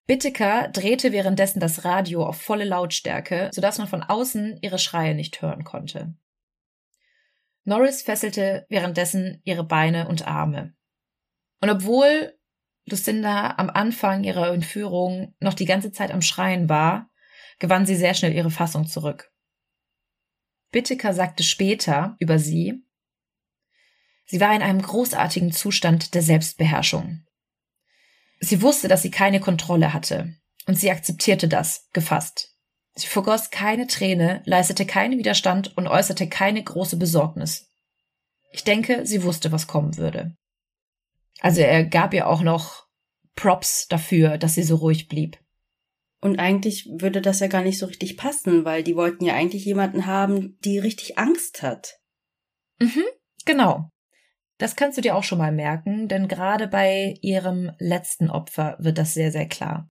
Bitteker 0.08 0.68
drehte 0.68 1.12
währenddessen 1.12 1.60
das 1.60 1.84
Radio 1.84 2.24
auf 2.24 2.40
volle 2.40 2.64
Lautstärke, 2.64 3.50
sodass 3.52 3.76
man 3.76 3.88
von 3.88 4.02
außen 4.02 4.58
ihre 4.62 4.78
Schreie 4.78 5.14
nicht 5.14 5.42
hören 5.42 5.64
konnte. 5.64 6.14
Norris 7.64 8.00
fesselte 8.00 8.64
währenddessen 8.70 9.42
ihre 9.44 9.64
Beine 9.64 10.08
und 10.08 10.26
Arme. 10.26 10.74
Und 11.60 11.68
obwohl 11.68 12.34
Lucinda 12.86 13.56
am 13.58 13.68
Anfang 13.68 14.24
ihrer 14.24 14.50
Entführung 14.54 15.34
noch 15.40 15.52
die 15.52 15.66
ganze 15.66 15.92
Zeit 15.92 16.10
am 16.10 16.22
Schreien 16.22 16.70
war, 16.70 17.10
gewann 17.58 17.84
sie 17.84 17.94
sehr 17.94 18.14
schnell 18.14 18.32
ihre 18.32 18.50
Fassung 18.50 18.86
zurück. 18.86 19.30
Bitteker 20.70 21.12
sagte 21.12 21.42
später 21.42 22.16
über 22.18 22.38
sie, 22.38 22.82
Sie 24.24 24.40
war 24.40 24.54
in 24.54 24.62
einem 24.62 24.80
großartigen 24.80 25.52
Zustand 25.52 26.14
der 26.14 26.22
Selbstbeherrschung. 26.22 27.26
Sie 28.40 28.62
wusste, 28.62 28.88
dass 28.88 29.02
sie 29.02 29.10
keine 29.10 29.40
Kontrolle 29.40 29.92
hatte, 29.92 30.34
und 30.66 30.76
sie 30.78 30.90
akzeptierte 30.90 31.48
das, 31.48 31.88
gefasst. 31.92 32.54
Sie 32.94 33.06
vergoss 33.06 33.50
keine 33.50 33.86
Träne, 33.86 34.42
leistete 34.44 34.84
keinen 34.84 35.18
Widerstand 35.18 35.76
und 35.76 35.86
äußerte 35.86 36.28
keine 36.28 36.62
große 36.62 36.96
Besorgnis. 36.96 37.70
Ich 38.52 38.64
denke, 38.64 39.06
sie 39.06 39.22
wusste, 39.22 39.52
was 39.52 39.66
kommen 39.66 39.96
würde. 39.96 40.36
Also 41.40 41.60
er 41.60 41.84
gab 41.84 42.12
ihr 42.14 42.26
auch 42.26 42.42
noch 42.42 42.86
Props 43.34 43.86
dafür, 43.88 44.36
dass 44.38 44.54
sie 44.54 44.64
so 44.64 44.76
ruhig 44.76 45.08
blieb. 45.08 45.38
Und 46.20 46.40
eigentlich 46.40 46.86
würde 46.98 47.22
das 47.22 47.38
ja 47.38 47.46
gar 47.46 47.62
nicht 47.62 47.78
so 47.78 47.86
richtig 47.86 48.16
passen, 48.16 48.64
weil 48.64 48.82
die 48.82 48.96
wollten 48.96 49.24
ja 49.24 49.34
eigentlich 49.34 49.64
jemanden 49.64 50.06
haben, 50.06 50.58
die 50.64 50.78
richtig 50.78 51.16
Angst 51.16 51.62
hat. 51.62 52.00
Mhm, 52.80 53.04
genau. 53.44 53.90
Das 54.58 54.74
kannst 54.74 54.98
du 54.98 55.02
dir 55.02 55.16
auch 55.16 55.22
schon 55.22 55.38
mal 55.38 55.52
merken, 55.52 56.08
denn 56.08 56.26
gerade 56.26 56.66
bei 56.66 57.14
ihrem 57.22 57.72
letzten 57.78 58.28
Opfer 58.28 58.76
wird 58.80 58.98
das 58.98 59.14
sehr, 59.14 59.30
sehr 59.30 59.46
klar. 59.46 59.88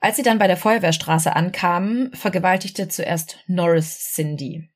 Als 0.00 0.16
sie 0.16 0.22
dann 0.22 0.38
bei 0.38 0.46
der 0.46 0.56
Feuerwehrstraße 0.56 1.34
ankamen, 1.34 2.12
vergewaltigte 2.14 2.88
zuerst 2.88 3.38
Norris 3.46 4.12
Cindy. 4.14 4.70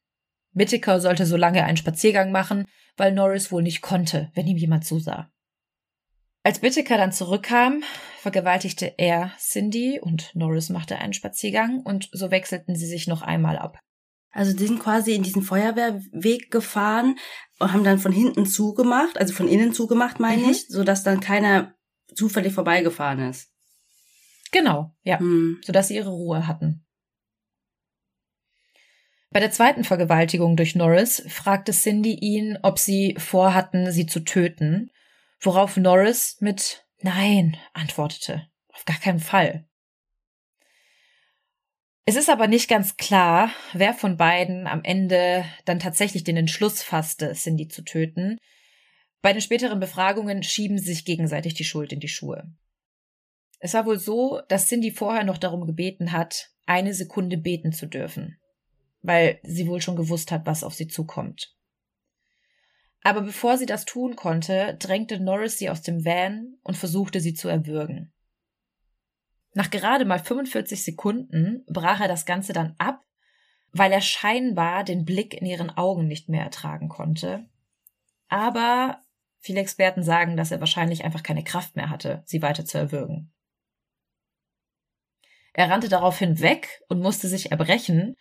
Whittaker 0.53 1.01
sollte 1.01 1.27
so 1.27 1.37
lange 1.37 1.65
einen 1.65 1.77
Spaziergang 1.77 2.33
machen, 2.33 2.65
weil 2.97 3.13
Norris 3.13 3.53
wohl 3.53 3.63
nicht 3.63 3.83
konnte, 3.83 4.31
wenn 4.35 4.47
ihm 4.47 4.57
jemand 4.57 4.85
zusah. 4.85 5.31
Als 6.43 6.63
Whittaker 6.63 6.97
dann 6.97 7.13
zurückkam, 7.13 7.83
vergewaltigte 8.21 8.95
er 8.99 9.33
Cindy 9.39 10.01
und 10.01 10.35
Norris 10.35 10.71
machte 10.71 10.99
einen 10.99 11.13
Spaziergang 11.13 11.81
und 11.81 12.09
so 12.13 12.31
wechselten 12.31 12.75
sie 12.75 12.87
sich 12.87 13.07
noch 13.07 13.23
einmal 13.23 13.59
ab. 13.59 13.79
Also 14.39 14.53
die 14.53 14.69
sind 14.69 14.79
quasi 14.79 15.15
in 15.15 15.25
diesen 15.25 15.43
Feuerwehrweg 15.43 16.53
gefahren 16.53 17.19
und 17.59 17.73
haben 17.73 17.83
dann 17.83 17.99
von 17.99 18.13
hinten 18.13 18.47
zugemacht, 18.47 19.19
also 19.19 19.35
von 19.35 19.49
innen 19.49 19.73
zugemacht, 19.73 20.21
meine 20.21 20.43
mhm. 20.43 20.51
ich, 20.51 20.69
sodass 20.69 21.03
dann 21.03 21.19
keiner 21.19 21.75
zufällig 22.15 22.53
vorbeigefahren 22.53 23.31
ist. 23.31 23.53
Genau, 24.53 24.95
ja, 25.03 25.19
hm. 25.19 25.61
sodass 25.65 25.89
sie 25.89 25.97
ihre 25.97 26.11
Ruhe 26.11 26.47
hatten. 26.47 26.87
Bei 29.31 29.41
der 29.41 29.51
zweiten 29.51 29.83
Vergewaltigung 29.83 30.57
durch 30.57 30.77
Norris 30.77 31.21
fragte 31.29 31.73
Cindy 31.73 32.15
ihn, 32.15 32.59
ob 32.63 32.79
sie 32.79 33.17
vorhatten, 33.19 33.91
sie 33.91 34.07
zu 34.07 34.21
töten, 34.21 34.93
worauf 35.41 35.77
Norris 35.77 36.37
mit 36.39 36.87
Nein 37.03 37.57
antwortete. 37.73 38.47
Auf 38.73 38.85
gar 38.85 39.01
keinen 39.01 39.19
Fall. 39.19 39.69
Es 42.09 42.17
ist 42.17 42.31
aber 42.31 42.47
nicht 42.47 42.71
ganz 42.71 42.97
klar, 42.97 43.51
wer 43.75 43.93
von 43.93 44.17
beiden 44.17 44.67
am 44.67 44.83
Ende 44.83 45.45
dann 45.67 45.79
tatsächlich 45.79 46.25
den 46.25 46.39
Entschluss 46.39 46.83
fasste, 46.83 47.35
Cindy 47.35 47.69
zu 47.69 47.83
töten. 47.83 48.39
Bei 49.21 49.35
den 49.35 49.43
späteren 49.43 49.79
Befragungen 49.79 50.43
schieben 50.43 50.79
sich 50.79 51.05
gegenseitig 51.05 51.53
die 51.53 51.65
Schuld 51.65 51.93
in 51.93 52.01
die 52.01 52.09
Schuhe. 52.09 52.51
Es 53.59 53.75
war 53.75 53.85
wohl 53.85 53.99
so, 53.99 54.41
dass 54.49 54.69
Cindy 54.69 54.91
vorher 54.91 55.23
noch 55.23 55.37
darum 55.37 55.67
gebeten 55.67 56.13
hat, 56.13 56.49
eine 56.65 56.95
Sekunde 56.95 57.37
beten 57.37 57.73
zu 57.73 57.85
dürfen, 57.85 58.41
weil 59.03 59.39
sie 59.43 59.67
wohl 59.67 59.83
schon 59.83 59.97
gewusst 59.97 60.33
hat, 60.33 60.47
was 60.47 60.65
auf 60.65 60.73
sie 60.73 60.89
zukommt. 60.89 61.55
Aber 63.03 63.21
bevor 63.21 63.59
sie 63.59 63.67
das 63.67 63.85
tun 63.85 64.17
konnte, 64.17 64.79
drängte 64.79 65.21
Norris 65.21 65.59
sie 65.59 65.69
aus 65.69 65.83
dem 65.83 66.07
Van 66.07 66.57
und 66.63 66.79
versuchte 66.79 67.21
sie 67.21 67.35
zu 67.35 67.49
erwürgen. 67.49 68.15
Nach 69.55 69.71
gerade 69.71 70.05
mal 70.05 70.19
45 70.19 70.85
Sekunden 70.85 71.65
brach 71.67 72.01
er 72.01 72.09
das 72.09 72.27
Ganze 72.27 72.53
dann 72.53 72.75
ab, 72.79 73.05
weil 73.73 73.93
er 73.93 74.01
scheinbar 74.01 74.85
den 74.85 75.05
Blick 75.05 75.35
in 75.35 75.47
ihren 75.47 75.71
Augen 75.71 76.07
nicht 76.07 76.29
mehr 76.29 76.45
ertragen 76.45 76.89
konnte. 76.89 77.47
Aber 78.29 79.03
Viele 79.41 79.61
Experten 79.61 80.03
sagen, 80.03 80.37
dass 80.37 80.51
er 80.51 80.61
wahrscheinlich 80.61 81.05
einfach 81.05 81.23
keine 81.23 81.45
Kraft 81.45 81.77
mehr 81.77 81.91
hatte, 81.91 82.23
sie 82.27 82.43
weiter 82.43 82.65
zu 82.65 82.77
erwürgen. 82.79 83.33
Er 85.53 85.71
rannte 85.71 85.89
daraufhin 85.89 86.41
weg 86.41 86.83
und 86.89 87.01
musste 87.01 87.29
sich 87.29 87.51
erbrechen, 87.51 88.17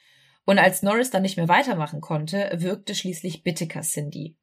und 0.45 0.59
als 0.59 0.81
Norris 0.81 1.09
dann 1.09 1.23
nicht 1.23 1.35
mehr 1.35 1.49
weitermachen 1.49 1.99
konnte, 1.99 2.49
wirkte 2.53 2.95
schließlich 2.95 3.43
Bittiker 3.43 3.81
Cindy. 3.81 4.37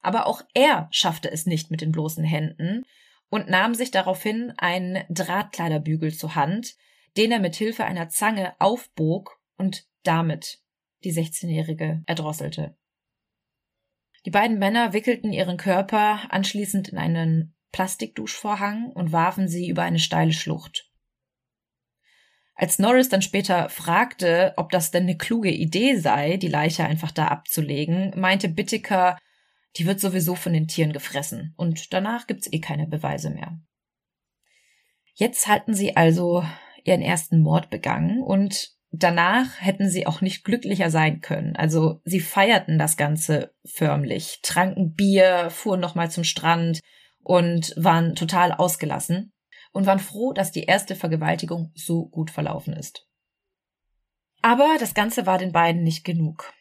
Aber 0.00 0.26
auch 0.26 0.42
er 0.52 0.88
schaffte 0.90 1.30
es 1.30 1.46
nicht 1.46 1.70
mit 1.70 1.80
den 1.80 1.90
bloßen 1.90 2.22
Händen 2.22 2.84
und 3.28 3.48
nahm 3.48 3.74
sich 3.74 3.90
daraufhin 3.90 4.52
einen 4.56 5.04
Drahtkleiderbügel 5.08 6.14
zur 6.14 6.34
Hand, 6.34 6.76
den 7.16 7.32
er 7.32 7.40
mit 7.40 7.56
Hilfe 7.56 7.84
einer 7.84 8.08
Zange 8.08 8.54
aufbog 8.58 9.40
und 9.56 9.86
damit 10.02 10.60
die 11.04 11.12
16-Jährige 11.12 12.02
erdrosselte. 12.06 12.76
Die 14.24 14.30
beiden 14.30 14.58
Männer 14.58 14.92
wickelten 14.92 15.32
ihren 15.32 15.56
Körper 15.56 16.20
anschließend 16.30 16.88
in 16.88 16.98
einen 16.98 17.54
Plastikduschvorhang 17.72 18.90
und 18.90 19.12
warfen 19.12 19.48
sie 19.48 19.68
über 19.68 19.82
eine 19.82 19.98
steile 19.98 20.32
Schlucht. 20.32 20.90
Als 22.54 22.78
Norris 22.78 23.10
dann 23.10 23.22
später 23.22 23.68
fragte, 23.68 24.54
ob 24.56 24.70
das 24.70 24.90
denn 24.90 25.02
eine 25.02 25.18
kluge 25.18 25.50
Idee 25.50 25.96
sei, 25.96 26.38
die 26.38 26.48
Leiche 26.48 26.84
einfach 26.84 27.12
da 27.12 27.28
abzulegen, 27.28 28.12
meinte 28.16 28.48
Bittiker, 28.48 29.18
die 29.76 29.86
wird 29.86 30.00
sowieso 30.00 30.34
von 30.34 30.52
den 30.52 30.68
Tieren 30.68 30.92
gefressen 30.92 31.54
und 31.56 31.92
danach 31.92 32.26
gibt's 32.26 32.50
eh 32.50 32.60
keine 32.60 32.86
Beweise 32.86 33.30
mehr. 33.30 33.58
Jetzt 35.14 35.48
hatten 35.48 35.74
sie 35.74 35.96
also 35.96 36.44
ihren 36.84 37.02
ersten 37.02 37.40
Mord 37.40 37.70
begangen 37.70 38.22
und 38.22 38.70
danach 38.90 39.60
hätten 39.60 39.88
sie 39.88 40.06
auch 40.06 40.20
nicht 40.20 40.44
glücklicher 40.44 40.90
sein 40.90 41.20
können. 41.20 41.56
Also 41.56 42.00
sie 42.04 42.20
feierten 42.20 42.78
das 42.78 42.96
Ganze 42.96 43.54
förmlich, 43.64 44.40
tranken 44.42 44.94
Bier, 44.94 45.50
fuhren 45.50 45.80
nochmal 45.80 46.10
zum 46.10 46.24
Strand 46.24 46.80
und 47.22 47.74
waren 47.76 48.14
total 48.14 48.52
ausgelassen 48.52 49.32
und 49.72 49.86
waren 49.86 49.98
froh, 49.98 50.32
dass 50.32 50.52
die 50.52 50.64
erste 50.64 50.94
Vergewaltigung 50.94 51.72
so 51.74 52.06
gut 52.06 52.30
verlaufen 52.30 52.72
ist. 52.72 53.06
Aber 54.42 54.76
das 54.78 54.94
Ganze 54.94 55.26
war 55.26 55.38
den 55.38 55.52
beiden 55.52 55.82
nicht 55.82 56.04
genug. 56.04 56.52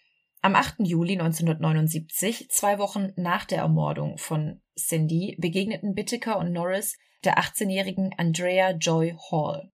Am 0.46 0.54
8. 0.54 0.76
Juli 0.82 1.14
1979, 1.14 2.52
zwei 2.52 2.78
Wochen 2.78 3.12
nach 3.16 3.46
der 3.46 3.62
Ermordung 3.62 4.20
von 4.20 4.62
Cindy, 4.78 5.36
begegneten 5.40 5.96
Bittiker 5.96 6.38
und 6.38 6.52
Norris 6.52 7.00
der 7.24 7.40
18-jährigen 7.40 8.14
Andrea 8.16 8.74
Joy 8.74 9.18
Hall. 9.32 9.72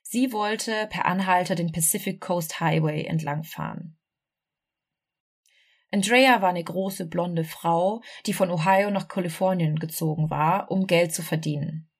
Sie 0.00 0.30
wollte 0.30 0.86
per 0.90 1.06
Anhalter 1.06 1.56
den 1.56 1.72
Pacific 1.72 2.20
Coast 2.20 2.60
Highway 2.60 3.02
entlangfahren. 3.06 3.98
Andrea 5.90 6.40
war 6.40 6.50
eine 6.50 6.62
große 6.62 7.06
blonde 7.06 7.42
Frau, 7.42 8.00
die 8.26 8.32
von 8.32 8.52
Ohio 8.52 8.92
nach 8.92 9.08
Kalifornien 9.08 9.80
gezogen 9.80 10.30
war, 10.30 10.70
um 10.70 10.86
Geld 10.86 11.12
zu 11.12 11.22
verdienen. 11.22 11.90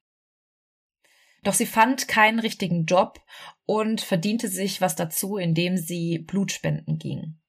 Doch 1.43 1.55
sie 1.55 1.67
fand 1.67 2.07
keinen 2.07 2.39
richtigen 2.39 2.85
Job 2.85 3.21
und 3.67 4.01
verdiente 4.01 4.47
sich 4.47 4.81
was 4.81 4.95
dazu, 4.95 5.39
indem 5.39 5.77
sie 5.77 6.21
Blutspenden 6.21 7.01
ging. 7.01 7.41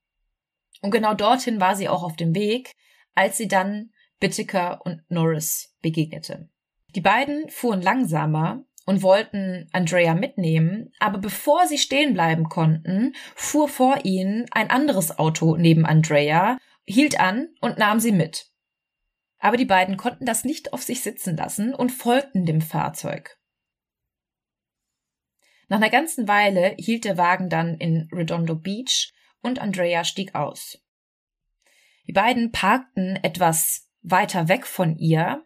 Und 0.85 0.91
genau 0.91 1.15
dorthin 1.15 1.59
war 1.59 1.75
sie 1.75 1.89
auch 1.89 2.03
auf 2.03 2.15
dem 2.15 2.35
Weg, 2.35 2.75
als 3.15 3.37
sie 3.37 3.47
dann 3.47 3.89
Bittiker 4.19 4.85
und 4.85 5.01
Norris 5.09 5.75
begegnete. 5.81 6.47
Die 6.93 7.01
beiden 7.01 7.49
fuhren 7.49 7.81
langsamer 7.81 8.63
und 8.85 9.01
wollten 9.01 9.67
Andrea 9.71 10.13
mitnehmen, 10.13 10.91
aber 10.99 11.17
bevor 11.17 11.65
sie 11.65 11.79
stehen 11.79 12.13
bleiben 12.13 12.49
konnten, 12.49 13.13
fuhr 13.33 13.67
vor 13.67 14.05
ihnen 14.05 14.45
ein 14.51 14.69
anderes 14.69 15.17
Auto 15.17 15.55
neben 15.55 15.87
Andrea, 15.87 16.59
hielt 16.85 17.19
an 17.19 17.47
und 17.61 17.79
nahm 17.79 17.99
sie 17.99 18.11
mit. 18.11 18.51
Aber 19.39 19.57
die 19.57 19.65
beiden 19.65 19.97
konnten 19.97 20.27
das 20.27 20.43
nicht 20.43 20.71
auf 20.71 20.83
sich 20.83 21.01
sitzen 21.01 21.35
lassen 21.35 21.73
und 21.73 21.89
folgten 21.89 22.45
dem 22.45 22.61
Fahrzeug. 22.61 23.39
Nach 25.67 25.77
einer 25.77 25.89
ganzen 25.89 26.27
Weile 26.27 26.75
hielt 26.77 27.05
der 27.05 27.17
Wagen 27.17 27.49
dann 27.49 27.75
in 27.79 28.07
Redondo 28.11 28.53
Beach 28.53 29.14
und 29.45 29.59
Andrea 29.59 30.03
stieg 30.03 30.35
aus. 30.35 30.81
Die 32.07 32.13
beiden 32.13 32.51
parkten 32.51 33.15
etwas 33.23 33.89
weiter 34.01 34.47
weg 34.47 34.65
von 34.65 34.97
ihr 34.97 35.45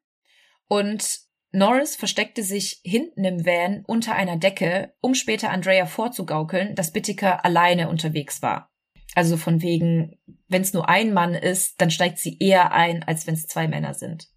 und 0.67 1.19
Norris 1.51 1.95
versteckte 1.95 2.43
sich 2.43 2.79
hinten 2.83 3.25
im 3.25 3.45
Van 3.45 3.83
unter 3.85 4.15
einer 4.15 4.37
Decke, 4.37 4.93
um 5.01 5.15
später 5.15 5.49
Andrea 5.49 5.85
vorzugaukeln, 5.85 6.75
dass 6.75 6.93
Bittiker 6.93 7.43
alleine 7.43 7.89
unterwegs 7.89 8.41
war. 8.41 8.71
Also 9.15 9.35
von 9.35 9.61
wegen, 9.61 10.19
wenn 10.47 10.61
es 10.61 10.73
nur 10.73 10.87
ein 10.87 11.11
Mann 11.11 11.33
ist, 11.33 11.81
dann 11.81 11.89
steigt 11.89 12.19
sie 12.19 12.37
eher 12.39 12.71
ein, 12.71 13.03
als 13.03 13.25
wenn 13.25 13.33
es 13.33 13.47
zwei 13.47 13.67
Männer 13.67 13.95
sind. 13.95 14.27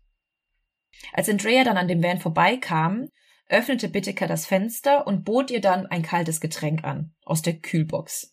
Als 1.13 1.29
Andrea 1.29 1.65
dann 1.65 1.77
an 1.77 1.89
dem 1.89 2.03
Van 2.03 2.19
vorbeikam, 2.19 3.09
öffnete 3.49 3.89
Bittiker 3.89 4.27
das 4.27 4.47
Fenster 4.47 5.07
und 5.07 5.25
bot 5.25 5.51
ihr 5.51 5.61
dann 5.61 5.87
ein 5.87 6.03
kaltes 6.03 6.41
Getränk 6.41 6.85
an, 6.85 7.15
aus 7.25 7.43
der 7.43 7.59
Kühlbox. 7.59 8.32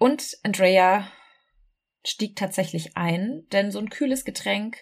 Und 0.00 0.38
Andrea 0.44 1.06
stieg 2.06 2.34
tatsächlich 2.34 2.96
ein, 2.96 3.42
denn 3.52 3.70
so 3.70 3.78
ein 3.78 3.90
kühles 3.90 4.24
Getränk 4.24 4.78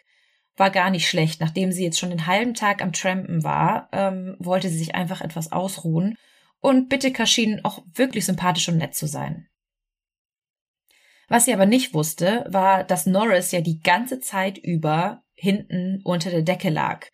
war 0.56 0.70
gar 0.70 0.90
nicht 0.90 1.08
schlecht. 1.08 1.40
Nachdem 1.40 1.72
sie 1.72 1.82
jetzt 1.82 1.98
schon 1.98 2.10
den 2.10 2.28
halben 2.28 2.54
Tag 2.54 2.80
am 2.80 2.92
Trampen 2.92 3.42
war, 3.42 3.88
ähm, 3.90 4.36
wollte 4.38 4.68
sie 4.68 4.78
sich 4.78 4.94
einfach 4.94 5.20
etwas 5.20 5.50
ausruhen. 5.50 6.16
Und 6.60 6.88
Bittiker 6.88 7.26
schien 7.26 7.64
auch 7.64 7.84
wirklich 7.92 8.26
sympathisch 8.26 8.68
und 8.68 8.78
nett 8.78 8.94
zu 8.94 9.08
sein. 9.08 9.48
Was 11.26 11.46
sie 11.46 11.52
aber 11.52 11.66
nicht 11.66 11.94
wusste, 11.94 12.44
war, 12.48 12.84
dass 12.84 13.06
Norris 13.06 13.50
ja 13.50 13.60
die 13.60 13.80
ganze 13.80 14.20
Zeit 14.20 14.56
über 14.56 15.24
hinten 15.34 16.00
unter 16.04 16.30
der 16.30 16.42
Decke 16.42 16.70
lag, 16.70 17.08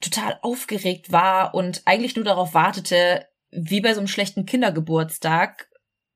total 0.00 0.38
aufgeregt 0.42 1.10
war 1.10 1.54
und 1.56 1.82
eigentlich 1.86 2.14
nur 2.14 2.24
darauf 2.24 2.54
wartete, 2.54 3.26
wie 3.50 3.80
bei 3.80 3.94
so 3.94 4.00
einem 4.00 4.06
schlechten 4.06 4.46
Kindergeburtstag 4.46 5.67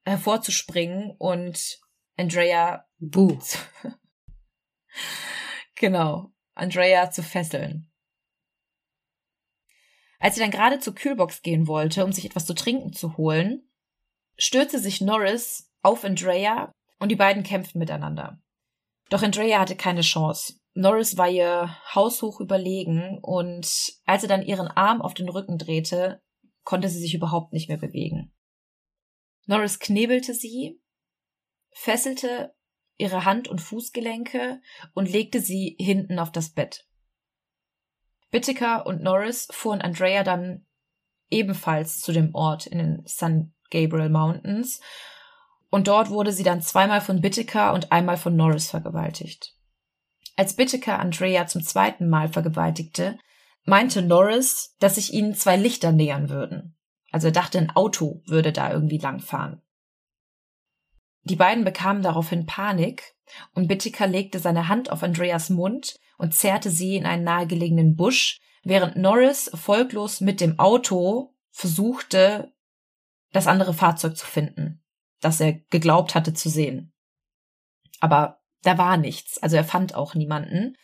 hervorzuspringen 0.05 1.15
und 1.19 1.81
Andrea 2.17 2.87
Buh. 2.99 3.39
genau. 5.75 6.33
Andrea 6.55 7.11
zu 7.11 7.23
fesseln. 7.23 7.91
Als 10.19 10.37
sie 10.37 10.41
dann 10.41 10.51
gerade 10.51 10.79
zur 10.79 10.95
Kühlbox 10.95 11.43
gehen 11.43 11.67
wollte, 11.67 12.05
um 12.05 12.13
sich 12.13 12.27
etwas 12.27 12.47
zu 12.47 12.55
trinken 12.55 12.93
zu 12.93 13.17
holen, 13.17 13.69
stürzte 14.37 14.79
sich 14.79 15.01
Norris 15.01 15.71
auf 15.83 16.05
Andrea 16.05 16.71
und 17.01 17.09
die 17.09 17.17
beiden 17.17 17.43
kämpften 17.43 17.81
miteinander. 17.81 18.41
Doch 19.11 19.23
Andrea 19.23 19.59
hatte 19.59 19.77
keine 19.77 20.03
Chance. 20.03 20.55
Norris 20.75 21.17
war 21.17 21.29
ihr 21.29 21.77
haushoch 21.95 22.41
überlegen 22.41 23.19
und 23.21 23.67
als 24.05 24.23
er 24.23 24.29
dann 24.29 24.43
ihren 24.43 24.69
Arm 24.69 25.03
auf 25.03 25.15
den 25.15 25.29
Rücken 25.29 25.59
drehte, 25.59 26.23
konnte 26.65 26.89
sie 26.89 27.01
sich 27.01 27.15
überhaupt 27.15 27.53
nicht 27.53 27.69
mehr 27.69 27.79
bewegen. 27.79 28.33
Norris 29.47 29.79
knebelte 29.79 30.35
sie, 30.35 30.81
fesselte 31.71 32.55
ihre 32.99 33.25
Hand- 33.25 33.49
und 33.49 33.61
Fußgelenke 33.61 34.61
und 34.95 35.11
legte 35.11 35.41
sie 35.41 35.77
hinten 35.79 36.19
auf 36.19 36.31
das 36.31 36.51
Bett. 36.51 36.87
Bittiker 38.31 38.87
und 38.87 39.03
Norris 39.03 39.49
fuhren 39.51 39.83
Andrea 39.83 40.23
dann 40.23 40.67
ebenfalls 41.31 42.01
zu 42.01 42.13
dem 42.13 42.35
Ort 42.35 42.67
in 42.67 42.79
den 42.79 43.03
San 43.07 43.55
Gabriel 43.71 44.11
Mountains 44.11 44.81
und 45.71 45.89
dort 45.89 46.11
wurde 46.11 46.33
sie 46.33 46.43
dann 46.43 46.61
zweimal 46.61 47.01
von 47.01 47.21
Bittiker 47.21 47.73
und 47.73 47.93
einmal 47.93 48.19
von 48.19 48.37
Norris 48.37 48.71
vergewaltigt. 48.71 49.57
Als 50.37 50.55
Bittiker 50.55 50.99
Andrea 50.99 51.47
zum 51.47 51.63
zweiten 51.63 52.09
Mal 52.09 52.29
vergewaltigte, 52.29 53.19
meinte 53.65 54.03
Norris, 54.03 54.77
dass 54.81 54.97
sich 54.97 55.13
ihnen 55.13 55.35
zwei 55.35 55.57
Lichter 55.57 55.93
nähern 55.93 56.29
würden. 56.29 56.77
Also 57.13 57.29
er 57.29 57.33
dachte, 57.33 57.59
ein 57.59 57.71
Auto 57.71 58.23
würde 58.27 58.53
da 58.53 58.73
irgendwie 58.73 58.99
langfahren. 58.99 59.63
Die 61.25 61.37
beiden 61.37 61.63
bekamen 61.63 62.03
daraufhin 62.03 62.47
Panik 62.47 63.15
und 63.55 63.69
Bittiker 63.69 64.09
legte 64.09 64.41
seine 64.41 64.67
Hand 64.67 64.91
auf 64.91 65.05
Andreas 65.05 65.51
Mund 65.51 66.01
und 66.19 66.35
zerrte 66.35 66.71
sie 66.71 66.97
in 66.97 67.07
einen 67.07 67.23
nahegelegenen 67.23 67.95
Busch, 67.95 68.41
während 68.65 68.97
Norris 68.97 69.51
folglos 69.55 70.21
mit 70.21 70.41
dem 70.41 70.59
Auto 70.59 71.35
versuchte, 71.51 72.53
das 73.33 73.47
andere 73.47 73.75
Fahrzeug 73.75 74.17
zu 74.17 74.27
finden, 74.27 74.83
das 75.21 75.41
er 75.41 75.53
geglaubt 75.53 76.15
hatte 76.15 76.35
zu 76.35 76.49
sehen. 76.49 76.93
Aber 78.01 78.41
da 78.63 78.79
war 78.79 78.97
nichts, 78.97 79.41
also 79.43 79.57
er 79.57 79.65
fand 79.65 79.95
auch 79.95 80.15
niemanden. 80.15 80.77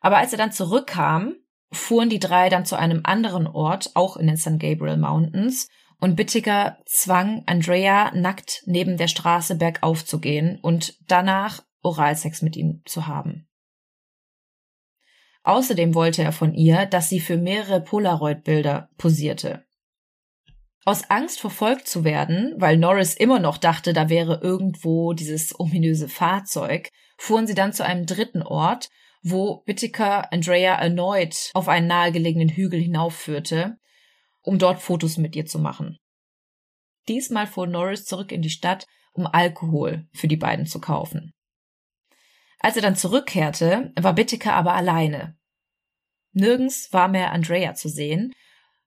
Aber 0.00 0.18
als 0.18 0.32
er 0.32 0.38
dann 0.38 0.52
zurückkam, 0.52 1.34
fuhren 1.72 2.10
die 2.10 2.18
drei 2.18 2.48
dann 2.48 2.64
zu 2.64 2.76
einem 2.76 3.00
anderen 3.04 3.46
Ort, 3.46 3.90
auch 3.94 4.16
in 4.16 4.26
den 4.26 4.36
San 4.36 4.58
Gabriel 4.58 4.96
Mountains, 4.96 5.68
und 6.00 6.16
Bittiger 6.16 6.78
zwang 6.86 7.42
Andrea 7.46 8.10
nackt 8.14 8.62
neben 8.64 8.96
der 8.96 9.08
Straße 9.08 9.56
bergauf 9.56 10.04
zu 10.04 10.18
gehen 10.18 10.58
und 10.62 10.96
danach 11.06 11.62
Oralsex 11.82 12.42
mit 12.42 12.56
ihm 12.56 12.82
zu 12.86 13.06
haben. 13.06 13.46
Außerdem 15.42 15.94
wollte 15.94 16.22
er 16.22 16.32
von 16.32 16.54
ihr, 16.54 16.86
dass 16.86 17.08
sie 17.08 17.20
für 17.20 17.36
mehrere 17.36 17.80
Polaroid-Bilder 17.80 18.90
posierte. 18.96 19.64
Aus 20.84 21.10
Angst 21.10 21.40
verfolgt 21.40 21.86
zu 21.86 22.04
werden, 22.04 22.54
weil 22.56 22.76
Norris 22.76 23.14
immer 23.14 23.38
noch 23.38 23.58
dachte, 23.58 23.92
da 23.92 24.08
wäre 24.08 24.40
irgendwo 24.42 25.12
dieses 25.12 25.58
ominöse 25.58 26.08
Fahrzeug, 26.08 26.90
fuhren 27.18 27.46
sie 27.46 27.54
dann 27.54 27.72
zu 27.72 27.84
einem 27.84 28.06
dritten 28.06 28.42
Ort, 28.42 28.88
wo 29.22 29.62
Whittaker 29.66 30.32
Andrea 30.32 30.74
erneut 30.76 31.50
auf 31.54 31.68
einen 31.68 31.86
nahegelegenen 31.86 32.48
Hügel 32.48 32.80
hinaufführte, 32.80 33.78
um 34.42 34.58
dort 34.58 34.80
Fotos 34.80 35.16
mit 35.18 35.36
ihr 35.36 35.46
zu 35.46 35.58
machen. 35.58 35.98
Diesmal 37.08 37.46
fuhr 37.46 37.66
Norris 37.66 38.04
zurück 38.04 38.32
in 38.32 38.42
die 38.42 38.50
Stadt, 38.50 38.86
um 39.12 39.26
Alkohol 39.26 40.08
für 40.12 40.28
die 40.28 40.36
beiden 40.36 40.66
zu 40.66 40.80
kaufen. 40.80 41.32
Als 42.58 42.76
er 42.76 42.82
dann 42.82 42.96
zurückkehrte, 42.96 43.92
war 43.98 44.16
Whittaker 44.16 44.52
aber 44.52 44.74
alleine. 44.74 45.36
Nirgends 46.32 46.92
war 46.92 47.08
mehr 47.08 47.32
Andrea 47.32 47.74
zu 47.74 47.88
sehen, 47.88 48.32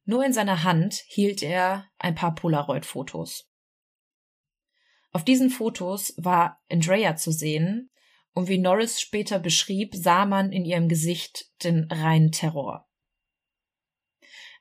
nur 0.05 0.23
in 0.23 0.33
seiner 0.33 0.63
Hand 0.63 1.03
hielt 1.07 1.41
er 1.43 1.87
ein 1.97 2.15
paar 2.15 2.35
Polaroid-Fotos. 2.35 3.49
Auf 5.11 5.23
diesen 5.23 5.49
Fotos 5.49 6.13
war 6.17 6.61
Andrea 6.69 7.15
zu 7.15 7.31
sehen, 7.31 7.89
und 8.33 8.47
wie 8.47 8.57
Norris 8.57 8.99
später 8.99 9.39
beschrieb, 9.39 9.95
sah 9.95 10.25
man 10.25 10.51
in 10.51 10.65
ihrem 10.65 10.89
Gesicht 10.89 11.51
den 11.63 11.87
reinen 11.91 12.31
Terror. 12.31 12.87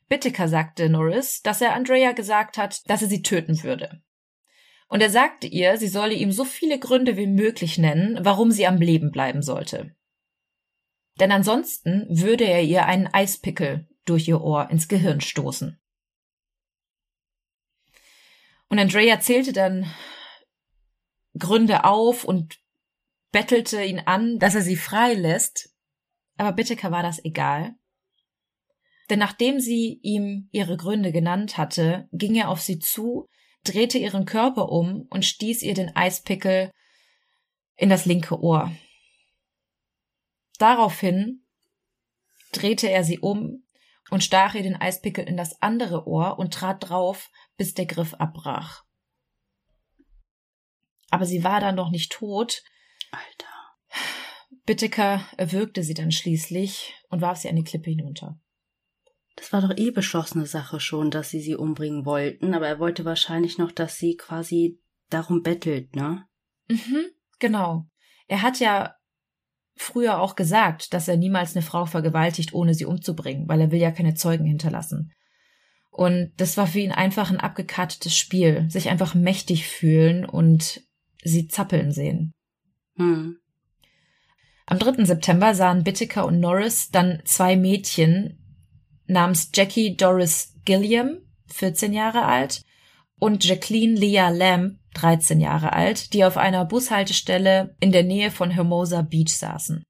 Bitteker 0.09 0.47
sagte 0.49 0.91
Norris, 0.91 1.43
dass 1.43 1.63
er 1.63 1.75
Andrea 1.75 2.13
gesagt 2.13 2.59
hat, 2.59 2.89
dass 2.91 3.03
er 3.03 3.09
sie 3.09 3.23
töten 3.23 3.63
würde. 3.63 4.03
Und 4.89 5.01
er 5.01 5.09
sagte 5.09 5.47
ihr, 5.47 5.79
sie 5.79 5.89
solle 5.89 6.13
ihm 6.13 6.33
so 6.33 6.45
viele 6.45 6.79
Gründe 6.79 7.17
wie 7.17 7.27
möglich 7.27 7.79
nennen, 7.79 8.19
warum 8.23 8.51
sie 8.51 8.67
am 8.67 8.77
Leben 8.77 9.11
bleiben 9.11 9.41
sollte. 9.41 9.97
Denn 11.19 11.33
ansonsten 11.33 12.07
würde 12.11 12.45
er 12.45 12.63
ihr 12.63 12.85
einen 12.85 13.07
Eispickel 13.07 13.89
durch 14.05 14.29
ihr 14.29 14.43
Ohr 14.43 14.69
ins 14.71 14.89
Gehirn 14.89 15.23
stoßen. 15.23 15.81
Und 18.69 18.79
Andrea 18.79 19.21
zählte 19.21 19.53
dann 19.53 19.91
Gründe 21.39 21.85
auf 21.85 22.25
und 22.25 22.62
bettelte 23.33 23.83
ihn 23.83 24.01
an, 24.01 24.39
dass 24.39 24.55
er 24.55 24.63
sie 24.63 24.77
frei 24.77 25.15
lässt, 25.15 25.71
aber 26.37 26.53
Bitteker 26.53 26.91
war 26.91 27.03
das 27.03 27.25
egal. 27.25 27.75
Denn 29.11 29.19
nachdem 29.19 29.59
sie 29.59 29.99
ihm 30.03 30.49
ihre 30.53 30.77
Gründe 30.77 31.13
genannt 31.13 31.59
hatte, 31.59 32.09
ging 32.13 32.35
er 32.35 32.49
auf 32.49 32.61
sie 32.61 32.79
zu, 32.79 33.29
drehte 33.65 33.99
ihren 33.99 34.25
Körper 34.27 34.69
um 34.71 35.07
und 35.11 35.25
stieß 35.25 35.63
ihr 35.63 35.75
den 35.75 35.95
Eispickel 35.97 36.71
in 37.77 37.89
das 37.89 38.07
linke 38.07 38.41
Ohr. 38.41 38.73
Daraufhin 40.59 41.45
drehte 42.53 42.89
er 42.89 43.03
sie 43.03 43.19
um 43.19 43.65
und 44.11 44.23
stach 44.23 44.55
ihr 44.55 44.63
den 44.63 44.77
Eispickel 44.77 45.27
in 45.27 45.37
das 45.37 45.61
andere 45.63 46.07
Ohr 46.07 46.39
und 46.39 46.55
trat 46.55 46.89
drauf, 46.89 47.31
bis 47.57 47.75
der 47.75 47.87
Griff 47.87 48.15
abbrach. 48.15 48.85
Aber 51.11 51.27
sie 51.27 51.45
war 51.45 51.61
dann 51.61 51.75
noch 51.75 51.91
nicht 51.91 52.13
tot, 52.13 52.63
Alter. 53.13 53.47
Bitteker 54.67 55.23
erwürgte 55.37 55.83
sie 55.83 55.95
dann 55.95 56.13
schließlich 56.13 56.95
und 57.09 57.21
warf 57.21 57.39
sie 57.39 57.49
eine 57.49 57.65
Klippe 57.65 57.91
hinunter. 57.91 58.41
Das 59.37 59.53
war 59.53 59.61
doch 59.63 59.77
eh 59.77 59.91
beschlossene 59.91 60.47
Sache 60.47 60.79
schon, 60.81 61.11
dass 61.11 61.31
sie 61.31 61.41
sie 61.41 61.55
umbringen 61.55 62.05
wollten, 62.05 62.55
aber 62.55 62.69
er 62.69 62.79
wollte 62.79 63.05
wahrscheinlich 63.05 63.59
noch, 63.59 63.73
dass 63.73 63.97
sie 63.97 64.17
quasi 64.17 64.79
darum 65.09 65.43
bettelt, 65.43 65.97
ne? 65.97 66.27
Mhm, 66.69 67.07
genau. 67.39 67.87
Er 68.29 68.43
hat 68.43 68.61
ja 68.61 68.95
früher 69.75 70.21
auch 70.21 70.37
gesagt, 70.37 70.93
dass 70.93 71.09
er 71.09 71.17
niemals 71.17 71.57
eine 71.57 71.65
Frau 71.65 71.87
vergewaltigt, 71.87 72.53
ohne 72.53 72.75
sie 72.75 72.85
umzubringen, 72.85 73.49
weil 73.49 73.61
er 73.61 73.71
will 73.71 73.81
ja 73.81 73.91
keine 73.91 74.15
Zeugen 74.15 74.45
hinterlassen. 74.45 75.13
Und 75.91 76.33
das 76.37 76.57
war 76.57 76.67
für 76.67 76.81
ihn 76.81 76.93
einfach 76.93 77.31
ein 77.31 77.41
abgekartetes 77.41 78.17
Spiel, 78.17 78.71
sich 78.71 78.89
einfach 78.89 79.15
mächtig 79.15 79.67
fühlen 79.67 80.25
und 80.25 80.83
sie 81.23 81.49
zappeln 81.49 81.93
sehen. 81.93 82.33
Hm. 82.97 83.39
Am 84.67 84.79
3. 84.79 85.05
September 85.05 85.55
sahen 85.55 85.85
Bittiker 85.85 86.25
und 86.25 86.41
Norris 86.41 86.91
dann 86.91 87.23
zwei 87.25 87.57
Mädchen 87.57 88.39
namens 89.07 89.51
Jackie 89.55 89.97
Doris 89.97 90.55
Gilliam, 90.65 91.19
14 91.49 91.93
Jahre 91.93 92.25
alt, 92.25 92.63
und 93.19 93.45
Jacqueline 93.45 93.99
Leah 93.99 94.31
Lamb, 94.31 94.79
13 94.95 95.41
Jahre 95.41 95.73
alt, 95.73 96.13
die 96.13 96.25
auf 96.25 96.37
einer 96.37 96.65
Bushaltestelle 96.65 97.77
in 97.81 97.93
der 97.93 98.03
Nähe 98.03 98.31
von 98.31 98.51
Hermosa 98.51 99.03
Beach 99.03 99.33
saßen. 99.35 99.85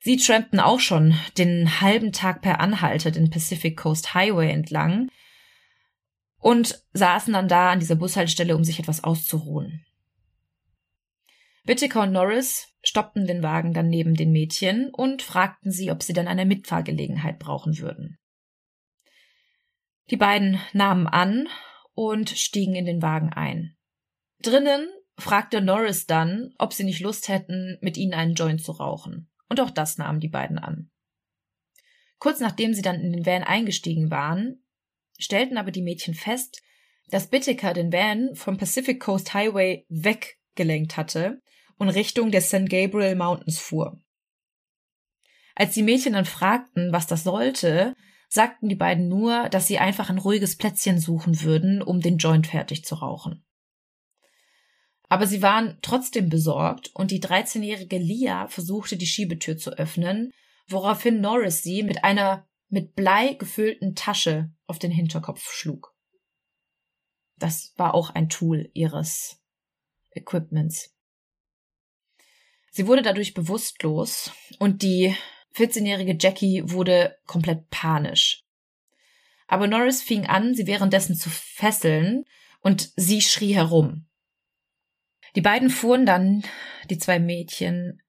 Sie 0.00 0.16
trampten 0.16 0.58
auch 0.58 0.80
schon 0.80 1.14
den 1.38 1.80
halben 1.80 2.12
Tag 2.12 2.42
per 2.42 2.60
Anhalter 2.60 3.10
den 3.10 3.30
Pacific 3.30 3.76
Coast 3.76 4.14
Highway 4.14 4.50
entlang 4.50 5.08
und 6.38 6.82
saßen 6.92 7.32
dann 7.32 7.46
da 7.46 7.70
an 7.70 7.78
dieser 7.78 7.94
Bushaltestelle, 7.94 8.56
um 8.56 8.64
sich 8.64 8.80
etwas 8.80 9.04
auszuruhen. 9.04 9.84
Whittaker 11.64 12.02
und 12.02 12.12
Norris 12.12 12.72
stoppten 12.82 13.26
den 13.26 13.42
Wagen 13.42 13.72
dann 13.72 13.88
neben 13.88 14.14
den 14.14 14.32
Mädchen 14.32 14.90
und 14.92 15.22
fragten 15.22 15.70
sie, 15.70 15.92
ob 15.92 16.02
sie 16.02 16.12
dann 16.12 16.26
eine 16.26 16.44
Mitfahrgelegenheit 16.44 17.38
brauchen 17.38 17.78
würden. 17.78 18.18
Die 20.10 20.16
beiden 20.16 20.60
nahmen 20.72 21.06
an 21.06 21.48
und 21.94 22.30
stiegen 22.30 22.74
in 22.74 22.84
den 22.84 23.00
Wagen 23.00 23.32
ein. 23.32 23.76
Drinnen 24.40 24.88
fragte 25.16 25.60
Norris 25.60 26.06
dann, 26.06 26.52
ob 26.58 26.72
sie 26.72 26.84
nicht 26.84 27.00
Lust 27.00 27.28
hätten, 27.28 27.78
mit 27.80 27.96
ihnen 27.96 28.14
einen 28.14 28.34
Joint 28.34 28.62
zu 28.62 28.72
rauchen. 28.72 29.30
Und 29.48 29.60
auch 29.60 29.70
das 29.70 29.98
nahmen 29.98 30.18
die 30.18 30.28
beiden 30.28 30.58
an. 30.58 30.90
Kurz 32.18 32.40
nachdem 32.40 32.74
sie 32.74 32.82
dann 32.82 33.00
in 33.00 33.12
den 33.12 33.26
Van 33.26 33.44
eingestiegen 33.44 34.10
waren, 34.10 34.64
stellten 35.18 35.58
aber 35.58 35.70
die 35.70 35.82
Mädchen 35.82 36.14
fest, 36.14 36.62
dass 37.08 37.28
Bittiker 37.28 37.72
den 37.72 37.92
Van 37.92 38.34
vom 38.34 38.56
Pacific 38.56 39.00
Coast 39.00 39.34
Highway 39.34 39.86
weggelenkt 39.88 40.96
hatte 40.96 41.40
und 41.82 41.88
Richtung 41.88 42.30
der 42.30 42.40
St. 42.40 42.68
Gabriel 42.68 43.16
Mountains 43.16 43.58
fuhr. 43.58 44.00
Als 45.54 45.74
die 45.74 45.82
Mädchen 45.82 46.14
dann 46.14 46.24
fragten, 46.24 46.92
was 46.92 47.08
das 47.08 47.24
sollte, 47.24 47.94
sagten 48.28 48.68
die 48.68 48.76
beiden 48.76 49.08
nur, 49.08 49.48
dass 49.50 49.66
sie 49.66 49.78
einfach 49.78 50.08
ein 50.08 50.18
ruhiges 50.18 50.56
Plätzchen 50.56 50.98
suchen 50.98 51.42
würden, 51.42 51.82
um 51.82 52.00
den 52.00 52.16
Joint 52.16 52.46
fertig 52.46 52.84
zu 52.84 52.94
rauchen. 52.94 53.44
Aber 55.08 55.26
sie 55.26 55.42
waren 55.42 55.76
trotzdem 55.82 56.30
besorgt 56.30 56.90
und 56.94 57.10
die 57.10 57.20
13-jährige 57.20 57.98
Lia 57.98 58.46
versuchte 58.46 58.96
die 58.96 59.06
Schiebetür 59.06 59.58
zu 59.58 59.72
öffnen, 59.72 60.32
woraufhin 60.68 61.20
Norris 61.20 61.62
sie 61.62 61.82
mit 61.82 62.04
einer 62.04 62.46
mit 62.68 62.94
Blei 62.94 63.34
gefüllten 63.34 63.94
Tasche 63.94 64.50
auf 64.66 64.78
den 64.78 64.90
Hinterkopf 64.90 65.52
schlug. 65.52 65.94
Das 67.36 67.74
war 67.76 67.92
auch 67.92 68.10
ein 68.10 68.30
Tool 68.30 68.70
ihres 68.72 69.42
Equipments. 70.12 70.94
Sie 72.74 72.86
wurde 72.86 73.02
dadurch 73.02 73.34
bewusstlos 73.34 74.32
und 74.58 74.80
die 74.80 75.14
14-jährige 75.54 76.16
Jackie 76.18 76.62
wurde 76.64 77.18
komplett 77.26 77.68
panisch. 77.68 78.44
Aber 79.46 79.66
Norris 79.66 80.02
fing 80.02 80.26
an, 80.26 80.54
sie 80.54 80.66
währenddessen 80.66 81.14
zu 81.14 81.28
fesseln 81.28 82.24
und 82.62 82.90
sie 82.96 83.20
schrie 83.20 83.54
herum. 83.54 84.06
Die 85.36 85.42
beiden 85.42 85.68
fuhren 85.68 86.06
dann, 86.06 86.44
die 86.88 86.96
zwei 86.96 87.18
Mädchen, 87.18 88.00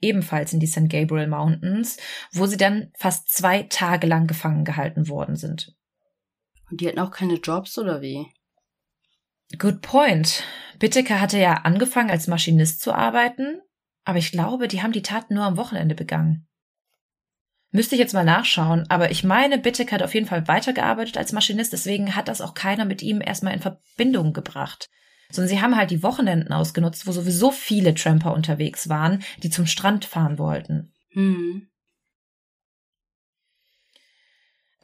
ebenfalls 0.00 0.54
in 0.54 0.60
die 0.60 0.66
St. 0.66 0.88
Gabriel 0.88 1.26
Mountains, 1.26 1.98
wo 2.32 2.46
sie 2.46 2.56
dann 2.56 2.92
fast 2.96 3.28
zwei 3.28 3.64
Tage 3.64 4.06
lang 4.06 4.26
gefangen 4.26 4.64
gehalten 4.64 5.08
worden 5.08 5.36
sind. 5.36 5.74
Und 6.70 6.80
die 6.80 6.88
hatten 6.88 7.00
auch 7.00 7.10
keine 7.10 7.34
Jobs 7.34 7.76
oder 7.76 8.00
wie? 8.00 8.26
Good 9.58 9.82
point. 9.82 10.42
Bitteker 10.78 11.20
hatte 11.20 11.38
ja 11.38 11.52
angefangen 11.64 12.10
als 12.10 12.26
Maschinist 12.26 12.80
zu 12.80 12.94
arbeiten 12.94 13.60
aber 14.06 14.18
ich 14.18 14.30
glaube, 14.30 14.68
die 14.68 14.82
haben 14.82 14.92
die 14.92 15.02
Taten 15.02 15.34
nur 15.34 15.44
am 15.44 15.56
Wochenende 15.56 15.96
begangen. 15.96 16.46
Müsste 17.72 17.96
ich 17.96 17.98
jetzt 17.98 18.14
mal 18.14 18.24
nachschauen, 18.24 18.86
aber 18.88 19.10
ich 19.10 19.24
meine, 19.24 19.58
Bittek 19.58 19.90
hat 19.90 20.02
auf 20.02 20.14
jeden 20.14 20.28
Fall 20.28 20.46
weitergearbeitet 20.46 21.18
als 21.18 21.32
Maschinist, 21.32 21.72
deswegen 21.72 22.14
hat 22.14 22.28
das 22.28 22.40
auch 22.40 22.54
keiner 22.54 22.84
mit 22.84 23.02
ihm 23.02 23.20
erstmal 23.20 23.52
in 23.52 23.60
Verbindung 23.60 24.32
gebracht. 24.32 24.88
Sondern 25.28 25.48
sie 25.48 25.60
haben 25.60 25.76
halt 25.76 25.90
die 25.90 26.04
Wochenenden 26.04 26.52
ausgenutzt, 26.52 27.08
wo 27.08 27.12
sowieso 27.12 27.50
viele 27.50 27.94
Tramper 27.94 28.32
unterwegs 28.32 28.88
waren, 28.88 29.24
die 29.42 29.50
zum 29.50 29.66
Strand 29.66 30.04
fahren 30.04 30.38
wollten. 30.38 30.94
Hm. 31.10 31.68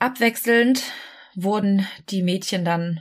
Abwechselnd 0.01 0.83
wurden 1.37 1.87
die 2.09 2.25
Mädchen 2.25 2.65
dann 2.65 3.01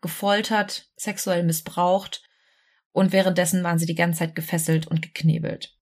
gefoltert, 0.00 0.88
sexuell 0.96 1.42
missbraucht 1.42 2.22
und 2.92 3.12
währenddessen 3.12 3.64
waren 3.64 3.78
sie 3.78 3.86
die 3.86 3.94
ganze 3.94 4.20
Zeit 4.20 4.34
gefesselt 4.34 4.86
und 4.86 5.02
geknebelt. 5.02 5.76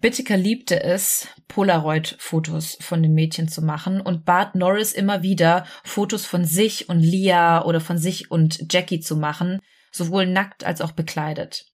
Bittiker 0.00 0.36
liebte 0.36 0.82
es, 0.82 1.28
Polaroid-Fotos 1.48 2.78
von 2.80 3.02
den 3.02 3.14
Mädchen 3.14 3.48
zu 3.48 3.62
machen 3.62 4.00
und 4.00 4.24
bat 4.24 4.54
Norris 4.54 4.92
immer 4.92 5.22
wieder, 5.22 5.66
Fotos 5.82 6.24
von 6.24 6.44
sich 6.44 6.88
und 6.88 7.00
Lia 7.00 7.64
oder 7.64 7.80
von 7.80 7.98
sich 7.98 8.30
und 8.30 8.72
Jackie 8.72 9.00
zu 9.00 9.16
machen, 9.16 9.60
sowohl 9.90 10.26
nackt 10.26 10.64
als 10.64 10.80
auch 10.80 10.92
bekleidet. 10.92 11.66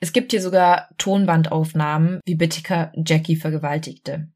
Es 0.00 0.12
gibt 0.12 0.32
hier 0.32 0.40
sogar 0.40 0.88
Tonbandaufnahmen, 0.98 2.20
wie 2.24 2.34
Bittiker 2.34 2.92
Jackie 2.94 3.36
vergewaltigte. 3.36 4.28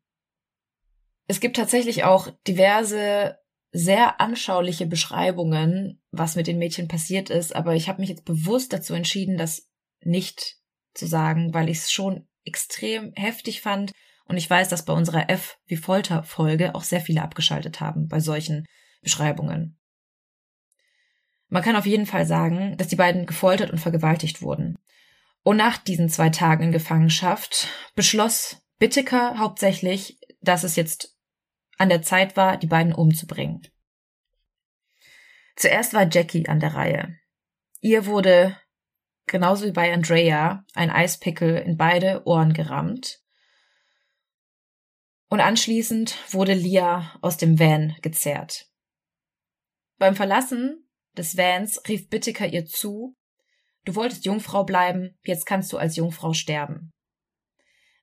Es 1.26 1.40
gibt 1.40 1.56
tatsächlich 1.56 2.04
auch 2.04 2.30
diverse 2.46 3.38
sehr 3.70 4.20
anschauliche 4.20 4.86
Beschreibungen, 4.86 6.00
was 6.10 6.36
mit 6.36 6.46
den 6.46 6.58
Mädchen 6.58 6.88
passiert 6.88 7.30
ist, 7.30 7.54
aber 7.54 7.74
ich 7.74 7.88
habe 7.88 8.00
mich 8.00 8.08
jetzt 8.08 8.24
bewusst 8.24 8.72
dazu 8.72 8.94
entschieden, 8.94 9.36
das 9.36 9.68
nicht 10.00 10.56
zu 10.94 11.06
sagen, 11.06 11.52
weil 11.52 11.68
ich 11.68 11.78
es 11.78 11.92
schon 11.92 12.26
extrem 12.44 13.12
heftig 13.14 13.60
fand 13.60 13.92
und 14.24 14.36
ich 14.36 14.48
weiß, 14.48 14.68
dass 14.68 14.84
bei 14.84 14.92
unserer 14.92 15.28
F 15.30 15.58
wie 15.66 15.76
Folter 15.76 16.22
Folge 16.22 16.74
auch 16.74 16.82
sehr 16.82 17.00
viele 17.00 17.22
abgeschaltet 17.22 17.80
haben 17.80 18.08
bei 18.08 18.20
solchen 18.20 18.64
Beschreibungen. 19.02 19.78
Man 21.48 21.62
kann 21.62 21.76
auf 21.76 21.86
jeden 21.86 22.06
Fall 22.06 22.26
sagen, 22.26 22.76
dass 22.76 22.88
die 22.88 22.96
beiden 22.96 23.26
gefoltert 23.26 23.70
und 23.70 23.78
vergewaltigt 23.78 24.42
wurden. 24.42 24.76
Und 25.42 25.56
nach 25.56 25.78
diesen 25.78 26.10
zwei 26.10 26.28
Tagen 26.28 26.64
in 26.64 26.72
Gefangenschaft 26.72 27.68
beschloss 27.94 28.60
Bitteker 28.78 29.38
hauptsächlich, 29.38 30.18
dass 30.42 30.62
es 30.62 30.76
jetzt 30.76 31.17
an 31.78 31.88
der 31.88 32.02
Zeit 32.02 32.36
war, 32.36 32.56
die 32.56 32.66
beiden 32.66 32.92
umzubringen. 32.92 33.62
Zuerst 35.56 35.94
war 35.94 36.08
Jackie 36.10 36.48
an 36.48 36.60
der 36.60 36.74
Reihe. 36.74 37.16
Ihr 37.80 38.06
wurde, 38.06 38.56
genauso 39.26 39.64
wie 39.64 39.72
bei 39.72 39.92
Andrea, 39.92 40.64
ein 40.74 40.90
Eispickel 40.90 41.56
in 41.56 41.76
beide 41.76 42.26
Ohren 42.26 42.52
gerammt. 42.52 43.20
Und 45.28 45.40
anschließend 45.40 46.16
wurde 46.32 46.54
Lia 46.54 47.16
aus 47.22 47.36
dem 47.36 47.58
Van 47.58 47.96
gezerrt. 48.02 48.66
Beim 49.98 50.16
Verlassen 50.16 50.88
des 51.16 51.36
Vans 51.36 51.82
rief 51.88 52.08
Bittiker 52.08 52.46
ihr 52.46 52.64
zu, 52.64 53.16
du 53.84 53.94
wolltest 53.94 54.24
Jungfrau 54.24 54.64
bleiben, 54.64 55.18
jetzt 55.22 55.44
kannst 55.44 55.72
du 55.72 55.78
als 55.78 55.96
Jungfrau 55.96 56.32
sterben. 56.32 56.92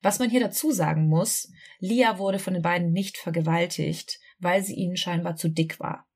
Was 0.06 0.20
man 0.20 0.30
hier 0.30 0.39
dazu 0.39 0.72
sagen 0.72 1.08
muss, 1.08 1.51
Lia 1.80 2.20
wurde 2.20 2.38
von 2.38 2.53
den 2.53 2.62
beiden 2.62 2.91
nicht 2.91 3.18
vergewaltigt, 3.18 4.20
weil 4.38 4.64
sie 4.64 4.76
ihnen 4.76 4.97
scheinbar 4.97 5.36
zu 5.36 5.49
dick 5.49 5.80
war. 5.80 6.08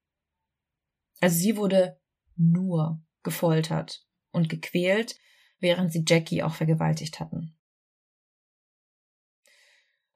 Also 1.22 1.36
sie 1.40 1.58
wurde 1.58 2.00
nur 2.36 3.02
gefoltert 3.24 4.06
und 4.30 4.48
gequält, 4.48 5.16
während 5.58 5.92
sie 5.92 6.06
Jackie 6.08 6.44
auch 6.44 6.54
vergewaltigt 6.54 7.20
hatten. 7.20 7.58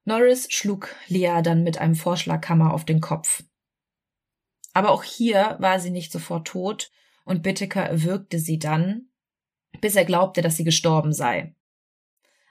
Norris 0.05 0.51
schlug 0.51 0.95
Lia 1.07 1.41
dann 1.41 1.63
mit 1.63 1.79
einem 1.79 1.95
Vorschlaghammer 1.95 2.75
auf 2.75 2.85
den 2.85 3.01
Kopf. 3.01 3.43
Aber 4.73 4.91
auch 4.91 5.01
hier 5.01 5.57
war 5.59 5.79
sie 5.79 5.89
nicht 5.89 6.11
sofort 6.11 6.45
tot 6.45 6.91
und 7.25 7.41
Bitteker 7.41 7.81
erwürgte 7.81 8.37
sie 8.37 8.59
dann, 8.59 9.07
bis 9.81 9.95
er 9.95 10.05
glaubte, 10.05 10.43
dass 10.43 10.57
sie 10.57 10.63
gestorben 10.63 11.11
sei. 11.11 11.55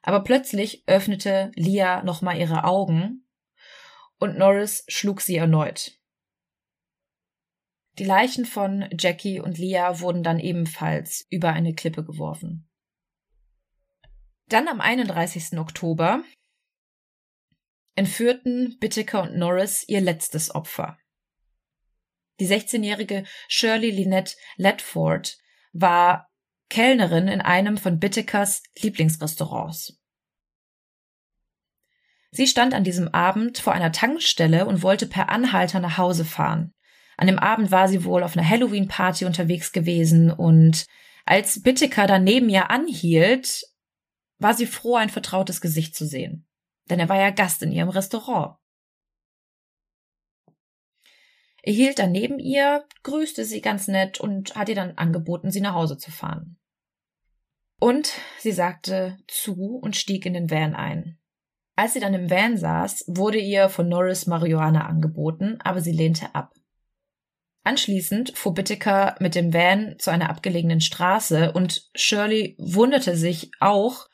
Aber 0.02 0.24
plötzlich 0.24 0.82
öffnete 0.86 1.52
Lia 1.54 2.02
nochmal 2.02 2.38
ihre 2.38 2.64
Augen 2.64 3.26
und 4.18 4.36
Norris 4.36 4.84
schlug 4.88 5.20
sie 5.20 5.36
erneut. 5.36 5.98
Die 7.98 8.04
Leichen 8.04 8.46
von 8.46 8.88
Jackie 8.98 9.40
und 9.40 9.58
Lia 9.58 10.00
wurden 10.00 10.22
dann 10.22 10.38
ebenfalls 10.38 11.26
über 11.30 11.50
eine 11.50 11.74
Klippe 11.74 12.04
geworfen. 12.04 12.68
Dann 14.46 14.68
am 14.68 14.80
31. 14.80 15.58
Oktober 15.58 16.24
entführten 17.94 18.78
Bitteker 18.80 19.22
und 19.22 19.36
Norris 19.36 19.86
ihr 19.86 20.00
letztes 20.00 20.54
Opfer. 20.54 20.98
Die 22.40 22.46
16-jährige 22.46 23.24
Shirley 23.48 23.90
Lynette 23.90 24.34
Ledford 24.56 25.38
war 25.72 26.31
Kellnerin 26.72 27.28
in 27.28 27.42
einem 27.42 27.76
von 27.76 27.98
Bittekers 27.98 28.62
Lieblingsrestaurants. 28.80 30.00
Sie 32.30 32.46
stand 32.46 32.72
an 32.72 32.82
diesem 32.82 33.08
Abend 33.08 33.58
vor 33.58 33.74
einer 33.74 33.92
Tankstelle 33.92 34.64
und 34.64 34.82
wollte 34.82 35.06
per 35.06 35.28
Anhalter 35.28 35.80
nach 35.80 35.98
Hause 35.98 36.24
fahren. 36.24 36.72
An 37.18 37.26
dem 37.26 37.38
Abend 37.38 37.70
war 37.72 37.88
sie 37.88 38.06
wohl 38.06 38.22
auf 38.22 38.38
einer 38.38 38.48
Halloween-Party 38.48 39.26
unterwegs 39.26 39.72
gewesen 39.72 40.30
und 40.30 40.86
als 41.26 41.62
Bitteker 41.62 42.06
dann 42.06 42.24
neben 42.24 42.48
ihr 42.48 42.70
anhielt, 42.70 43.64
war 44.38 44.54
sie 44.54 44.66
froh, 44.66 44.96
ein 44.96 45.10
vertrautes 45.10 45.60
Gesicht 45.60 45.94
zu 45.94 46.06
sehen. 46.06 46.48
Denn 46.88 46.98
er 46.98 47.10
war 47.10 47.18
ja 47.18 47.28
Gast 47.28 47.62
in 47.62 47.70
ihrem 47.70 47.90
Restaurant. 47.90 48.56
Er 51.62 51.74
hielt 51.74 51.98
dann 51.98 52.12
neben 52.12 52.38
ihr, 52.38 52.88
grüßte 53.02 53.44
sie 53.44 53.60
ganz 53.60 53.88
nett 53.88 54.18
und 54.18 54.56
hat 54.56 54.70
ihr 54.70 54.74
dann 54.74 54.96
angeboten, 54.96 55.50
sie 55.50 55.60
nach 55.60 55.74
Hause 55.74 55.98
zu 55.98 56.10
fahren. 56.10 56.56
Und 57.82 58.12
sie 58.38 58.52
sagte 58.52 59.18
zu 59.26 59.80
und 59.82 59.96
stieg 59.96 60.24
in 60.24 60.34
den 60.34 60.52
Van 60.52 60.76
ein. 60.76 61.18
Als 61.74 61.94
sie 61.94 61.98
dann 61.98 62.14
im 62.14 62.30
Van 62.30 62.56
saß, 62.56 63.06
wurde 63.08 63.38
ihr 63.38 63.68
von 63.68 63.88
Norris 63.88 64.28
Marihuana 64.28 64.86
angeboten, 64.86 65.58
aber 65.64 65.80
sie 65.80 65.90
lehnte 65.90 66.32
ab. 66.32 66.54
Anschließend 67.64 68.38
fuhr 68.38 68.54
Bitteker 68.54 69.16
mit 69.18 69.34
dem 69.34 69.52
Van 69.52 69.96
zu 69.98 70.12
einer 70.12 70.30
abgelegenen 70.30 70.80
Straße 70.80 71.50
und 71.50 71.90
Shirley 71.96 72.54
wunderte 72.56 73.16
sich 73.16 73.50
auch, 73.58 74.06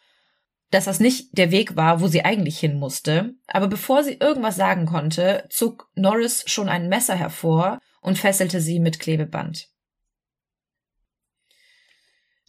dass 0.71 0.87
das 0.87 0.99
nicht 0.99 1.37
der 1.37 1.51
Weg 1.51 1.77
war, 1.77 2.01
wo 2.01 2.07
sie 2.07 2.25
eigentlich 2.25 2.59
hin 2.59 2.79
musste. 2.79 3.35
Aber 3.49 3.69
bevor 3.69 4.03
sie 4.03 4.14
irgendwas 4.14 4.57
sagen 4.57 4.87
konnte, 4.87 5.45
zog 5.51 5.91
Norris 5.95 6.43
schon 6.47 6.71
ein 6.71 6.89
Messer 6.89 7.16
hervor 7.16 7.81
und 8.01 8.16
fesselte 8.16 8.62
sie 8.62 8.81
mit 8.81 8.99
Klebeband. 8.99 9.69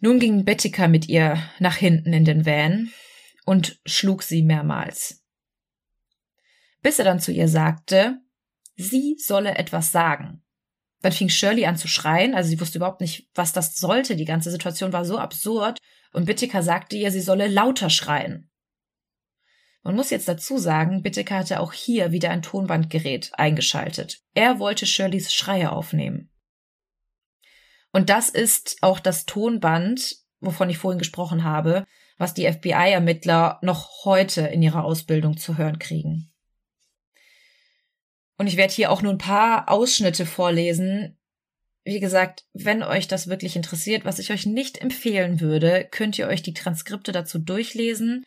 Nun 0.02 0.20
ging 0.20 0.46
Bettika 0.46 0.88
mit 0.88 1.10
ihr 1.10 1.42
nach 1.60 1.76
hinten 1.76 2.14
in 2.14 2.26
den 2.26 2.46
Van 2.46 2.90
und 3.46 3.80
schlug 3.86 4.24
sie 4.24 4.44
mehrmals. 4.44 5.24
Bis 6.82 7.00
er 7.00 7.06
dann 7.06 7.20
zu 7.20 7.32
ihr 7.32 7.48
sagte, 7.48 8.20
sie 8.76 9.18
solle 9.20 9.56
etwas 9.56 9.92
sagen. 9.92 10.44
Dann 11.02 11.12
fing 11.12 11.30
Shirley 11.30 11.66
an 11.66 11.78
zu 11.78 11.88
schreien, 11.88 12.36
also 12.36 12.50
sie 12.50 12.60
wusste 12.60 12.78
überhaupt 12.78 13.02
nicht, 13.02 13.30
was 13.34 13.54
das 13.54 13.78
sollte. 13.78 14.16
Die 14.16 14.26
ganze 14.26 14.52
Situation 14.52 14.94
war 14.94 15.06
so 15.06 15.18
absurd 15.18 15.80
und 16.14 16.26
Bittika 16.26 16.62
sagte 16.62 16.98
ihr, 16.98 17.12
sie 17.12 17.22
solle 17.22 17.48
lauter 17.48 17.90
schreien. 17.90 18.50
Man 19.82 19.96
muss 19.96 20.10
jetzt 20.10 20.28
dazu 20.28 20.58
sagen, 20.58 21.02
Bittika 21.04 21.36
hatte 21.36 21.60
auch 21.62 21.72
hier 21.72 22.12
wieder 22.12 22.32
ein 22.32 22.42
Tonbandgerät 22.42 23.32
eingeschaltet. 23.34 24.22
Er 24.34 24.60
wollte 24.60 24.86
Shirleys 24.86 25.34
Schreie 25.34 25.72
aufnehmen. 25.72 26.30
Und 27.92 28.10
das 28.10 28.30
ist 28.30 28.78
auch 28.82 29.00
das 29.00 29.26
Tonband, 29.26 30.18
wovon 30.40 30.70
ich 30.70 30.78
vorhin 30.78 31.00
gesprochen 31.00 31.44
habe, 31.44 31.86
was 32.18 32.34
die 32.34 32.52
FBI-Ermittler 32.52 33.60
noch 33.62 34.06
heute 34.06 34.42
in 34.42 34.62
ihrer 34.62 34.84
Ausbildung 34.84 35.38
zu 35.38 35.58
hören 35.58 35.80
kriegen. 35.80 36.32
Und 38.38 38.48
ich 38.48 38.58
werde 38.58 38.74
hier 38.74 38.92
auch 38.92 39.02
nur 39.02 39.12
ein 39.12 39.18
paar 39.18 39.70
Ausschnitte 39.70 40.26
vorlesen. 40.26 41.18
Wie 41.84 42.00
gesagt, 42.00 42.46
wenn 42.54 42.84
euch 42.84 43.08
das 43.08 43.28
wirklich 43.28 43.56
interessiert, 43.56 44.06
was 44.06 44.20
ich 44.20 44.32
euch 44.32 44.46
nicht 44.46 44.82
empfehlen 44.82 45.42
würde, 45.42 45.88
könnt 45.90 46.18
ihr 46.20 46.28
euch 46.28 46.42
die 46.42 46.54
Transkripte 46.54 47.12
dazu 47.12 47.40
durchlesen. 47.40 48.26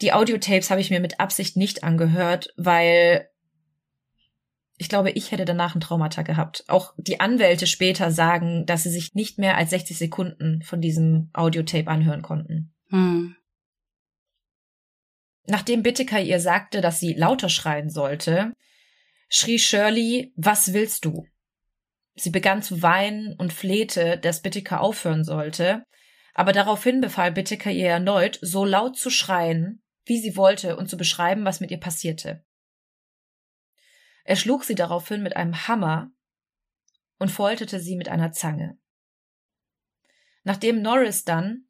Die 0.00 0.12
Audiotapes 0.12 0.70
habe 0.70 0.80
ich 0.80 0.90
mir 0.90 1.00
mit 1.00 1.20
Absicht 1.20 1.56
nicht 1.56 1.84
angehört, 1.84 2.52
weil 2.56 3.28
ich 4.78 4.88
glaube, 4.88 5.10
ich 5.10 5.32
hätte 5.32 5.44
danach 5.44 5.74
ein 5.74 5.80
Traumata 5.80 6.22
gehabt. 6.22 6.64
Auch 6.68 6.92
die 6.98 7.20
Anwälte 7.20 7.66
später 7.66 8.10
sagen, 8.10 8.66
dass 8.66 8.82
sie 8.82 8.90
sich 8.90 9.14
nicht 9.14 9.38
mehr 9.38 9.56
als 9.56 9.70
60 9.70 9.96
Sekunden 9.96 10.62
von 10.62 10.80
diesem 10.80 11.30
Audiotape 11.32 11.88
anhören 11.88 12.22
konnten. 12.22 12.74
Hm. 12.90 13.36
Nachdem 15.46 15.82
Bitteker 15.82 16.20
ihr 16.20 16.40
sagte, 16.40 16.80
dass 16.80 17.00
sie 17.00 17.14
lauter 17.14 17.48
schreien 17.48 17.88
sollte, 17.88 18.52
schrie 19.28 19.58
Shirley, 19.58 20.32
was 20.36 20.72
willst 20.72 21.04
du? 21.04 21.26
Sie 22.14 22.30
begann 22.30 22.62
zu 22.62 22.82
weinen 22.82 23.34
und 23.34 23.52
flehte, 23.52 24.18
dass 24.18 24.42
Bitteker 24.42 24.80
aufhören 24.80 25.24
sollte, 25.24 25.84
aber 26.34 26.52
daraufhin 26.52 27.00
befahl 27.00 27.32
Bitteker 27.32 27.70
ihr 27.70 27.88
erneut, 27.88 28.38
so 28.42 28.64
laut 28.64 28.98
zu 28.98 29.08
schreien, 29.08 29.82
wie 30.04 30.18
sie 30.18 30.36
wollte 30.36 30.76
und 30.76 30.88
zu 30.90 30.96
beschreiben, 30.96 31.44
was 31.44 31.60
mit 31.60 31.70
ihr 31.70 31.80
passierte. 31.80 32.44
Er 34.26 34.34
schlug 34.34 34.64
sie 34.64 34.74
daraufhin 34.74 35.22
mit 35.22 35.36
einem 35.36 35.68
Hammer 35.68 36.10
und 37.18 37.30
folterte 37.30 37.78
sie 37.78 37.94
mit 37.94 38.08
einer 38.08 38.32
Zange. 38.32 38.76
Nachdem 40.42 40.82
Norris 40.82 41.24
dann 41.24 41.68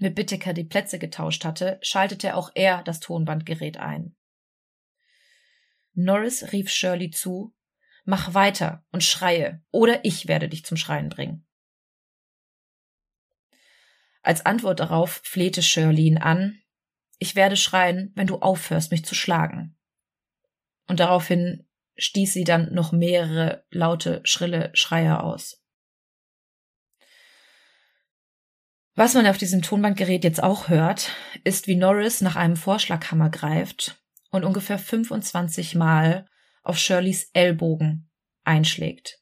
mit 0.00 0.16
Bitteker 0.16 0.52
die 0.52 0.64
Plätze 0.64 0.98
getauscht 0.98 1.44
hatte, 1.44 1.78
schaltete 1.80 2.34
auch 2.34 2.50
er 2.56 2.82
das 2.82 2.98
Tonbandgerät 2.98 3.76
ein. 3.76 4.16
Norris 5.94 6.52
rief 6.52 6.68
Shirley 6.68 7.10
zu, 7.10 7.54
mach 8.04 8.34
weiter 8.34 8.84
und 8.90 9.04
schreie, 9.04 9.62
oder 9.70 10.04
ich 10.04 10.26
werde 10.26 10.48
dich 10.48 10.64
zum 10.64 10.76
Schreien 10.76 11.08
bringen. 11.08 11.46
Als 14.22 14.44
Antwort 14.44 14.80
darauf 14.80 15.20
flehte 15.22 15.62
Shirley 15.62 16.06
ihn 16.06 16.18
an, 16.18 16.60
ich 17.20 17.36
werde 17.36 17.56
schreien, 17.56 18.10
wenn 18.16 18.26
du 18.26 18.40
aufhörst, 18.40 18.90
mich 18.90 19.04
zu 19.04 19.14
schlagen. 19.14 19.76
Und 20.88 20.98
daraufhin 20.98 21.67
stieß 21.98 22.32
sie 22.32 22.44
dann 22.44 22.72
noch 22.72 22.92
mehrere 22.92 23.64
laute, 23.70 24.20
schrille 24.24 24.70
Schreie 24.74 25.22
aus. 25.22 25.62
Was 28.94 29.14
man 29.14 29.26
auf 29.26 29.38
diesem 29.38 29.62
Tonbandgerät 29.62 30.24
jetzt 30.24 30.42
auch 30.42 30.68
hört, 30.68 31.12
ist, 31.44 31.68
wie 31.68 31.76
Norris 31.76 32.20
nach 32.20 32.34
einem 32.34 32.56
Vorschlaghammer 32.56 33.30
greift 33.30 34.02
und 34.30 34.44
ungefähr 34.44 34.78
25 34.78 35.74
Mal 35.76 36.26
auf 36.62 36.78
Shirleys 36.78 37.30
Ellbogen 37.32 38.10
einschlägt. 38.44 39.20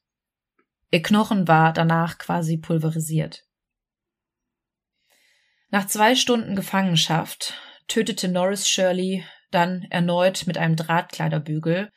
Ihr 0.90 1.02
Knochen 1.02 1.46
war 1.46 1.72
danach 1.72 2.16
quasi 2.16 2.56
pulverisiert. 2.56 3.44
Nach 5.68 5.86
zwei 5.86 6.14
Stunden 6.14 6.56
Gefangenschaft 6.56 7.54
tötete 7.88 8.28
Norris 8.28 8.68
Shirley 8.68 9.24
dann 9.50 9.82
erneut 9.90 10.46
mit 10.46 10.58
einem 10.58 10.76
Drahtkleiderbügel 10.76 11.90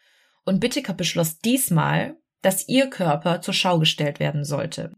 und 0.49 0.59
Bittiker 0.59 0.95
beschloss 0.95 1.37
diesmal, 1.37 2.17
dass 2.41 2.67
ihr 2.67 2.89
Körper 2.89 3.39
zur 3.39 3.53
Schau 3.53 3.77
gestellt 3.77 4.19
werden 4.19 4.43
sollte. 4.43 4.95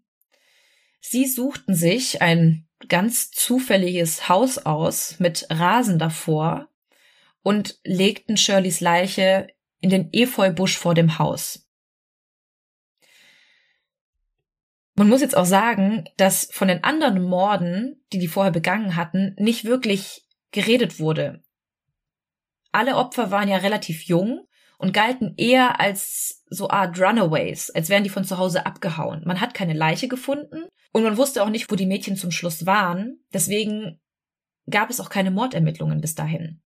Sie 1.01 1.27
suchten 1.27 1.75
sich 1.75 2.21
ein 2.21 2.69
ganz 2.87 3.31
zufälliges 3.31 4.29
Haus 4.29 4.59
aus 4.59 5.19
mit 5.19 5.47
Rasen 5.49 5.99
davor 5.99 6.69
und 7.43 7.79
legten 7.83 8.37
Shirleys 8.37 8.79
Leiche 8.79 9.47
in 9.81 9.89
den 9.89 10.07
Efeubusch 10.13 10.77
vor 10.77 10.93
dem 10.93 11.19
Haus. 11.19 11.67
Man 14.93 15.09
muss 15.09 15.19
jetzt 15.19 15.35
auch 15.35 15.45
sagen, 15.45 16.05
dass 16.15 16.45
von 16.53 16.69
den 16.69 16.85
anderen 16.85 17.21
Morden, 17.23 18.05
die 18.13 18.19
die 18.19 18.29
vorher 18.29 18.53
begangen 18.53 18.95
hatten, 18.95 19.35
nicht 19.37 19.65
wirklich 19.65 20.25
geredet 20.51 20.97
wurde. 21.01 21.43
Alle 22.71 22.95
Opfer 22.95 23.31
waren 23.31 23.49
ja 23.49 23.57
relativ 23.57 24.03
jung 24.03 24.47
und 24.81 24.93
galten 24.93 25.35
eher 25.37 25.79
als 25.79 26.43
so 26.49 26.69
Art 26.69 26.99
Runaways, 26.99 27.69
als 27.69 27.89
wären 27.89 28.03
die 28.03 28.09
von 28.09 28.25
zu 28.25 28.39
Hause 28.39 28.65
abgehauen. 28.65 29.21
Man 29.25 29.39
hat 29.39 29.53
keine 29.53 29.73
Leiche 29.73 30.07
gefunden 30.07 30.65
und 30.91 31.03
man 31.03 31.17
wusste 31.17 31.43
auch 31.43 31.49
nicht, 31.49 31.71
wo 31.71 31.75
die 31.75 31.85
Mädchen 31.85 32.15
zum 32.15 32.31
Schluss 32.31 32.65
waren. 32.65 33.19
Deswegen 33.31 34.01
gab 34.67 34.89
es 34.89 34.99
auch 34.99 35.09
keine 35.09 35.29
Mordermittlungen 35.29 36.01
bis 36.01 36.15
dahin. 36.15 36.61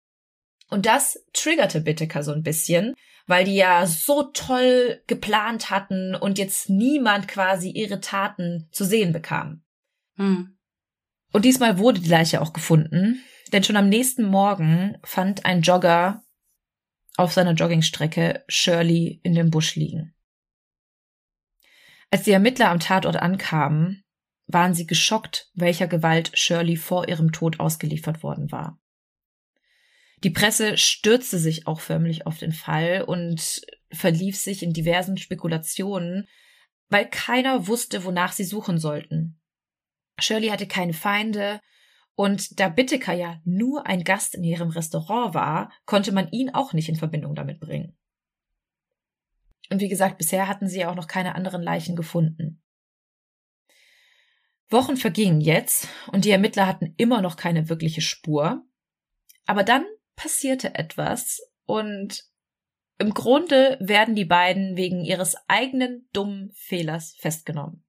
Und 0.70 0.86
das 0.86 1.26
triggerte 1.34 1.82
Bitteker 1.82 2.24
so 2.24 2.32
ein 2.32 2.42
bisschen, 2.42 2.96
weil 3.28 3.44
die 3.44 3.56
ja 3.56 3.86
so 3.86 4.24
toll 4.24 5.02
geplant 5.08 5.70
hatten 5.70 6.16
und 6.16 6.38
jetzt 6.38 6.70
niemand 6.70 7.28
quasi 7.28 7.70
ihre 7.70 8.00
Taten 8.00 8.70
zu 8.72 8.86
sehen 8.86 9.12
bekam. 9.12 9.62
Hm. 10.16 10.58
Und 11.34 11.44
diesmal 11.44 11.78
wurde 11.80 12.00
die 12.00 12.10
Leiche 12.10 12.42
auch 12.42 12.54
gefunden, 12.54 13.22
denn 13.52 13.64
schon 13.64 13.76
am 13.76 13.90
nächsten 13.90 14.24
Morgen 14.24 14.98
fand 15.04 15.46
ein 15.46 15.62
Jogger 15.62 16.25
auf 17.18 17.34
seiner 17.34 17.54
Joggingstrecke 17.54 18.44
Shirley 18.48 19.20
in 19.24 19.36
dem 19.36 19.50
Busch 19.50 19.76
liegen. 19.76 20.14
Als 22.12 22.24
die 22.24 22.32
Ermittler 22.32 22.70
am 22.70 22.80
Tatort 22.80 23.18
ankamen, 23.18 24.04
waren 24.48 24.74
sie 24.74 24.86
geschockt, 24.86 25.50
welcher 25.54 25.88
Gewalt 25.88 26.32
Shirley 26.38 26.78
vor 26.78 27.08
ihrem 27.08 27.32
Tod 27.32 27.60
ausgeliefert 27.60 28.22
worden 28.22 28.52
war. 28.52 28.80
Die 30.24 30.30
Presse 30.30 30.78
stürzte 30.78 31.40
sich 31.40 31.68
auch 31.68 31.80
förmlich 31.80 32.26
auf 32.26 32.38
den 32.38 32.52
Fall 32.52 33.04
und 33.04 33.62
verlief 33.92 34.38
sich 34.38 34.64
in 34.64 34.74
diversen 34.74 35.18
Spekulationen, 35.18 36.28
weil 36.90 37.10
keiner 37.10 37.68
wusste, 37.68 38.04
wonach 38.04 38.34
sie 38.34 38.44
suchen 38.44 38.78
sollten. 38.78 39.40
Shirley 40.20 40.50
hatte 40.50 40.68
keine 40.68 40.94
Feinde, 40.94 41.60
und 42.16 42.60
da 42.60 42.70
Bitteker 42.70 43.14
ja 43.14 43.42
nur 43.44 43.86
ein 43.86 44.04
Gast 44.04 44.36
in 44.36 44.44
ihrem 44.44 44.70
Restaurant 44.70 45.34
war, 45.34 45.72
konnte 45.86 46.12
man 46.12 46.30
ihn 46.30 46.50
auch 46.50 46.74
nicht 46.74 46.90
in 46.90 46.96
Verbindung 46.96 47.36
damit 47.36 47.60
bringen. 47.60 47.98
Und 49.70 49.82
wie 49.82 49.90
gesagt, 49.90 50.18
bisher 50.18 50.48
hatten 50.48 50.68
sie 50.68 50.80
ja 50.80 50.92
auch 50.92 50.96
noch 50.96 51.08
keine 51.08 51.36
anderen 51.36 51.62
Leichen 51.62 51.96
gefunden. 51.96 52.62
Wochen 54.70 54.98
vergingen 54.98 55.42
jetzt 55.42 55.88
und 56.12 56.26
die 56.26 56.32
Ermittler 56.32 56.68
hatten 56.68 56.94
immer 56.98 57.22
noch 57.22 57.36
keine 57.36 57.70
wirkliche 57.70 58.02
Spur. 58.02 58.66
Aber 59.46 59.64
dann 59.64 59.86
passierte 60.16 60.76
etwas 60.76 61.42
und 61.66 62.24
im 62.98 63.14
Grunde 63.14 63.78
werden 63.82 64.16
die 64.16 64.26
beiden 64.26 64.78
wegen 64.78 65.04
ihres 65.04 65.36
eigenen 65.48 66.08
dummen 66.14 66.52
Fehlers 66.54 67.16
festgenommen. 67.20 67.85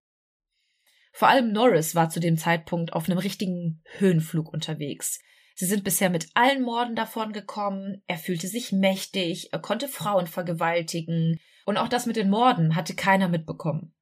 Vor 1.16 1.28
allem 1.28 1.50
Norris 1.50 1.94
war 1.94 2.10
zu 2.10 2.20
dem 2.20 2.36
Zeitpunkt 2.36 2.92
auf 2.92 3.08
einem 3.08 3.16
richtigen 3.16 3.82
Höhenflug 3.96 4.52
unterwegs. 4.52 5.18
Sie 5.54 5.64
sind 5.64 5.82
bisher 5.82 6.10
mit 6.10 6.28
allen 6.34 6.62
Morden 6.62 6.94
davon 6.94 7.32
gekommen, 7.32 8.02
er 8.06 8.18
fühlte 8.18 8.48
sich 8.48 8.70
mächtig, 8.70 9.50
er 9.50 9.58
konnte 9.58 9.88
Frauen 9.88 10.26
vergewaltigen, 10.26 11.40
und 11.64 11.78
auch 11.78 11.88
das 11.88 12.04
mit 12.04 12.16
den 12.16 12.28
Morden 12.28 12.76
hatte 12.76 12.94
keiner 12.94 13.28
mitbekommen. 13.28 13.94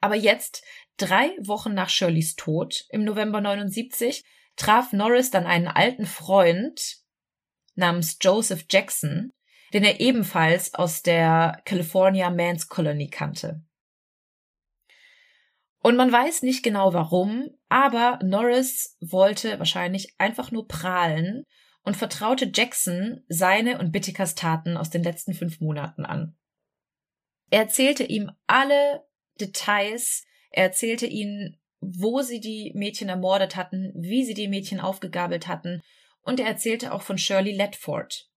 Aber 0.00 0.14
jetzt, 0.14 0.62
drei 0.98 1.30
Wochen 1.40 1.74
nach 1.74 1.88
Shirleys 1.88 2.36
Tod, 2.36 2.84
im 2.90 3.02
November 3.02 3.40
79, 3.40 4.22
traf 4.54 4.92
Norris 4.92 5.32
dann 5.32 5.46
einen 5.46 5.66
alten 5.66 6.06
Freund, 6.06 6.98
namens 7.74 8.18
Joseph 8.20 8.66
Jackson, 8.70 9.32
den 9.72 9.82
er 9.82 9.98
ebenfalls 9.98 10.74
aus 10.74 11.02
der 11.02 11.60
California 11.64 12.30
Man's 12.30 12.68
Colony 12.68 13.08
kannte. 13.10 13.65
Und 15.86 15.94
man 15.94 16.10
weiß 16.10 16.42
nicht 16.42 16.64
genau 16.64 16.94
warum, 16.94 17.48
aber 17.68 18.18
Norris 18.20 18.96
wollte 19.00 19.60
wahrscheinlich 19.60 20.16
einfach 20.18 20.50
nur 20.50 20.66
prahlen 20.66 21.44
und 21.84 21.96
vertraute 21.96 22.50
Jackson 22.52 23.22
seine 23.28 23.78
und 23.78 23.92
Bittikers 23.92 24.34
Taten 24.34 24.76
aus 24.76 24.90
den 24.90 25.04
letzten 25.04 25.32
fünf 25.32 25.60
Monaten 25.60 26.04
an. 26.04 26.36
Er 27.50 27.60
erzählte 27.60 28.02
ihm 28.02 28.32
alle 28.48 29.06
Details, 29.40 30.24
er 30.50 30.64
erzählte 30.64 31.06
ihnen, 31.06 31.56
wo 31.78 32.20
sie 32.20 32.40
die 32.40 32.72
Mädchen 32.74 33.08
ermordet 33.08 33.54
hatten, 33.54 33.92
wie 33.94 34.24
sie 34.24 34.34
die 34.34 34.48
Mädchen 34.48 34.80
aufgegabelt 34.80 35.46
hatten 35.46 35.82
und 36.22 36.40
er 36.40 36.48
erzählte 36.48 36.92
auch 36.92 37.02
von 37.02 37.16
Shirley 37.16 37.52
Ledford. 37.52 38.28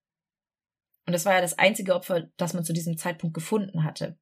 Und 1.04 1.14
das 1.14 1.24
war 1.24 1.32
ja 1.32 1.40
das 1.40 1.58
einzige 1.58 1.96
Opfer, 1.96 2.28
das 2.36 2.54
man 2.54 2.62
zu 2.62 2.72
diesem 2.72 2.96
Zeitpunkt 2.96 3.34
gefunden 3.34 3.82
hatte. 3.82 4.16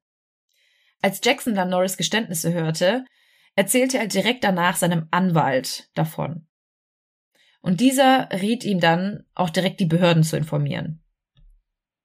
Als 1.03 1.21
Jackson 1.23 1.53
dann 1.53 1.69
Norris 1.69 1.95
Geständnisse 1.95 2.51
hörte, 2.53 3.05
erzählte 3.55 3.97
er 3.97 4.07
direkt 4.07 4.43
danach 4.43 4.75
seinem 4.75 5.07
Anwalt 5.11 5.89
davon. 5.95 6.47
Und 7.61 7.81
dieser 7.81 8.29
riet 8.31 8.63
ihm 8.63 8.79
dann, 8.79 9.25
auch 9.35 9.49
direkt 9.49 9.79
die 9.79 9.85
Behörden 9.85 10.23
zu 10.23 10.37
informieren. 10.37 11.03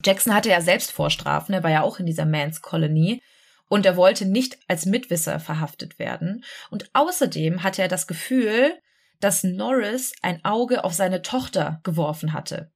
Jackson 0.04 0.34
hatte 0.34 0.50
ja 0.50 0.60
selbst 0.60 0.92
Vorstrafen, 0.92 1.54
er 1.54 1.62
war 1.62 1.70
ja 1.70 1.82
auch 1.82 1.98
in 1.98 2.06
dieser 2.06 2.26
Mans 2.26 2.60
Colony 2.60 3.22
und 3.68 3.86
er 3.86 3.96
wollte 3.96 4.26
nicht 4.26 4.58
als 4.68 4.84
Mitwisser 4.84 5.40
verhaftet 5.40 5.98
werden. 5.98 6.44
Und 6.70 6.90
außerdem 6.92 7.62
hatte 7.62 7.82
er 7.82 7.88
das 7.88 8.06
Gefühl, 8.06 8.78
dass 9.20 9.44
Norris 9.44 10.12
ein 10.22 10.44
Auge 10.44 10.84
auf 10.84 10.92
seine 10.92 11.22
Tochter 11.22 11.80
geworfen 11.82 12.32
hatte. 12.32 12.70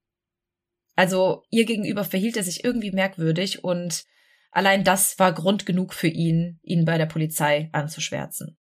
Also 0.97 1.45
ihr 1.51 1.67
gegenüber 1.67 2.05
verhielt 2.05 2.37
er 2.37 2.43
sich 2.43 2.65
irgendwie 2.65 2.91
merkwürdig 2.91 3.63
und 3.63 4.05
allein 4.51 4.85
das 4.85 5.19
war 5.19 5.33
Grund 5.33 5.67
genug 5.67 5.95
für 5.95 6.09
ihn, 6.09 6.59
ihn 6.63 6.85
bei 6.85 6.99
der 6.99 7.07
Polizei 7.07 7.69
anzuschwärzen. 7.73 8.57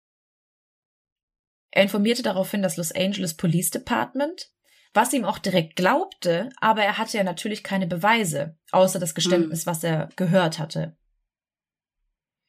Er 1.71 1.83
informierte 1.83 2.23
daraufhin 2.23 2.63
das 2.63 2.77
Los 2.77 2.93
Angeles 2.93 3.35
Police 3.35 3.71
Department, 3.71 4.51
was 4.95 5.13
ihm 5.13 5.25
auch 5.25 5.39
direkt 5.39 5.77
glaubte, 5.77 6.49
aber 6.61 6.83
er 6.83 6.99
hatte 6.99 7.19
ja 7.19 7.25
natürlich 7.25 7.63
keine 7.63 7.87
Beweise, 7.87 8.57
außer 8.73 8.99
das 8.99 9.15
Geständnis, 9.15 9.67
mhm. 9.67 9.71
was 9.71 9.85
er 9.85 10.09
gehört 10.17 10.59
hatte. 10.59 10.97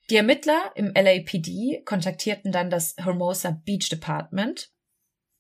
Die 0.09 0.15
Ermittler 0.15 0.71
im 0.75 0.91
LAPD 0.95 1.83
kontaktierten 1.85 2.51
dann 2.51 2.69
das 2.69 2.95
Hermosa 2.97 3.51
Beach 3.51 3.89
Department 3.89 4.71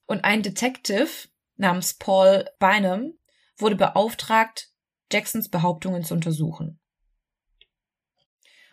und 0.05 0.23
ein 0.23 0.43
Detective 0.43 1.09
namens 1.55 1.95
Paul 1.95 2.45
Bynum 2.59 3.17
wurde 3.57 3.75
beauftragt, 3.75 4.71
Jacksons 5.11 5.49
Behauptungen 5.49 6.03
zu 6.03 6.13
untersuchen. 6.13 6.78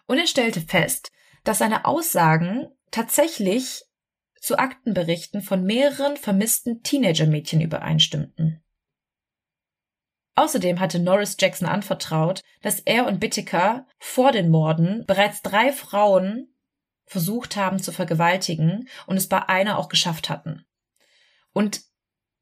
Und 0.06 0.18
er 0.18 0.26
stellte 0.26 0.60
fest, 0.60 1.10
dass 1.44 1.58
seine 1.58 1.84
Aussagen 1.84 2.68
tatsächlich 2.90 3.84
zu 4.40 4.58
Aktenberichten 4.58 5.42
von 5.42 5.64
mehreren 5.64 6.16
vermissten 6.16 6.82
Teenager-Mädchen 6.82 7.60
übereinstimmten. 7.60 8.62
Außerdem 10.36 10.80
hatte 10.80 10.98
Norris 10.98 11.36
Jackson 11.40 11.66
anvertraut, 11.66 12.42
dass 12.62 12.80
er 12.80 13.06
und 13.06 13.20
Bittiker 13.20 13.86
vor 13.98 14.32
den 14.32 14.50
Morden 14.50 15.04
bereits 15.06 15.42
drei 15.42 15.72
Frauen 15.72 16.54
versucht 17.06 17.56
haben 17.56 17.82
zu 17.82 17.90
vergewaltigen 17.90 18.88
und 19.06 19.16
es 19.16 19.28
bei 19.28 19.48
einer 19.48 19.78
auch 19.78 19.88
geschafft 19.88 20.28
hatten. 20.28 20.66
Und 21.52 21.80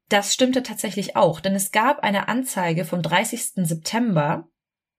das 0.08 0.34
stimmte 0.34 0.62
tatsächlich 0.62 1.16
auch, 1.16 1.40
denn 1.40 1.54
es 1.54 1.70
gab 1.70 2.00
eine 2.00 2.28
Anzeige 2.28 2.84
vom 2.84 3.00
30. 3.00 3.66
September 3.66 4.48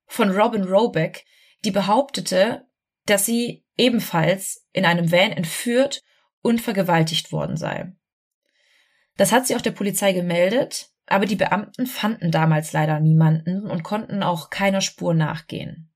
von 0.07 0.31
Robin 0.31 0.63
Robeck, 0.63 1.25
die 1.65 1.71
behauptete, 1.71 2.67
dass 3.05 3.25
sie 3.25 3.65
ebenfalls 3.77 4.65
in 4.71 4.85
einem 4.85 5.11
Van 5.11 5.31
entführt 5.31 6.03
und 6.41 6.61
vergewaltigt 6.61 7.31
worden 7.31 7.57
sei. 7.57 7.93
Das 9.17 9.31
hat 9.31 9.47
sie 9.47 9.55
auch 9.55 9.61
der 9.61 9.71
Polizei 9.71 10.13
gemeldet, 10.13 10.89
aber 11.07 11.25
die 11.25 11.35
Beamten 11.35 11.85
fanden 11.85 12.31
damals 12.31 12.73
leider 12.73 12.99
niemanden 12.99 13.69
und 13.69 13.83
konnten 13.83 14.23
auch 14.23 14.49
keiner 14.49 14.81
Spur 14.81 15.13
nachgehen. 15.13 15.91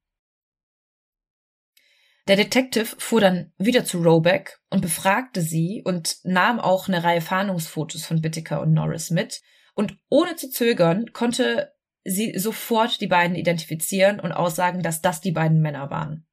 Der 2.27 2.35
Detective 2.35 2.85
fuhr 2.99 3.21
dann 3.21 3.51
wieder 3.57 3.85
zu 3.85 4.03
Robeck 4.03 4.59
und 4.69 4.81
befragte 4.81 5.41
sie 5.41 5.81
und 5.83 6.17
nahm 6.23 6.59
auch 6.59 6.87
eine 6.87 7.03
Reihe 7.03 7.21
Fahndungsfotos 7.21 8.05
von 8.05 8.21
Bittiker 8.21 8.61
und 8.61 8.71
Norris 8.71 9.09
mit. 9.09 9.41
Und 9.73 9.97
ohne 10.09 10.35
zu 10.35 10.51
zögern 10.51 11.11
konnte 11.11 11.73
sie 12.03 12.37
sofort 12.37 13.01
die 13.01 13.07
beiden 13.07 13.35
identifizieren 13.35 14.19
und 14.19 14.31
aussagen, 14.31 14.81
dass 14.81 15.01
das 15.01 15.21
die 15.21 15.31
beiden 15.31 15.61
Männer 15.61 15.89
waren. 15.89 16.25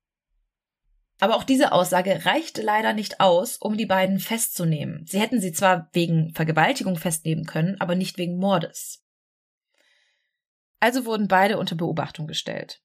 Aber 1.18 1.36
auch 1.36 1.44
diese 1.44 1.72
Aussage 1.72 2.26
reichte 2.26 2.60
leider 2.62 2.92
nicht 2.92 3.20
aus, 3.20 3.56
um 3.56 3.76
die 3.76 3.86
beiden 3.86 4.18
festzunehmen. 4.18 5.06
Sie 5.06 5.20
hätten 5.20 5.40
sie 5.40 5.52
zwar 5.52 5.88
wegen 5.92 6.34
Vergewaltigung 6.34 6.96
festnehmen 6.96 7.46
können, 7.46 7.80
aber 7.80 7.94
nicht 7.94 8.18
wegen 8.18 8.36
Mordes. 8.36 9.02
Also 10.78 11.06
wurden 11.06 11.26
beide 11.26 11.58
unter 11.58 11.74
Beobachtung 11.74 12.26
gestellt. 12.26 12.82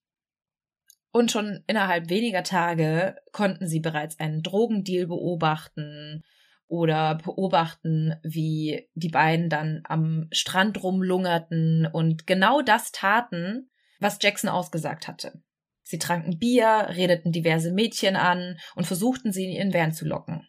Und 1.11 1.29
schon 1.29 1.63
innerhalb 1.67 2.09
weniger 2.09 2.43
Tage 2.43 3.17
konnten 3.33 3.67
sie 3.67 3.81
bereits 3.81 4.17
einen 4.17 4.43
Drogendeal 4.43 5.07
beobachten 5.07 6.23
oder 6.71 7.15
beobachten, 7.15 8.15
wie 8.23 8.87
die 8.93 9.09
beiden 9.09 9.49
dann 9.49 9.81
am 9.83 10.27
Strand 10.31 10.81
rumlungerten 10.81 11.85
und 11.85 12.25
genau 12.25 12.61
das 12.61 12.93
taten, 12.93 13.69
was 13.99 14.19
Jackson 14.21 14.49
ausgesagt 14.49 15.09
hatte. 15.09 15.43
Sie 15.83 15.99
tranken 15.99 16.39
Bier, 16.39 16.87
redeten 16.91 17.33
diverse 17.33 17.73
Mädchen 17.73 18.15
an 18.15 18.57
und 18.75 18.87
versuchten 18.87 19.33
sie 19.33 19.47
in 19.47 19.51
ihren 19.51 19.73
Van 19.73 19.91
zu 19.91 20.05
locken. 20.05 20.47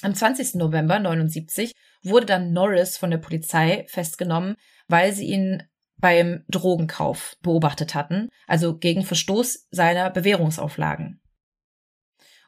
Am 0.00 0.14
20. 0.14 0.54
November 0.54 0.98
79 0.98 1.72
wurde 2.02 2.24
dann 2.24 2.52
Norris 2.52 2.96
von 2.96 3.10
der 3.10 3.18
Polizei 3.18 3.84
festgenommen, 3.88 4.56
weil 4.86 5.12
sie 5.12 5.26
ihn 5.26 5.64
beim 5.98 6.44
Drogenkauf 6.48 7.36
beobachtet 7.42 7.94
hatten, 7.94 8.30
also 8.46 8.78
gegen 8.78 9.04
Verstoß 9.04 9.66
seiner 9.70 10.08
Bewährungsauflagen. 10.08 11.20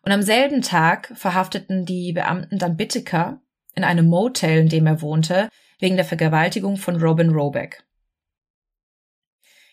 Und 0.03 0.13
am 0.13 0.23
selben 0.23 0.63
Tag 0.63 1.13
verhafteten 1.15 1.85
die 1.85 2.13
Beamten 2.13 2.59
dann 2.59 2.77
Bitteker 2.77 3.43
in 3.75 3.85
einem 3.85 4.07
Motel, 4.07 4.61
in 4.61 4.69
dem 4.69 4.87
er 4.87 5.03
wohnte, 5.03 5.49
wegen 5.79 5.97
der 5.97 6.05
Vergewaltigung 6.05 6.77
von 6.77 7.01
Robin 7.01 7.31
Robeck. 7.31 7.85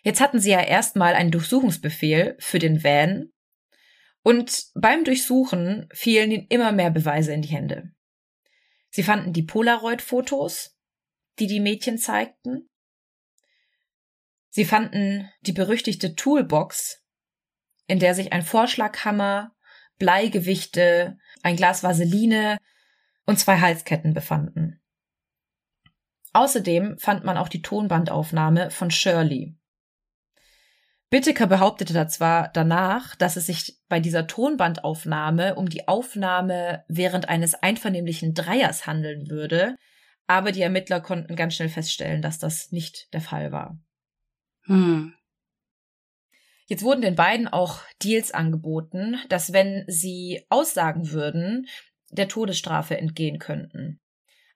Jetzt 0.04 0.22
hatten 0.22 0.40
sie 0.40 0.52
ja 0.52 0.62
erstmal 0.62 1.14
einen 1.14 1.32
Durchsuchungsbefehl 1.32 2.36
für 2.40 2.60
den 2.60 2.84
Van 2.84 3.32
und 4.24 4.68
beim 4.76 5.04
Durchsuchen 5.04 5.88
fielen 5.94 6.32
ihnen 6.32 6.48
immer 6.50 6.72
mehr 6.72 6.92
Beweise 6.92 7.34
in 7.34 7.42
die 7.42 7.50
Hände. 7.50 7.94
Sie 8.90 9.04
fanden 9.04 9.34
die 9.34 9.44
Polaroid-Fotos, 9.44 10.78
die 11.40 11.48
die 11.48 11.60
Mädchen 11.60 11.98
zeigten. 11.98 12.70
Sie 14.50 14.66
fanden 14.66 15.30
die 15.42 15.54
berüchtigte 15.54 16.16
Toolbox, 16.16 17.04
in 17.88 18.00
der 18.00 18.16
sich 18.16 18.34
ein 18.34 18.42
Vorschlaghammer, 18.42 19.56
Bleigewichte, 19.98 21.18
ein 21.44 21.56
Glas 21.56 21.84
Vaseline 21.84 22.58
und 23.26 23.40
zwei 23.40 23.60
Halsketten 23.60 24.14
befanden. 24.14 24.80
Außerdem 26.34 26.98
fand 27.00 27.24
man 27.24 27.38
auch 27.38 27.50
die 27.50 27.62
Tonbandaufnahme 27.62 28.70
von 28.70 28.92
Shirley. 28.92 29.56
Bitteker 31.10 31.48
behauptete 31.48 31.94
da 31.94 32.08
zwar 32.08 32.50
danach, 32.50 33.16
dass 33.16 33.38
es 33.38 33.46
sich 33.46 33.80
bei 33.88 34.00
dieser 34.00 34.28
Tonbandaufnahme 34.28 35.56
um 35.56 35.70
die 35.70 35.88
Aufnahme 35.88 36.84
während 36.90 37.30
eines 37.30 37.56
einvernehmlichen 37.56 38.34
Dreiers 38.34 38.86
handeln 38.86 39.30
würde, 39.30 39.78
aber 40.28 40.52
die 40.52 40.62
Ermittler 40.62 41.00
konnten 41.00 41.38
ganz 41.38 41.56
schnell 41.56 41.70
feststellen, 41.70 42.22
dass 42.22 42.40
das 42.40 42.74
nicht 42.74 43.14
der 43.14 43.22
Fall 43.22 43.54
war. 43.54 43.80
Hm. 44.64 45.14
Jetzt 46.68 46.84
wurden 46.84 47.02
den 47.02 47.16
beiden 47.16 47.48
auch 47.48 47.80
Deals 48.04 48.32
angeboten, 48.32 49.18
dass 49.30 49.54
wenn 49.54 49.86
sie 49.88 50.46
aussagen 50.50 51.12
würden, 51.12 51.68
der 52.12 52.28
Todesstrafe 52.28 52.98
entgehen 52.98 53.40
könnten. 53.40 54.00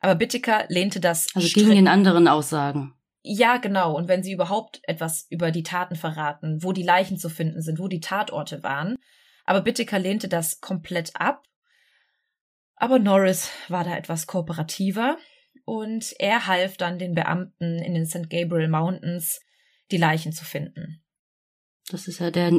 Aber 0.02 0.16
Bittiker 0.16 0.66
lehnte 0.68 1.00
das. 1.00 1.28
Also 1.36 1.48
gegen 1.54 1.70
den 1.70 1.88
anderen 1.88 2.28
Aussagen. 2.28 2.94
Ja, 3.24 3.58
genau. 3.58 3.96
Und 3.96 4.08
wenn 4.08 4.24
sie 4.24 4.34
überhaupt 4.34 4.82
etwas 4.84 5.28
über 5.30 5.52
die 5.52 5.64
Taten 5.64 5.96
verraten, 5.96 6.64
wo 6.64 6.74
die 6.74 6.84
Leichen 6.84 7.18
zu 7.18 7.30
finden 7.30 7.62
sind, 7.62 7.80
wo 7.80 7.88
die 7.88 8.00
Tatorte 8.00 8.64
waren. 8.64 8.98
Aber 9.46 9.62
Bittiker 9.62 10.00
lehnte 10.00 10.28
das 10.28 10.60
komplett 10.60 11.16
ab. 11.16 11.44
Aber 12.76 13.00
Norris 13.00 13.52
war 13.70 13.84
da 13.84 13.96
etwas 13.96 14.26
kooperativer 14.26 15.18
und 15.66 16.16
er 16.18 16.48
half 16.48 16.78
dann 16.78 16.98
den 16.98 17.14
Beamten 17.14 17.78
in 17.78 17.94
den 17.94 18.08
St. 18.08 18.30
Gabriel 18.30 18.70
Mountains, 18.70 19.40
die 19.92 19.98
Leichen 19.98 20.34
zu 20.34 20.46
finden. 20.46 21.01
Das 21.92 22.08
ist 22.08 22.20
ja 22.20 22.32
der 22.32 22.52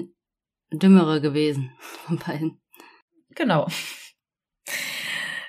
Dümmere 0.70 1.20
gewesen 1.20 1.72
von 1.80 2.18
beiden. 2.18 2.61
Genau. 3.30 3.66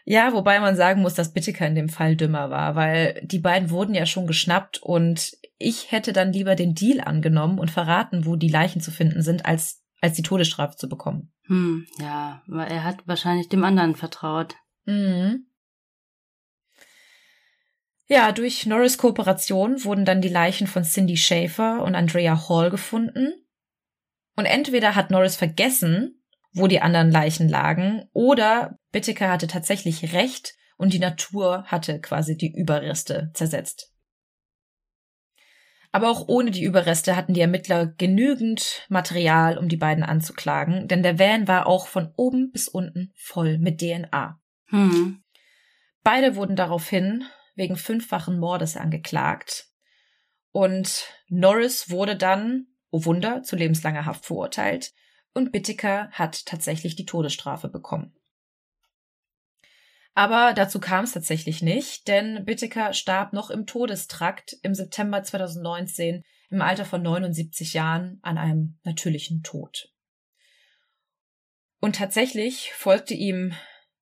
Ja, 0.05 0.33
wobei 0.33 0.59
man 0.59 0.75
sagen 0.75 1.01
muss, 1.01 1.13
dass 1.13 1.33
Bitteker 1.33 1.65
in 1.65 1.75
dem 1.75 1.89
Fall 1.89 2.15
dümmer 2.15 2.49
war, 2.49 2.75
weil 2.75 3.21
die 3.23 3.39
beiden 3.39 3.69
wurden 3.69 3.95
ja 3.95 4.05
schon 4.05 4.27
geschnappt 4.27 4.81
und 4.81 5.31
ich 5.57 5.91
hätte 5.91 6.11
dann 6.11 6.33
lieber 6.33 6.55
den 6.55 6.75
Deal 6.75 6.99
angenommen 6.99 7.57
und 7.57 7.71
verraten, 7.71 8.25
wo 8.25 8.35
die 8.35 8.49
Leichen 8.49 8.81
zu 8.81 8.91
finden 8.91 9.21
sind, 9.21 9.45
als, 9.45 9.81
als 10.01 10.15
die 10.15 10.23
Todesstrafe 10.23 10.75
zu 10.75 10.89
bekommen. 10.89 11.31
Hm, 11.45 11.85
ja, 11.99 12.41
weil 12.47 12.69
er 12.69 12.83
hat 12.83 13.07
wahrscheinlich 13.07 13.47
dem 13.47 13.63
anderen 13.63 13.95
vertraut. 13.95 14.55
Mhm. 14.85 15.47
Ja, 18.07 18.33
durch 18.33 18.65
Norris 18.65 18.97
Kooperation 18.97 19.83
wurden 19.85 20.03
dann 20.03 20.21
die 20.21 20.29
Leichen 20.29 20.67
von 20.67 20.83
Cindy 20.83 21.15
Schaefer 21.15 21.81
und 21.81 21.95
Andrea 21.95 22.49
Hall 22.49 22.69
gefunden. 22.69 23.42
Und 24.35 24.45
entweder 24.45 24.95
hat 24.95 25.11
Norris 25.11 25.35
vergessen, 25.35 26.23
wo 26.53 26.67
die 26.67 26.81
anderen 26.81 27.11
Leichen 27.11 27.49
lagen, 27.49 28.09
oder 28.13 28.77
Bitteker 28.91 29.29
hatte 29.29 29.47
tatsächlich 29.47 30.13
recht 30.13 30.53
und 30.77 30.93
die 30.93 30.99
Natur 30.99 31.63
hatte 31.65 31.99
quasi 31.99 32.37
die 32.37 32.53
Überreste 32.53 33.31
zersetzt. 33.33 33.91
Aber 35.91 36.09
auch 36.09 36.27
ohne 36.27 36.49
die 36.49 36.63
Überreste 36.63 37.15
hatten 37.15 37.35
die 37.35 37.41
Ermittler 37.41 37.85
genügend 37.85 38.83
Material, 38.89 39.59
um 39.59 39.69
die 39.69 39.77
beiden 39.77 40.03
anzuklagen, 40.03 40.87
denn 40.87 41.03
der 41.03 41.19
Van 41.19 41.47
war 41.47 41.67
auch 41.67 41.87
von 41.87 42.11
oben 42.17 42.51
bis 42.51 42.67
unten 42.67 43.13
voll 43.15 43.59
mit 43.59 43.79
DNA. 43.79 44.39
Hm. 44.69 45.23
Beide 46.03 46.35
wurden 46.35 46.55
daraufhin 46.55 47.25
wegen 47.55 47.75
fünffachen 47.75 48.39
Mordes 48.39 48.75
angeklagt. 48.75 49.67
Und 50.51 51.07
Norris 51.27 51.91
wurde 51.91 52.15
dann, 52.15 52.67
oh 52.93 53.05
Wunder, 53.05 53.41
zu 53.41 53.55
lebenslanger 53.55 54.05
Haft 54.05 54.25
verurteilt 54.25 54.93
und 55.33 55.51
Bittiker 55.51 56.09
hat 56.11 56.45
tatsächlich 56.45 56.95
die 56.95 57.07
Todesstrafe 57.07 57.67
bekommen. 57.67 58.15
Aber 60.13 60.53
dazu 60.53 60.79
kam 60.79 61.05
es 61.05 61.13
tatsächlich 61.13 61.63
nicht, 61.63 62.07
denn 62.07 62.45
Bittiker 62.45 62.93
starb 62.93 63.33
noch 63.33 63.49
im 63.49 63.65
Todestrakt 63.65 64.55
im 64.61 64.75
September 64.75 65.23
2019 65.23 66.21
im 66.51 66.61
Alter 66.61 66.85
von 66.85 67.01
79 67.01 67.73
Jahren 67.73 68.19
an 68.21 68.37
einem 68.37 68.77
natürlichen 68.83 69.41
Tod. 69.41 69.91
Und 71.79 71.95
tatsächlich 71.95 72.73
folgte 72.73 73.15
ihm 73.15 73.55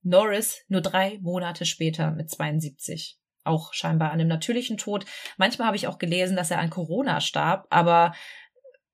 Norris 0.03 0.65
nur 0.67 0.81
drei 0.81 1.17
Monate 1.21 1.65
später 1.65 2.11
mit 2.11 2.29
72. 2.29 3.17
Auch 3.45 3.73
scheinbar 3.73 4.11
an 4.11 4.19
einem 4.19 4.27
natürlichen 4.27 4.77
Tod. 4.77 5.05
Manchmal 5.37 5.67
habe 5.67 5.77
ich 5.77 5.87
auch 5.87 5.97
gelesen, 5.97 6.35
dass 6.35 6.51
er 6.51 6.59
an 6.59 6.69
Corona 6.69 7.21
starb, 7.21 7.67
aber 7.69 8.13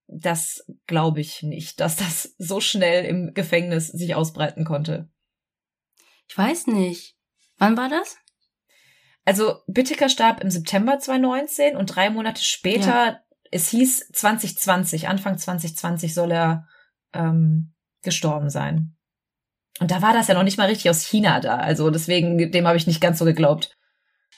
das 0.08 0.66
glaube 0.88 1.20
ich 1.22 1.44
nicht, 1.44 1.80
dass 1.80 1.96
das 1.98 2.36
so 2.38 2.60
schnell 2.60 3.06
im 3.06 3.34
Gefängnis 3.34 3.88
sich 3.88 4.16
ausbreiten 4.16 4.66
konnte. 4.66 5.10
Ich 6.28 6.38
weiß 6.38 6.68
nicht. 6.68 7.16
Wann 7.58 7.78
war 7.78 7.90
das? 7.90 8.18
Also 9.26 9.60
Bittiker 9.68 10.10
starb 10.10 10.42
im 10.42 10.50
September 10.50 11.00
2019 11.00 11.76
und 11.76 11.88
drei 11.88 12.10
Monate 12.10 12.42
später, 12.42 13.06
ja. 13.06 13.20
es 13.52 13.70
hieß 13.70 14.10
2020, 14.14 15.10
Anfang 15.10 15.38
2020 15.38 16.14
soll 16.14 16.32
er 16.32 16.68
ähm, 17.14 17.74
gestorben 18.04 18.50
sein. 18.50 18.96
Und 19.80 19.92
da 19.92 20.02
war 20.02 20.14
das 20.14 20.28
ja 20.28 20.34
noch 20.34 20.44
nicht 20.44 20.58
mal 20.58 20.68
richtig 20.68 20.90
aus 20.90 21.04
China 21.04 21.40
da. 21.40 21.58
Also 21.58 21.90
deswegen, 21.90 22.52
dem 22.52 22.68
habe 22.68 22.78
ich 22.78 22.88
nicht 22.88 23.02
ganz 23.02 23.20
so 23.20 23.26
geglaubt. 23.26 23.78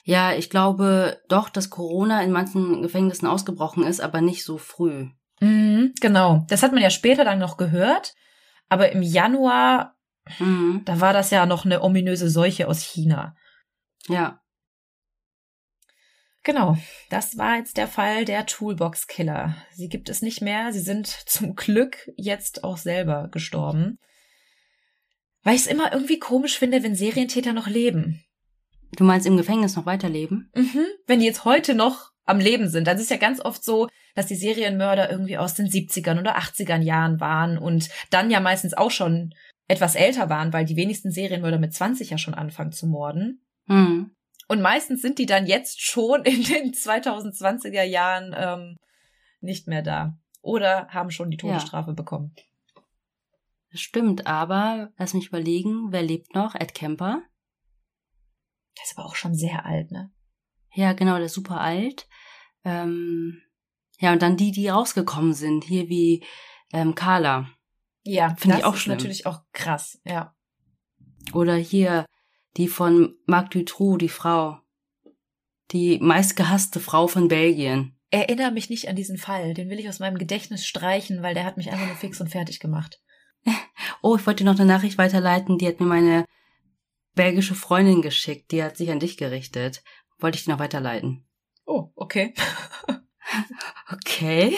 Ja, 0.03 0.33
ich 0.33 0.49
glaube 0.49 1.21
doch, 1.29 1.49
dass 1.49 1.69
Corona 1.69 2.23
in 2.23 2.31
manchen 2.31 2.81
Gefängnissen 2.81 3.27
ausgebrochen 3.27 3.83
ist, 3.83 4.01
aber 4.01 4.21
nicht 4.21 4.43
so 4.43 4.57
früh. 4.57 5.09
Mhm, 5.39 5.93
genau. 5.99 6.45
Das 6.49 6.63
hat 6.63 6.73
man 6.73 6.81
ja 6.81 6.89
später 6.89 7.23
dann 7.23 7.39
noch 7.39 7.57
gehört. 7.57 8.15
Aber 8.67 8.91
im 8.91 9.01
Januar, 9.01 9.97
mhm. 10.37 10.83
da 10.85 10.99
war 10.99 11.13
das 11.13 11.31
ja 11.31 11.45
noch 11.45 11.65
eine 11.65 11.81
ominöse 11.81 12.29
Seuche 12.29 12.67
aus 12.67 12.81
China. 12.81 13.35
Ja. 14.07 14.41
Genau, 16.43 16.77
das 17.09 17.37
war 17.37 17.57
jetzt 17.57 17.77
der 17.77 17.87
Fall 17.87 18.25
der 18.25 18.45
Toolbox 18.45 19.07
Killer. 19.07 19.57
Sie 19.71 19.89
gibt 19.89 20.09
es 20.09 20.21
nicht 20.21 20.41
mehr. 20.41 20.71
Sie 20.71 20.79
sind 20.79 21.07
zum 21.07 21.55
Glück 21.55 22.09
jetzt 22.15 22.63
auch 22.63 22.77
selber 22.77 23.27
gestorben. 23.29 23.99
Weil 25.43 25.55
ich 25.55 25.61
es 25.61 25.67
immer 25.67 25.91
irgendwie 25.91 26.19
komisch 26.19 26.57
finde, 26.57 26.81
wenn 26.83 26.95
Serientäter 26.95 27.53
noch 27.53 27.67
leben. 27.67 28.23
Du 28.93 29.03
meinst 29.03 29.27
im 29.27 29.37
Gefängnis 29.37 29.75
noch 29.75 29.85
weiterleben? 29.85 30.49
Mhm. 30.55 30.85
Wenn 31.05 31.19
die 31.19 31.25
jetzt 31.25 31.45
heute 31.45 31.75
noch 31.75 32.08
am 32.29 32.39
Leben 32.39 32.69
sind. 32.69 32.87
Das 32.87 33.01
ist 33.01 33.09
ja 33.09 33.17
ganz 33.17 33.41
oft 33.41 33.63
so, 33.63 33.87
dass 34.15 34.27
die 34.27 34.35
Serienmörder 34.35 35.09
irgendwie 35.09 35.37
aus 35.37 35.55
den 35.55 35.67
70ern 35.67 36.19
oder 36.19 36.37
80ern 36.37 36.81
Jahren 36.81 37.19
waren 37.19 37.57
und 37.57 37.89
dann 38.11 38.29
ja 38.29 38.39
meistens 38.39 38.73
auch 38.73 38.91
schon 38.91 39.33
etwas 39.67 39.95
älter 39.95 40.29
waren, 40.29 40.53
weil 40.53 40.65
die 40.65 40.75
wenigsten 40.75 41.11
Serienmörder 41.11 41.59
mit 41.59 41.73
20 41.73 42.09
ja 42.09 42.17
schon 42.17 42.33
anfangen 42.33 42.71
zu 42.71 42.87
morden. 42.87 43.45
Mhm. 43.65 44.11
Und 44.47 44.61
meistens 44.61 45.01
sind 45.01 45.19
die 45.19 45.25
dann 45.25 45.45
jetzt 45.45 45.81
schon 45.81 46.23
in 46.23 46.43
den 46.43 46.73
2020er 46.73 47.83
Jahren 47.83 48.35
ähm, 48.37 48.77
nicht 49.41 49.67
mehr 49.67 49.81
da. 49.81 50.17
Oder 50.41 50.87
haben 50.89 51.11
schon 51.11 51.29
die 51.29 51.37
Todesstrafe 51.37 51.91
ja. 51.91 51.95
bekommen. 51.95 52.33
Das 53.71 53.81
stimmt, 53.81 54.25
aber 54.25 54.91
lass 54.97 55.13
mich 55.13 55.27
überlegen, 55.27 55.91
wer 55.91 56.01
lebt 56.01 56.33
noch? 56.33 56.55
Ed 56.55 56.73
Kemper. 56.73 57.21
Der 58.77 58.83
ist 58.83 58.97
aber 58.97 59.05
auch 59.05 59.15
schon 59.15 59.35
sehr 59.35 59.65
alt, 59.65 59.91
ne? 59.91 60.11
Ja, 60.73 60.93
genau, 60.93 61.17
der 61.17 61.25
ist 61.25 61.33
super 61.33 61.61
alt. 61.61 62.07
Ähm, 62.63 63.41
ja, 63.99 64.13
und 64.13 64.21
dann 64.21 64.37
die, 64.37 64.51
die 64.51 64.69
rausgekommen 64.69 65.33
sind, 65.33 65.63
hier 65.65 65.89
wie 65.89 66.23
ähm, 66.71 66.95
Carla. 66.95 67.49
Ja, 68.03 68.35
finde 68.35 68.57
ich 68.57 68.65
auch 68.65 68.75
ist 68.75 68.81
schlimm. 68.81 68.97
natürlich 68.97 69.25
auch 69.25 69.41
krass, 69.51 69.99
ja. 70.05 70.35
Oder 71.33 71.55
hier 71.55 72.05
die 72.57 72.67
von 72.67 73.15
Marc 73.25 73.51
Dutroux, 73.51 73.97
die 73.97 74.09
Frau. 74.09 74.59
Die 75.71 75.99
meistgehasste 75.99 76.79
Frau 76.79 77.07
von 77.07 77.27
Belgien. 77.27 77.95
Erinnere 78.09 78.51
mich 78.51 78.69
nicht 78.71 78.89
an 78.89 78.95
diesen 78.95 79.17
Fall. 79.17 79.53
Den 79.53 79.69
will 79.69 79.79
ich 79.79 79.87
aus 79.87 79.99
meinem 79.99 80.17
Gedächtnis 80.17 80.65
streichen, 80.65 81.21
weil 81.21 81.35
der 81.35 81.45
hat 81.45 81.57
mich 81.57 81.71
einfach 81.71 81.85
nur 81.85 81.95
fix 81.95 82.19
und 82.19 82.29
fertig 82.29 82.59
gemacht. 82.59 83.01
Oh, 84.01 84.15
ich 84.15 84.25
wollte 84.25 84.43
dir 84.43 84.49
noch 84.49 84.57
eine 84.57 84.67
Nachricht 84.67 84.97
weiterleiten. 84.97 85.57
Die 85.57 85.67
hat 85.67 85.81
mir 85.81 85.85
meine 85.85 86.23
belgische 87.15 87.55
Freundin 87.55 88.01
geschickt. 88.01 88.51
Die 88.51 88.63
hat 88.63 88.77
sich 88.77 88.91
an 88.91 88.99
dich 88.99 89.17
gerichtet. 89.17 89.83
Wollte 90.19 90.37
ich 90.37 90.45
dir 90.45 90.51
noch 90.51 90.59
weiterleiten. 90.59 91.25
Oh, 91.69 91.91
okay. 91.95 92.33
okay. 93.91 94.57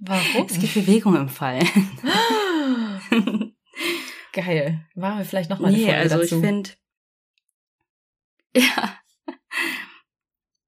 Warum? 0.00 0.46
Es 0.50 0.58
gibt 0.58 0.74
Bewegung 0.74 1.16
im 1.16 1.30
Fall. 1.30 1.60
Geil. 4.34 4.86
Machen 4.94 5.18
wir 5.18 5.24
vielleicht 5.24 5.48
noch 5.48 5.60
mal 5.60 5.68
eine 5.68 5.78
nee, 5.78 5.86
Folge 5.86 6.00
also 6.00 6.18
dazu. 6.18 6.34
ich 6.34 6.40
finde 6.42 6.70
ja. 8.54 8.98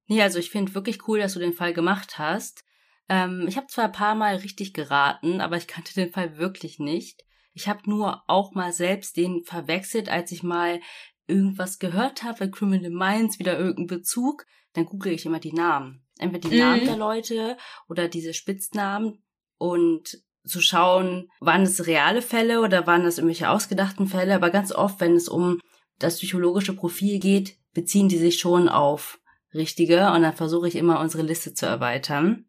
Nee, 0.06 0.22
also 0.22 0.38
ich 0.38 0.48
finde 0.48 0.74
wirklich 0.74 1.06
cool, 1.06 1.18
dass 1.18 1.34
du 1.34 1.38
den 1.38 1.52
Fall 1.52 1.74
gemacht 1.74 2.18
hast. 2.18 2.64
Ähm, 3.10 3.44
ich 3.46 3.58
habe 3.58 3.66
zwar 3.66 3.84
ein 3.84 3.92
paar 3.92 4.14
Mal 4.14 4.36
richtig 4.36 4.72
geraten, 4.72 5.42
aber 5.42 5.58
ich 5.58 5.66
kannte 5.66 5.92
den 5.92 6.10
Fall 6.10 6.38
wirklich 6.38 6.78
nicht. 6.78 7.26
Ich 7.52 7.68
habe 7.68 7.90
nur 7.90 8.22
auch 8.26 8.54
mal 8.54 8.72
selbst 8.72 9.18
den 9.18 9.44
verwechselt, 9.44 10.08
als 10.08 10.32
ich 10.32 10.42
mal 10.42 10.80
irgendwas 11.26 11.78
gehört 11.78 12.22
habe, 12.22 12.38
bei 12.38 12.48
Criminal 12.48 12.90
Minds 12.90 13.38
wieder 13.38 13.58
irgendeinen 13.58 13.98
Bezug, 13.98 14.46
dann 14.76 14.86
google 14.86 15.12
ich 15.12 15.24
immer 15.24 15.40
die 15.40 15.52
Namen. 15.52 16.02
Entweder 16.18 16.48
die 16.48 16.56
mhm. 16.56 16.62
Namen 16.62 16.84
der 16.84 16.96
Leute 16.96 17.56
oder 17.88 18.08
diese 18.08 18.34
Spitznamen 18.34 19.22
und 19.58 20.22
zu 20.44 20.60
schauen, 20.60 21.30
waren 21.40 21.62
es 21.62 21.86
reale 21.86 22.22
Fälle 22.22 22.60
oder 22.60 22.86
waren 22.86 23.02
das 23.02 23.18
irgendwelche 23.18 23.50
ausgedachten 23.50 24.06
Fälle, 24.06 24.34
aber 24.34 24.50
ganz 24.50 24.70
oft, 24.70 25.00
wenn 25.00 25.16
es 25.16 25.28
um 25.28 25.60
das 25.98 26.18
psychologische 26.18 26.74
Profil 26.74 27.18
geht, 27.18 27.58
beziehen 27.72 28.08
die 28.08 28.18
sich 28.18 28.38
schon 28.38 28.68
auf 28.68 29.18
richtige 29.54 30.12
und 30.12 30.22
dann 30.22 30.36
versuche 30.36 30.68
ich 30.68 30.76
immer 30.76 31.00
unsere 31.00 31.22
Liste 31.22 31.54
zu 31.54 31.66
erweitern. 31.66 32.44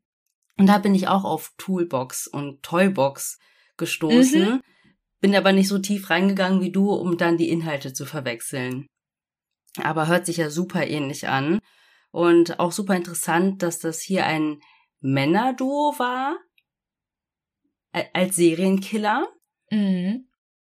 Und 0.57 0.67
da 0.67 0.77
bin 0.77 0.93
ich 0.93 1.07
auch 1.07 1.23
auf 1.23 1.53
Toolbox 1.57 2.27
und 2.27 2.61
Toybox 2.61 3.39
gestoßen, 3.77 4.41
mhm. 4.41 4.61
bin 5.21 5.35
aber 5.35 5.53
nicht 5.53 5.69
so 5.69 5.79
tief 5.79 6.09
reingegangen 6.09 6.61
wie 6.61 6.71
du, 6.71 6.91
um 6.91 7.17
dann 7.17 7.37
die 7.37 7.49
Inhalte 7.49 7.93
zu 7.93 8.05
verwechseln. 8.05 8.85
Aber 9.81 10.07
hört 10.07 10.25
sich 10.25 10.37
ja 10.37 10.49
super 10.49 10.85
ähnlich 10.85 11.27
an 11.27 11.59
und 12.17 12.59
auch 12.59 12.71
super 12.71 12.95
interessant, 12.95 13.61
dass 13.61 13.77
das 13.77 14.01
hier 14.01 14.25
ein 14.25 14.59
Männerduo 15.01 15.93
war 15.99 16.35
als 18.11 18.37
Serienkiller. 18.37 19.27
Mhm. 19.69 20.27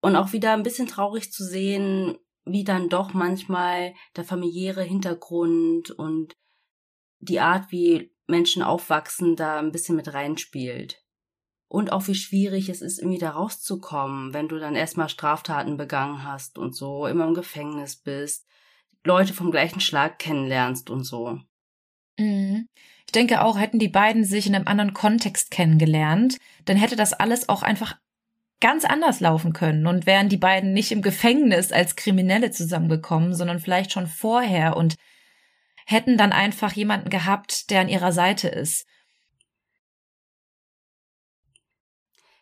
Und 0.02 0.16
auch 0.16 0.34
wieder 0.34 0.54
ein 0.54 0.64
bisschen 0.64 0.88
traurig 0.88 1.32
zu 1.32 1.44
sehen, 1.44 2.18
wie 2.44 2.64
dann 2.64 2.90
doch 2.90 3.14
manchmal 3.14 3.94
der 4.16 4.24
familiäre 4.24 4.82
Hintergrund 4.82 5.92
und 5.92 6.34
die 7.20 7.40
Art, 7.40 7.72
wie 7.72 8.16
Menschen 8.26 8.64
aufwachsen, 8.64 9.36
da 9.36 9.60
ein 9.60 9.72
bisschen 9.72 9.96
mit 9.96 10.12
reinspielt. 10.12 11.04
Und 11.68 11.92
auch 11.92 12.08
wie 12.08 12.16
schwierig 12.16 12.68
es 12.68 12.82
ist, 12.82 12.98
irgendwie 12.98 13.20
da 13.20 13.30
rauszukommen, 13.30 14.34
wenn 14.34 14.48
du 14.48 14.58
dann 14.58 14.76
erstmal 14.76 15.10
Straftaten 15.10 15.78
begangen 15.78 16.24
hast 16.24 16.58
und 16.58 16.76
so, 16.76 17.06
immer 17.06 17.28
im 17.28 17.36
Gefängnis 17.36 17.96
bist, 17.96 18.48
Leute 19.04 19.34
vom 19.34 19.52
gleichen 19.52 19.80
Schlag 19.80 20.20
kennenlernst 20.20 20.90
und 20.90 21.04
so. 21.04 21.40
Mhm. 22.18 22.68
Ich 23.06 23.12
denke 23.14 23.42
auch, 23.42 23.58
hätten 23.58 23.80
die 23.80 23.88
beiden 23.88 24.26
sich 24.26 24.48
in 24.48 24.56
einem 24.56 24.68
anderen 24.68 24.94
Kontext 24.94 25.50
kennengelernt, 25.52 26.38
dann 26.66 26.76
hätte 26.76 26.96
das 26.96 27.14
alles 27.14 27.48
auch 27.48 27.64
einfach 27.64 27.98
ganz 28.60 28.86
anders 28.86 29.20
laufen 29.20 29.54
können 29.54 29.88
und 29.88 30.06
wären 30.06 30.30
die 30.30 30.38
beiden 30.38 30.74
nicht 30.74 30.92
im 30.92 31.02
Gefängnis 31.02 31.72
als 31.72 31.96
Kriminelle 31.96 32.52
zusammengekommen, 32.52 33.34
sondern 33.34 33.60
vielleicht 33.60 33.92
schon 33.92 34.08
vorher 34.08 34.76
und 34.76 34.96
hätten 35.86 36.18
dann 36.18 36.34
einfach 36.34 36.74
jemanden 36.74 37.10
gehabt, 37.10 37.70
der 37.70 37.82
an 37.82 37.90
ihrer 37.90 38.12
Seite 38.12 38.50
ist. 38.50 38.88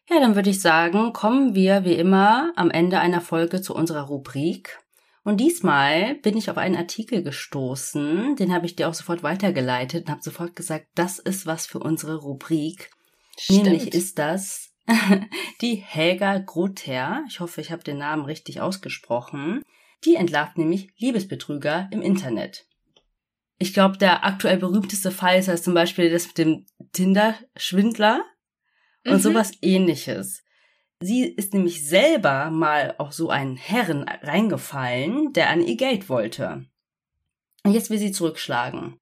Ja, 0.09 0.19
dann 0.19 0.35
würde 0.35 0.51
ich 0.51 0.61
sagen, 0.61 1.13
kommen 1.13 1.55
wir 1.55 1.83
wie 1.83 1.95
immer 1.95 2.53
am 2.55 2.69
Ende 2.69 2.99
einer 2.99 3.21
Folge 3.21 3.61
zu 3.61 3.75
unserer 3.75 4.03
Rubrik. 4.03 4.79
Und 5.25 5.37
diesmal 5.37 6.13
bin 6.15 6.37
ich 6.37 6.51
auf 6.51 6.57
einen 6.57 6.75
Artikel 6.75 7.23
gestoßen, 7.23 8.35
den 8.35 8.53
habe 8.53 8.67
ich 8.67 8.75
dir 8.75 8.87
auch 8.87 8.93
sofort 8.93 9.23
weitergeleitet 9.23 10.05
und 10.05 10.11
habe 10.11 10.21
sofort 10.21 10.55
gesagt, 10.55 10.85
das 10.93 11.17
ist 11.17 11.47
was 11.47 11.65
für 11.65 11.79
unsere 11.79 12.17
Rubrik. 12.17 12.91
Stimmt. 13.35 13.63
Nämlich 13.63 13.95
ist 13.95 14.19
das 14.19 14.71
die 15.61 15.77
Helga 15.77 16.37
Grother. 16.37 17.23
Ich 17.27 17.39
hoffe, 17.39 17.59
ich 17.59 17.71
habe 17.71 17.83
den 17.83 17.97
Namen 17.97 18.25
richtig 18.25 18.61
ausgesprochen. 18.61 19.63
Die 20.05 20.13
entlarvt 20.13 20.59
nämlich 20.59 20.93
Liebesbetrüger 20.99 21.89
im 21.91 22.03
Internet. 22.03 22.67
Ich 23.57 23.73
glaube, 23.73 23.97
der 23.97 24.25
aktuell 24.25 24.57
berühmteste 24.57 25.09
Fall 25.09 25.39
ist 25.39 25.47
ja 25.47 25.55
zum 25.55 25.73
Beispiel 25.73 26.11
das 26.11 26.27
mit 26.27 26.37
dem 26.37 26.67
Tinder-Schwindler 26.91 28.23
und 29.05 29.13
mhm. 29.13 29.19
sowas 29.19 29.53
ähnliches. 29.63 30.44
Sie 31.01 31.23
ist 31.23 31.53
nämlich 31.53 31.87
selber 31.87 32.49
mal 32.49 32.95
auf 32.97 33.13
so 33.13 33.29
einen 33.29 33.57
Herren 33.57 34.03
reingefallen, 34.03 35.33
der 35.33 35.49
an 35.49 35.61
ihr 35.61 35.75
Geld 35.75 36.09
wollte. 36.09 36.65
Und 37.63 37.73
jetzt 37.73 37.89
will 37.89 37.97
sie 37.97 38.11
zurückschlagen. 38.11 38.99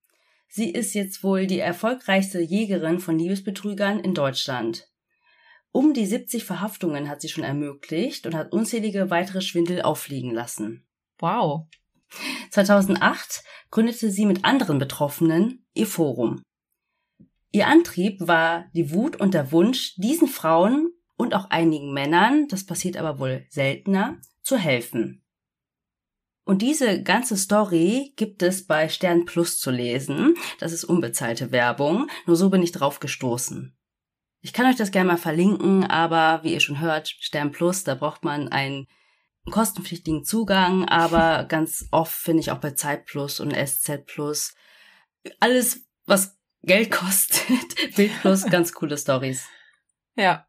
Sie 0.47 0.71
ist 0.71 0.93
jetzt 0.93 1.23
wohl 1.23 1.47
die 1.47 1.59
erfolgreichste 1.59 2.39
Jägerin 2.39 2.99
von 2.99 3.17
Liebesbetrügern 3.17 3.99
in 3.99 4.13
Deutschland. 4.13 4.87
Um 5.71 5.93
die 5.93 6.05
70 6.05 6.43
Verhaftungen 6.43 7.09
hat 7.09 7.21
sie 7.21 7.29
schon 7.29 7.43
ermöglicht 7.43 8.27
und 8.27 8.35
hat 8.35 8.53
unzählige 8.53 9.09
weitere 9.09 9.41
Schwindel 9.41 9.81
auffliegen 9.81 10.31
lassen. 10.31 10.85
Wow. 11.17 11.67
2008 12.51 13.43
gründete 13.71 14.11
sie 14.11 14.27
mit 14.27 14.45
anderen 14.45 14.77
Betroffenen 14.77 15.65
ihr 15.73 15.87
Forum. 15.87 16.43
Ihr 17.51 17.67
Antrieb 17.67 18.19
war 18.19 18.65
die 18.73 18.91
Wut 18.91 19.15
und 19.15 19.33
der 19.33 19.51
Wunsch, 19.51 19.95
diesen 19.95 20.27
Frauen 20.27 20.92
und 21.23 21.33
auch 21.33 21.49
einigen 21.49 21.93
Männern, 21.93 22.47
das 22.47 22.65
passiert 22.65 22.97
aber 22.97 23.19
wohl 23.19 23.45
seltener, 23.49 24.19
zu 24.43 24.57
helfen. 24.57 25.23
Und 26.45 26.61
diese 26.61 27.01
ganze 27.01 27.37
Story 27.37 28.13
gibt 28.17 28.43
es 28.43 28.67
bei 28.67 28.89
Stern 28.89 29.25
Plus 29.25 29.59
zu 29.59 29.71
lesen. 29.71 30.35
Das 30.59 30.73
ist 30.73 30.83
unbezahlte 30.83 31.51
Werbung. 31.51 32.07
Nur 32.25 32.35
so 32.35 32.49
bin 32.49 32.61
ich 32.61 32.73
drauf 32.73 32.99
gestoßen. 32.99 33.77
Ich 34.41 34.51
kann 34.51 34.65
euch 34.65 34.75
das 34.75 34.91
gerne 34.91 35.07
mal 35.07 35.17
verlinken, 35.17 35.85
aber 35.85 36.43
wie 36.43 36.53
ihr 36.53 36.59
schon 36.59 36.81
hört, 36.81 37.07
Stern 37.07 37.53
Plus, 37.53 37.85
da 37.85 37.95
braucht 37.95 38.25
man 38.25 38.49
einen 38.49 38.87
kostenpflichtigen 39.49 40.25
Zugang, 40.25 40.85
aber 40.85 41.45
ganz 41.45 41.87
oft 41.91 42.13
finde 42.13 42.41
ich 42.41 42.51
auch 42.51 42.59
bei 42.59 42.71
Zeit 42.71 43.05
Plus 43.05 43.39
und 43.39 43.55
SZ 43.55 44.05
Plus 44.05 44.53
alles, 45.39 45.85
was 46.05 46.37
Geld 46.63 46.91
kostet, 46.91 47.75
Bild 47.95 48.11
Plus, 48.21 48.45
ganz 48.45 48.73
coole 48.73 48.97
Stories. 48.97 49.47
Ja. 50.15 50.45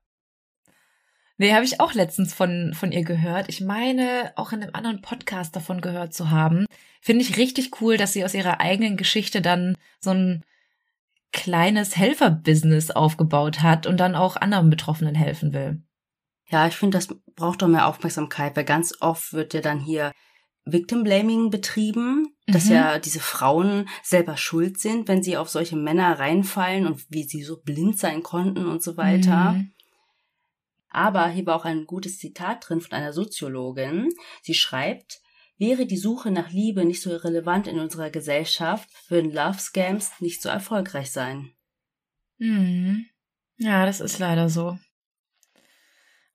Nee, 1.37 1.53
habe 1.53 1.65
ich 1.65 1.81
auch 1.81 1.95
letztens 1.95 2.33
von, 2.33 2.73
von 2.75 2.93
ihr 2.93 3.03
gehört. 3.03 3.49
Ich 3.49 3.61
meine, 3.61 4.33
auch 4.37 4.53
in 4.53 4.63
einem 4.63 4.75
anderen 4.75 5.03
Podcast 5.03 5.57
davon 5.57 5.81
gehört 5.81 6.15
zu 6.15 6.31
haben. 6.31 6.67
Finde 7.01 7.23
ich 7.25 7.37
richtig 7.37 7.81
cool, 7.81 7.97
dass 7.97 8.13
sie 8.13 8.25
aus 8.25 8.35
ihrer 8.35 8.61
eigenen 8.61 8.97
Geschichte 8.97 9.43
dann 9.43 9.77
so 10.01 10.11
ein 10.11 10.45
kleines 11.33 11.97
Helferbusiness 11.97 12.93
aufgebaut 12.93 13.61
hat 13.63 13.87
und 13.87 13.99
dann 13.99 14.15
auch 14.15 14.37
anderen 14.37 14.71
Betroffenen 14.71 15.17
helfen 15.17 15.53
will. 15.53 15.83
Ja, 16.49 16.69
ich 16.69 16.77
finde, 16.77 16.99
das 16.99 17.09
braucht 17.35 17.63
doch 17.63 17.69
mehr 17.69 17.89
Aufmerksamkeit, 17.89 18.55
weil 18.57 18.65
ganz 18.65 18.95
oft 19.01 19.33
wird 19.33 19.55
ja 19.55 19.61
dann 19.61 19.81
hier 19.81 20.13
Victim 20.65 21.03
Blaming 21.03 21.51
betrieben, 21.51 22.29
dass 22.47 22.67
mhm. 22.67 22.73
ja 22.73 22.99
diese 22.99 23.21
Frauen 23.21 23.89
selber 24.03 24.37
schuld 24.37 24.79
sind, 24.79 25.09
wenn 25.09 25.23
sie 25.23 25.37
auf 25.37 25.49
solche 25.49 25.77
Männer 25.77 26.19
reinfallen 26.19 26.87
und 26.87 27.05
wie 27.11 27.25
sie 27.25 27.43
so 27.43 27.61
blind 27.61 27.99
sein 27.99 28.23
konnten 28.23 28.67
und 28.67 28.83
so 28.83 28.97
weiter. 28.97 29.53
Mhm. 29.53 29.73
Aber 30.95 31.29
hier 31.29 31.45
war 31.47 31.57
auch 31.57 31.65
ein 31.65 31.87
gutes 31.87 32.19
Zitat 32.19 32.69
drin 32.69 32.81
von 32.81 32.93
einer 32.93 33.13
Soziologin. 33.13 34.11
Sie 34.43 34.55
schreibt, 34.55 35.21
wäre 35.59 35.87
die 35.87 35.97
Suche 35.97 36.31
nach 36.31 36.51
Liebe 36.51 36.85
nicht 36.85 37.03
so 37.03 37.15
relevant 37.17 37.67
in 37.67 37.81
unserer 37.81 38.11
Gesellschaft, 38.11 38.89
würden 39.09 39.33
Love 39.33 39.59
Scams 39.59 40.13
nicht 40.21 40.41
so 40.41 40.49
erfolgreich 40.49 41.11
sein. 41.11 41.51
Hm. 42.39 43.07
Ja, 43.59 43.87
das 43.87 44.01
ist 44.01 44.19
leider 44.19 44.49
so. 44.49 44.79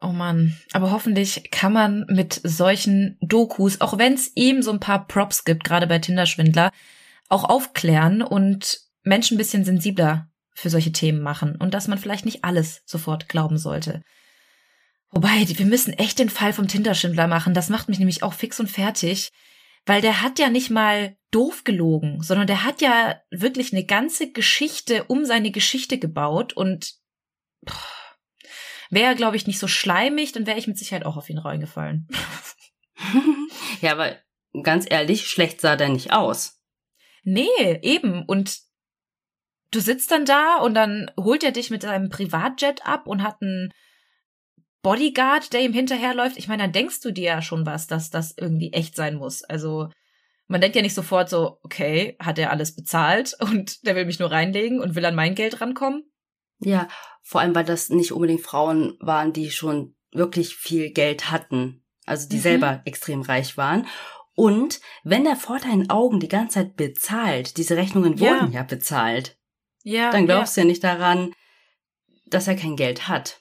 Oh 0.01 0.13
Mann, 0.13 0.57
aber 0.71 0.91
hoffentlich 0.91 1.51
kann 1.51 1.73
man 1.73 2.05
mit 2.09 2.39
solchen 2.43 3.17
Dokus, 3.21 3.81
auch 3.81 3.97
wenn 3.97 4.13
es 4.13 4.31
eben 4.35 4.61
so 4.61 4.71
ein 4.71 4.79
paar 4.79 5.07
Props 5.07 5.43
gibt, 5.43 5.65
gerade 5.65 5.87
bei 5.87 5.99
Tinder-Schwindler, 5.99 6.71
auch 7.27 7.43
aufklären 7.43 8.21
und 8.21 8.79
Menschen 9.03 9.35
ein 9.35 9.37
bisschen 9.37 9.65
sensibler 9.65 10.29
für 10.53 10.69
solche 10.69 10.91
Themen 10.91 11.21
machen 11.21 11.55
und 11.55 11.73
dass 11.73 11.87
man 11.87 11.97
vielleicht 11.97 12.25
nicht 12.25 12.43
alles 12.43 12.81
sofort 12.85 13.27
glauben 13.29 13.57
sollte. 13.57 14.01
Wobei, 15.11 15.45
wir 15.47 15.65
müssen 15.65 15.93
echt 15.93 16.19
den 16.19 16.29
Fall 16.29 16.53
vom 16.53 16.67
Tinder-Schwindler 16.67 17.27
machen. 17.27 17.53
Das 17.53 17.69
macht 17.69 17.89
mich 17.89 17.99
nämlich 17.99 18.21
auch 18.21 18.33
fix 18.33 18.59
und 18.59 18.69
fertig, 18.69 19.31
weil 19.85 20.01
der 20.01 20.21
hat 20.21 20.37
ja 20.37 20.49
nicht 20.49 20.69
mal 20.69 21.17
doof 21.31 21.63
gelogen, 21.63 22.21
sondern 22.21 22.47
der 22.47 22.63
hat 22.63 22.81
ja 22.81 23.19
wirklich 23.31 23.73
eine 23.73 23.85
ganze 23.85 24.31
Geschichte 24.31 25.05
um 25.05 25.25
seine 25.25 25.51
Geschichte 25.51 25.97
gebaut 25.97 26.53
und 26.53 26.95
wäre, 28.89 29.15
glaube 29.15 29.35
ich, 29.35 29.47
nicht 29.47 29.59
so 29.59 29.67
schleimig, 29.67 30.31
dann 30.31 30.45
wäre 30.45 30.59
ich 30.59 30.67
mit 30.67 30.77
Sicherheit 30.77 31.05
auch 31.05 31.17
auf 31.17 31.29
ihn 31.29 31.37
reingefallen. 31.37 32.07
ja, 33.81 33.91
aber 33.91 34.15
ganz 34.63 34.85
ehrlich, 34.89 35.27
schlecht 35.27 35.61
sah 35.61 35.75
der 35.75 35.89
nicht 35.89 36.11
aus. 36.11 36.59
Nee, 37.23 37.79
eben. 37.81 38.23
Und 38.25 38.59
du 39.71 39.79
sitzt 39.79 40.11
dann 40.11 40.25
da 40.25 40.57
und 40.57 40.73
dann 40.73 41.11
holt 41.17 41.43
er 41.43 41.51
dich 41.51 41.69
mit 41.69 41.83
seinem 41.83 42.09
Privatjet 42.09 42.85
ab 42.85 43.07
und 43.07 43.23
hat 43.23 43.41
einen 43.41 43.71
Bodyguard, 44.81 45.51
der 45.53 45.61
ihm 45.61 45.73
hinterherläuft. 45.73 46.37
Ich 46.37 46.47
meine, 46.47 46.63
dann 46.63 46.71
denkst 46.71 47.01
du 47.01 47.11
dir 47.11 47.25
ja 47.25 47.41
schon 47.41 47.65
was, 47.65 47.87
dass 47.87 48.09
das 48.09 48.33
irgendwie 48.37 48.71
echt 48.73 48.95
sein 48.95 49.15
muss. 49.15 49.43
Also 49.43 49.89
man 50.47 50.61
denkt 50.61 50.75
ja 50.75 50.81
nicht 50.81 50.95
sofort 50.95 51.29
so, 51.29 51.59
okay, 51.63 52.15
hat 52.19 52.39
er 52.39 52.51
alles 52.51 52.75
bezahlt 52.75 53.35
und 53.39 53.85
der 53.85 53.95
will 53.95 54.05
mich 54.05 54.19
nur 54.19 54.31
reinlegen 54.31 54.79
und 54.79 54.95
will 54.95 55.05
an 55.05 55.15
mein 55.15 55.35
Geld 55.35 55.61
rankommen. 55.61 56.03
Ja, 56.59 56.87
vor 57.21 57.41
allem, 57.41 57.55
weil 57.55 57.63
das 57.63 57.89
nicht 57.89 58.11
unbedingt 58.11 58.41
Frauen 58.41 58.97
waren, 58.99 59.31
die 59.31 59.51
schon 59.51 59.95
wirklich 60.11 60.55
viel 60.55 60.91
Geld 60.91 61.31
hatten. 61.31 61.85
Also 62.05 62.27
die 62.27 62.37
mhm. 62.37 62.41
selber 62.41 62.81
extrem 62.85 63.21
reich 63.21 63.55
waren. 63.55 63.87
Und 64.35 64.79
wenn 65.03 65.25
er 65.25 65.35
vor 65.35 65.59
deinen 65.59 65.89
Augen 65.89 66.19
die 66.19 66.27
ganze 66.27 66.55
Zeit 66.55 66.75
bezahlt, 66.75 67.57
diese 67.57 67.77
Rechnungen 67.77 68.19
wurden 68.19 68.51
ja, 68.51 68.59
ja 68.59 68.63
bezahlt. 68.63 69.37
Ja. 69.83 70.11
Dann 70.11 70.25
glaubst 70.25 70.57
ja. 70.57 70.63
du 70.63 70.67
ja 70.67 70.71
nicht 70.71 70.83
daran, 70.83 71.33
dass 72.25 72.47
er 72.47 72.55
kein 72.55 72.75
Geld 72.75 73.07
hat. 73.07 73.38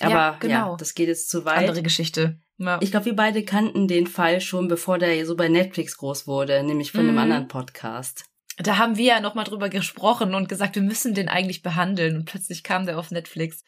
Aber 0.00 0.10
ja, 0.10 0.36
genau. 0.40 0.70
ja 0.72 0.76
das 0.76 0.94
geht 0.94 1.08
jetzt 1.08 1.30
zu 1.30 1.44
weit. 1.44 1.58
Andere 1.58 1.82
Geschichte. 1.82 2.38
Ja. 2.58 2.78
Ich 2.80 2.90
glaube, 2.90 3.06
wir 3.06 3.16
beide 3.16 3.44
kannten 3.44 3.88
den 3.88 4.06
Fall 4.06 4.40
schon, 4.40 4.68
bevor 4.68 4.98
der 4.98 5.24
so 5.26 5.36
bei 5.36 5.48
Netflix 5.48 5.96
groß 5.98 6.26
wurde, 6.26 6.62
nämlich 6.62 6.92
von 6.92 7.02
mhm. 7.02 7.10
einem 7.10 7.18
anderen 7.18 7.48
Podcast 7.48 8.24
da 8.58 8.78
haben 8.78 8.96
wir 8.96 9.04
ja 9.04 9.20
nochmal 9.20 9.44
drüber 9.44 9.68
gesprochen 9.68 10.34
und 10.34 10.48
gesagt, 10.48 10.76
wir 10.76 10.82
müssen 10.82 11.14
den 11.14 11.28
eigentlich 11.28 11.62
behandeln. 11.62 12.16
Und 12.16 12.24
plötzlich 12.24 12.62
kam 12.62 12.86
der 12.86 12.98
auf 12.98 13.10
Netflix. 13.10 13.64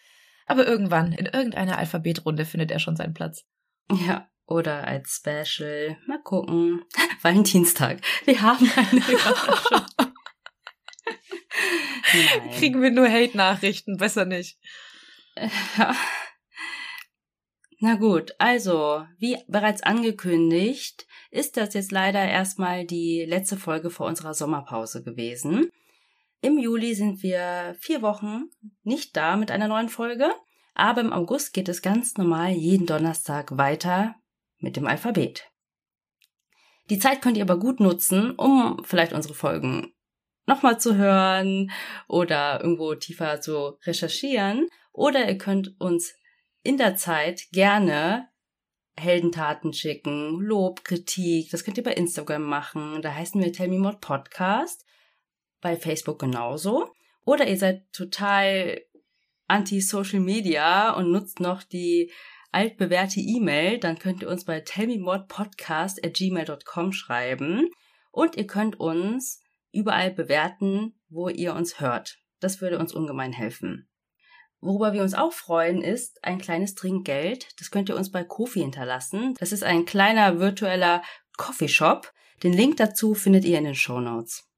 Aber 0.46 0.66
irgendwann, 0.66 1.12
in 1.12 1.26
irgendeiner 1.26 1.76
Alphabetrunde, 1.78 2.46
findet 2.46 2.70
er 2.70 2.78
schon 2.78 2.96
seinen 2.96 3.12
Platz. 3.12 3.44
Ja, 3.92 4.28
oder 4.46 4.86
als 4.86 5.16
Special. 5.16 5.98
Mal 6.06 6.22
gucken. 6.22 6.84
Valentinstag. 7.22 8.00
Wir 8.24 8.40
haben 8.40 8.70
eine. 8.74 9.02
Kriegen 12.58 12.80
wir 12.80 12.90
nur 12.90 13.08
Hate-Nachrichten, 13.08 13.98
besser 13.98 14.24
nicht. 14.24 14.58
Ja. 15.76 15.94
Na 17.80 17.94
gut, 17.94 18.32
also, 18.38 19.06
wie 19.18 19.36
bereits 19.46 19.84
angekündigt, 19.84 21.06
ist 21.30 21.56
das 21.56 21.74
jetzt 21.74 21.92
leider 21.92 22.24
erstmal 22.24 22.84
die 22.84 23.24
letzte 23.24 23.56
Folge 23.56 23.90
vor 23.90 24.06
unserer 24.06 24.34
Sommerpause 24.34 25.04
gewesen. 25.04 25.70
Im 26.40 26.58
Juli 26.58 26.94
sind 26.94 27.22
wir 27.22 27.76
vier 27.78 28.02
Wochen 28.02 28.50
nicht 28.82 29.16
da 29.16 29.36
mit 29.36 29.52
einer 29.52 29.68
neuen 29.68 29.88
Folge, 29.88 30.30
aber 30.74 31.02
im 31.02 31.12
August 31.12 31.52
geht 31.52 31.68
es 31.68 31.80
ganz 31.80 32.16
normal 32.16 32.50
jeden 32.50 32.86
Donnerstag 32.86 33.56
weiter 33.56 34.16
mit 34.58 34.76
dem 34.76 34.86
Alphabet. 34.86 35.48
Die 36.90 36.98
Zeit 36.98 37.22
könnt 37.22 37.36
ihr 37.36 37.44
aber 37.44 37.60
gut 37.60 37.78
nutzen, 37.78 38.32
um 38.32 38.82
vielleicht 38.84 39.12
unsere 39.12 39.34
Folgen 39.34 39.92
nochmal 40.46 40.80
zu 40.80 40.96
hören 40.96 41.70
oder 42.08 42.60
irgendwo 42.60 42.94
tiefer 42.94 43.40
zu 43.40 43.76
recherchieren. 43.84 44.68
Oder 44.92 45.28
ihr 45.28 45.38
könnt 45.38 45.78
uns 45.80 46.14
in 46.62 46.76
der 46.76 46.96
Zeit 46.96 47.48
gerne 47.52 48.28
Heldentaten 48.96 49.72
schicken, 49.72 50.40
Lob, 50.40 50.84
Kritik. 50.84 51.50
Das 51.50 51.64
könnt 51.64 51.78
ihr 51.78 51.84
bei 51.84 51.94
Instagram 51.94 52.42
machen. 52.42 53.00
Da 53.02 53.14
heißen 53.14 53.40
wir 53.40 53.52
Tell 53.52 53.68
Me 53.68 53.78
More 53.78 53.98
Podcast. 54.00 54.84
Bei 55.60 55.76
Facebook 55.76 56.18
genauso. 56.18 56.92
Oder 57.24 57.46
ihr 57.46 57.56
seid 57.56 57.92
total 57.92 58.80
anti-Social 59.46 60.20
Media 60.20 60.94
und 60.94 61.10
nutzt 61.10 61.40
noch 61.40 61.62
die 61.62 62.12
altbewährte 62.52 63.20
E-Mail, 63.20 63.78
dann 63.78 63.98
könnt 63.98 64.22
ihr 64.22 64.28
uns 64.28 64.44
bei 64.44 64.60
tellmemodpodcast 64.60 66.04
at 66.04 66.14
gmail.com 66.14 66.92
schreiben 66.92 67.68
und 68.10 68.36
ihr 68.36 68.46
könnt 68.46 68.80
uns 68.80 69.42
überall 69.72 70.10
bewerten, 70.10 70.94
wo 71.08 71.28
ihr 71.28 71.54
uns 71.54 71.80
hört. 71.80 72.18
Das 72.40 72.60
würde 72.60 72.78
uns 72.78 72.94
ungemein 72.94 73.32
helfen. 73.32 73.88
Worüber 74.60 74.92
wir 74.92 75.02
uns 75.02 75.14
auch 75.14 75.32
freuen, 75.32 75.82
ist 75.82 76.24
ein 76.24 76.38
kleines 76.38 76.74
Trinkgeld. 76.74 77.48
Das 77.60 77.70
könnt 77.70 77.88
ihr 77.88 77.96
uns 77.96 78.10
bei 78.10 78.24
Kofi 78.24 78.60
hinterlassen. 78.60 79.34
Das 79.38 79.52
ist 79.52 79.62
ein 79.62 79.84
kleiner 79.84 80.40
virtueller 80.40 81.02
Coffeeshop. 81.36 82.12
Den 82.42 82.52
Link 82.52 82.76
dazu 82.76 83.14
findet 83.14 83.44
ihr 83.44 83.58
in 83.58 83.64
den 83.64 83.74
Show 83.74 84.00
Notes. 84.00 84.48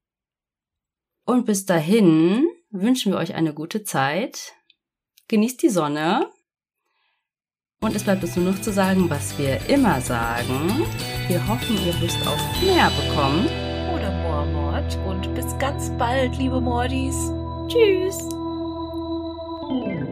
Und 1.25 1.45
bis 1.45 1.65
dahin 1.65 2.47
wünschen 2.71 3.11
wir 3.11 3.19
euch 3.19 3.35
eine 3.35 3.53
gute 3.53 3.83
Zeit. 3.83 4.53
Genießt 5.27 5.61
die 5.61 5.69
Sonne. 5.69 6.29
Und 7.79 7.95
es 7.95 8.03
bleibt 8.03 8.23
uns 8.23 8.35
nur 8.35 8.51
noch 8.51 8.61
zu 8.61 8.71
sagen, 8.71 9.09
was 9.09 9.37
wir 9.39 9.67
immer 9.67 10.01
sagen. 10.01 10.85
Wir 11.27 11.47
hoffen, 11.47 11.77
ihr 11.85 11.99
wisst 12.01 12.19
auf 12.27 12.39
mehr 12.61 12.91
bekommen. 12.91 13.45
Oder 13.95 14.11
Mormort. 14.23 14.97
Und 15.07 15.33
bis 15.35 15.57
ganz 15.57 15.89
bald, 15.97 16.37
liebe 16.37 16.59
Mordis. 16.59 17.15
Tschüss. 17.67 18.40
Oh. 19.73 20.10